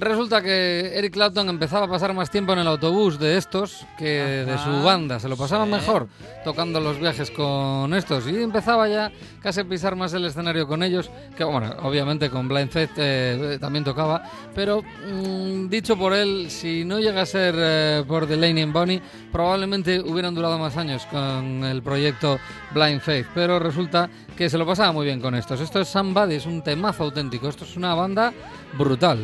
Resulta 0.00 0.40
que 0.42 0.92
Eric 0.94 1.12
Clapton 1.12 1.48
empezaba 1.48 1.86
a 1.86 1.88
pasar 1.88 2.14
más 2.14 2.30
tiempo 2.30 2.52
en 2.52 2.60
el 2.60 2.68
autobús 2.68 3.18
de 3.18 3.36
estos 3.36 3.84
que 3.98 4.44
de 4.46 4.58
su 4.58 4.82
banda. 4.84 5.18
Se 5.18 5.28
lo 5.28 5.36
pasaba 5.36 5.64
sí. 5.64 5.70
mejor 5.72 6.08
tocando 6.44 6.78
los 6.78 7.00
viajes 7.00 7.32
con 7.32 7.92
estos. 7.94 8.28
Y 8.28 8.40
empezaba 8.40 8.88
ya 8.88 9.10
casi 9.42 9.60
a 9.60 9.64
pisar 9.64 9.96
más 9.96 10.12
el 10.14 10.24
escenario 10.24 10.68
con 10.68 10.84
ellos. 10.84 11.10
Que 11.36 11.42
bueno, 11.42 11.74
obviamente 11.82 12.30
con 12.30 12.46
Blind 12.46 12.70
Faith 12.70 12.90
eh, 12.96 13.54
eh, 13.54 13.58
también 13.60 13.84
tocaba. 13.84 14.22
Pero 14.54 14.82
mm, 14.82 15.68
dicho 15.68 15.96
por 15.96 16.12
él, 16.12 16.46
si 16.48 16.84
no 16.84 17.00
llega 17.00 17.22
a 17.22 17.26
ser 17.26 17.54
eh, 17.58 18.04
por 18.06 18.28
Delaney 18.28 18.62
and 18.62 18.72
Bonnie, 18.72 19.02
probablemente 19.32 19.98
hubieran 20.00 20.34
durado 20.34 20.58
más 20.58 20.76
años 20.76 21.06
con 21.06 21.64
el 21.64 21.82
proyecto 21.82 22.38
Blind 22.72 23.00
Faith. 23.00 23.26
Pero 23.34 23.58
resulta 23.58 24.08
que 24.36 24.48
se 24.48 24.58
lo 24.58 24.64
pasaba 24.64 24.92
muy 24.92 25.06
bien 25.06 25.20
con 25.20 25.34
estos. 25.34 25.60
Esto 25.60 25.80
es 25.80 25.88
Somebody, 25.88 26.36
es 26.36 26.46
un 26.46 26.62
temazo 26.62 27.02
auténtico. 27.02 27.48
Esto 27.48 27.64
es 27.64 27.76
una 27.76 27.94
banda 27.94 28.32
brutal, 28.76 29.18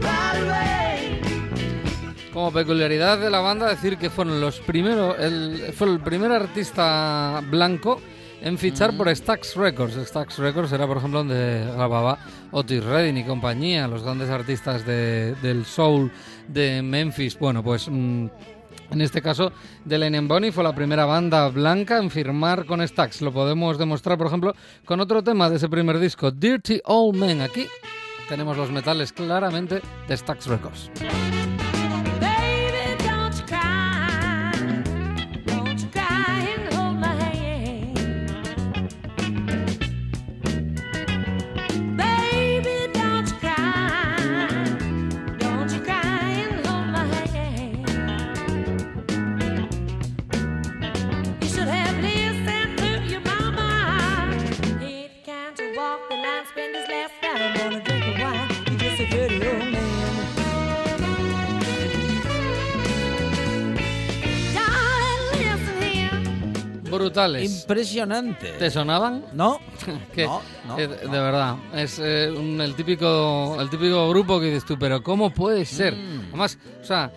right 0.00 0.36
away. 0.42 1.20
Como 2.32 2.52
peculiaridad 2.52 3.18
de 3.18 3.30
la 3.30 3.40
banda 3.40 3.68
decir 3.68 3.96
que 3.98 4.10
fueron 4.10 4.40
los 4.40 4.60
primeros, 4.60 5.16
fue 5.74 5.88
el 5.88 6.00
primer 6.00 6.32
artista 6.32 7.42
blanco 7.50 8.00
en 8.40 8.56
fichar 8.58 8.96
por 8.96 9.14
Stax 9.14 9.56
Records. 9.56 9.94
Stax 10.06 10.38
Records 10.38 10.72
era, 10.72 10.86
por 10.86 10.98
ejemplo, 10.98 11.20
donde 11.20 11.64
grababa 11.74 12.18
Otis 12.52 12.84
Redding 12.84 13.16
y 13.18 13.24
compañía, 13.24 13.88
los 13.88 14.02
grandes 14.02 14.30
artistas 14.30 14.84
de- 14.86 15.34
del 15.42 15.64
soul 15.64 16.10
de 16.46 16.82
Memphis. 16.82 17.38
Bueno, 17.38 17.62
pues 17.62 17.88
mm, 17.90 18.26
en 18.90 19.00
este 19.02 19.20
caso, 19.20 19.52
Delaney 19.84 20.18
and 20.18 20.28
Bonnie 20.28 20.52
fue 20.52 20.64
la 20.64 20.74
primera 20.74 21.04
banda 21.04 21.48
blanca 21.48 21.98
en 21.98 22.10
firmar 22.10 22.64
con 22.64 22.86
Stax. 22.86 23.20
Lo 23.22 23.32
podemos 23.32 23.76
demostrar, 23.76 24.16
por 24.16 24.28
ejemplo, 24.28 24.54
con 24.84 25.00
otro 25.00 25.22
tema 25.22 25.50
de 25.50 25.56
ese 25.56 25.68
primer 25.68 25.98
disco, 25.98 26.30
Dirty 26.30 26.80
Old 26.84 27.18
Men. 27.18 27.42
Aquí 27.42 27.66
tenemos 28.28 28.56
los 28.56 28.70
metales 28.70 29.12
claramente 29.12 29.80
de 30.06 30.16
Stax 30.16 30.46
Records. 30.46 30.90
Brutales. 66.98 67.62
Impresionante. 67.62 68.52
¿Te 68.58 68.70
sonaban? 68.70 69.24
¿No? 69.32 69.58
Que, 70.14 70.24
no, 70.24 70.40
no, 70.66 70.78
eh, 70.78 70.86
de 70.88 71.04
no. 71.06 71.10
verdad, 71.12 71.56
es 71.74 71.98
eh, 72.02 72.30
un- 72.30 72.60
el, 72.60 72.74
típico, 72.74 73.56
el 73.60 73.70
típico 73.70 74.08
grupo 74.08 74.40
que 74.40 74.46
dices 74.46 74.64
tú, 74.64 74.76
pero 74.78 75.02
¿cómo 75.02 75.30
puede 75.32 75.64
ser? 75.64 75.94
Mm. 75.94 76.26
Además, 76.28 76.58
o 76.80 76.84
sea, 76.84 77.10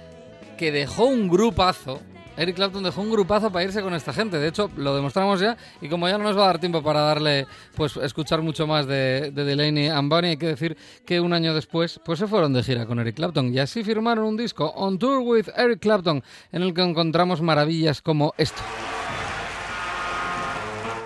que 0.57 0.71
dejó 0.71 1.05
un 1.05 1.27
grupazo. 1.27 1.99
Eric 2.37 2.55
Clapton 2.55 2.81
dejó 2.83 3.01
un 3.01 3.11
grupazo 3.11 3.51
para 3.51 3.65
irse 3.65 3.81
con 3.81 3.93
esta 3.93 4.13
gente. 4.13 4.39
De 4.39 4.47
hecho, 4.47 4.71
lo 4.77 4.95
demostramos 4.95 5.39
ya. 5.41 5.57
Y 5.81 5.89
como 5.89 6.07
ya 6.07 6.17
no 6.17 6.23
nos 6.23 6.37
va 6.37 6.43
a 6.43 6.47
dar 6.47 6.59
tiempo 6.59 6.81
para 6.81 7.01
darle, 7.01 7.45
pues, 7.75 7.97
escuchar 7.97 8.41
mucho 8.41 8.65
más 8.65 8.87
de, 8.87 9.31
de 9.31 9.43
Delaney 9.43 9.89
and 9.89 10.09
Bonnie, 10.09 10.29
hay 10.31 10.37
que 10.37 10.47
decir 10.47 10.77
que 11.05 11.19
un 11.19 11.33
año 11.33 11.53
después, 11.53 11.99
pues 12.05 12.19
se 12.19 12.27
fueron 12.27 12.53
de 12.53 12.63
gira 12.63 12.85
con 12.85 12.99
Eric 12.99 13.15
Clapton. 13.17 13.53
Y 13.53 13.59
así 13.59 13.83
firmaron 13.83 14.23
un 14.25 14.37
disco, 14.37 14.71
On 14.75 14.97
Tour 14.97 15.19
with 15.19 15.49
Eric 15.57 15.81
Clapton, 15.81 16.23
en 16.53 16.61
el 16.61 16.73
que 16.73 16.81
encontramos 16.81 17.41
maravillas 17.41 18.01
como 18.01 18.33
esto. 18.37 18.61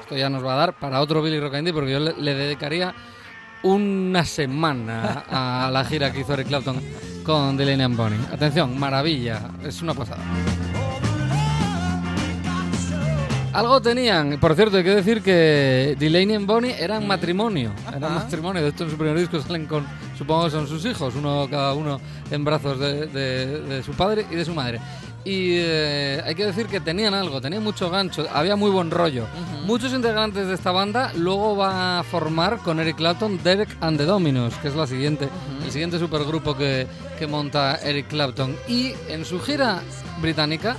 Esto 0.06 0.16
ya 0.18 0.30
nos 0.30 0.46
va 0.46 0.54
a 0.54 0.58
dar 0.58 0.74
para 0.74 1.02
otro 1.02 1.20
Billy 1.24 1.40
Rock 1.40 1.56
porque 1.74 1.92
yo 1.92 2.00
le, 2.00 2.14
le 2.16 2.36
dedicaría 2.36 2.94
una 3.64 4.24
semana 4.24 5.24
a 5.28 5.72
la 5.74 5.84
gira 5.84 6.12
que 6.12 6.20
hizo 6.20 6.36
Eric 6.36 6.46
Clapton 6.48 6.80
con 7.24 7.58
Delaney 7.58 7.84
and 7.86 7.98
Bonnie. 7.98 8.20
Atención, 8.32 8.78
maravilla, 8.78 9.42
es 9.66 9.82
una 9.82 9.96
pasada. 9.96 10.22
Algo 13.52 13.82
tenían, 13.82 14.38
por 14.40 14.54
cierto, 14.54 14.78
hay 14.78 14.84
que 14.84 14.94
decir 14.96 15.24
que 15.24 15.96
Delaney 15.98 16.36
and 16.36 16.46
Bonnie 16.46 16.76
eran 16.78 17.08
matrimonio. 17.08 17.72
Eran 17.88 18.14
matrimonio, 18.14 18.62
de 18.62 18.70
hecho 18.70 18.84
en 18.84 18.92
su 18.92 18.98
primer 18.98 19.18
disco 19.18 19.40
salen 19.42 19.66
con, 19.66 19.88
supongo 20.16 20.44
que 20.46 20.52
son 20.52 20.68
sus 20.68 20.86
hijos, 20.86 21.16
uno 21.16 21.48
cada 21.50 21.74
uno 21.74 22.00
en 22.30 22.44
brazos 22.46 22.78
de, 22.78 23.08
de- 23.08 23.62
de 23.62 23.82
su 23.82 23.94
padre 23.94 24.26
y 24.30 24.36
de 24.36 24.46
su 24.46 24.54
madre. 24.54 24.80
Y 25.26 25.58
eh, 25.58 26.22
hay 26.24 26.36
que 26.36 26.46
decir 26.46 26.68
que 26.68 26.80
tenían 26.80 27.16
algo, 27.16 27.42
tenían 27.42 27.64
mucho 27.64 27.90
gancho, 27.90 28.28
había 28.32 28.56
muy 28.56 28.70
buen 28.70 28.92
rollo. 28.92 29.26
Muchos 29.66 29.92
integrantes 29.92 30.48
de 30.48 30.54
esta 30.54 30.72
banda 30.72 31.12
luego 31.16 31.58
va 31.58 32.00
a 32.00 32.04
formar 32.04 32.60
con 32.60 32.80
Eric 32.80 32.98
Clapton 32.98 33.42
Derek 33.44 33.76
and 33.82 33.98
the 33.98 34.06
Dominos, 34.06 34.54
que 34.58 34.68
es 34.68 34.76
la 34.76 34.86
siguiente, 34.86 35.28
el 35.64 35.72
siguiente 35.72 35.98
supergrupo 35.98 36.56
que, 36.56 36.86
que 37.18 37.26
monta 37.26 37.78
Eric 37.78 38.08
Clapton. 38.08 38.56
Y 38.68 38.94
en 39.10 39.26
su 39.26 39.42
gira 39.42 39.82
británica, 40.22 40.78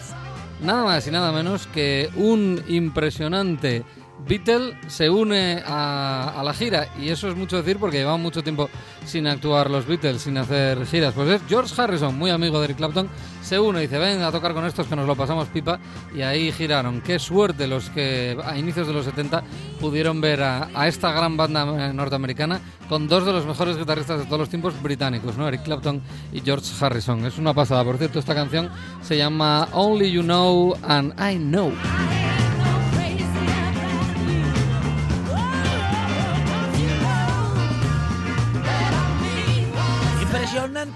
nada 0.63 0.85
más 0.85 1.05
y 1.09 1.11
nada 1.11 1.33
menos 1.33 1.67
que 1.67 2.09
un 2.15 2.63
impresionante 2.69 3.85
Beatle 4.29 4.77
se 4.89 5.09
une 5.09 5.63
a, 5.65 6.35
a 6.37 6.43
la 6.43 6.53
gira 6.53 6.89
y 7.01 7.11
eso 7.11 7.29
es 7.29 7.37
mucho 7.37 7.57
decir 7.57 7.79
porque 7.79 7.99
llevaban 7.99 8.21
mucho 8.21 8.43
tiempo 8.43 8.69
sin 9.05 9.27
actuar 9.27 9.71
los 9.71 9.87
Beatles, 9.87 10.23
sin 10.23 10.37
hacer 10.37 10.85
giras. 10.87 11.15
Pues 11.15 11.29
es 11.29 11.43
George 11.49 11.81
Harrison, 11.81 12.17
muy 12.19 12.31
amigo 12.31 12.59
de 12.59 12.65
Eric 12.65 12.77
Clapton, 12.79 13.09
se 13.43 13.59
une 13.59 13.79
y 13.79 13.83
dice, 13.83 13.99
ven 13.99 14.23
a 14.23 14.33
tocar 14.33 14.53
con 14.53 14.65
estos 14.67 14.89
que 14.89 14.97
nos 14.97 15.07
lo 15.07 15.15
pasamos 15.15 15.49
pipa 15.49 15.79
y 16.15 16.23
ahí 16.23 16.51
giraron. 16.51 17.01
Qué 17.01 17.19
suerte 17.19 17.69
los 17.69 17.89
que 17.91 18.37
a 18.45 18.59
inicios 18.59 18.89
de 18.89 18.93
los 18.93 19.05
70 19.05 19.45
pudieron 19.81 20.21
ver 20.21 20.43
a, 20.43 20.69
a 20.75 20.89
esta 20.89 21.13
gran 21.13 21.37
banda 21.37 21.89
eh, 21.89 21.93
norteamericana 21.93 22.61
con 22.89 23.07
dos 23.07 23.25
de 23.25 23.33
los 23.33 23.47
mejores 23.47 23.77
guitarristas 23.77 24.19
de 24.19 24.25
todos 24.25 24.41
los 24.41 24.49
tiempos 24.49 24.75
británicos, 24.83 25.37
¿no? 25.37 25.47
Eric 25.47 25.63
Clapton 25.63 26.03
y 26.33 26.41
George 26.41 26.67
Harrison. 26.81 27.25
Es 27.25 27.39
una 27.39 27.55
pasada. 27.55 27.85
Por 27.85 27.99
cierto, 27.99 28.19
esta 28.19 28.35
canción 28.35 28.71
se 29.03 29.17
llama 29.17 29.69
Only 29.73 30.11
You 30.11 30.23
Know 30.23 30.77
and 30.83 31.13
I 31.21 31.37
Know. 31.37 31.73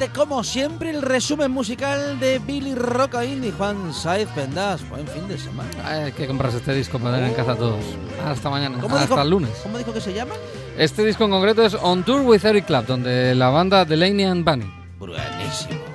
Como 0.09 0.43
siempre, 0.45 0.91
el 0.91 1.03
resumen 1.03 1.51
musical 1.51 2.19
de 2.21 2.39
Billy 2.39 2.75
Rock 2.75 3.17
Indie. 3.23 3.53
Juan 3.53 3.93
Saiz 3.93 4.29
Pendas, 4.29 4.87
buen 4.89 5.07
fin 5.07 5.29
de 5.29 5.37
semana. 5.39 5.69
Hay 5.85 6.13
que 6.13 6.27
comprarse 6.27 6.57
este 6.59 6.73
disco 6.75 6.99
para 6.99 7.17
tener 7.17 7.31
en 7.31 7.35
casa 7.37 7.55
todos. 7.55 7.85
Hasta 8.25 8.49
mañana. 8.51 8.79
¿Cómo 8.81 8.97
Hasta 8.97 9.09
dijo- 9.09 9.23
el 9.23 9.31
lunes. 9.31 9.51
¿Cómo 9.63 9.77
dijo 9.79 9.93
que 9.93 10.01
se 10.01 10.13
llama? 10.15 10.33
Este 10.79 11.05
disco 11.05 11.25
en 11.25 11.31
concreto 11.31 11.65
es 11.65 11.75
On 11.75 12.03
Tour 12.03 12.23
with 12.23 12.45
Eric 12.45 12.67
Clapton, 12.67 13.03
de 13.03 13.35
la 13.35 13.51
banda 13.51 13.85
Delaney 13.85 14.25
and 14.25 14.45
Bunny. 14.45 14.73
Buenísimo. 14.99 15.90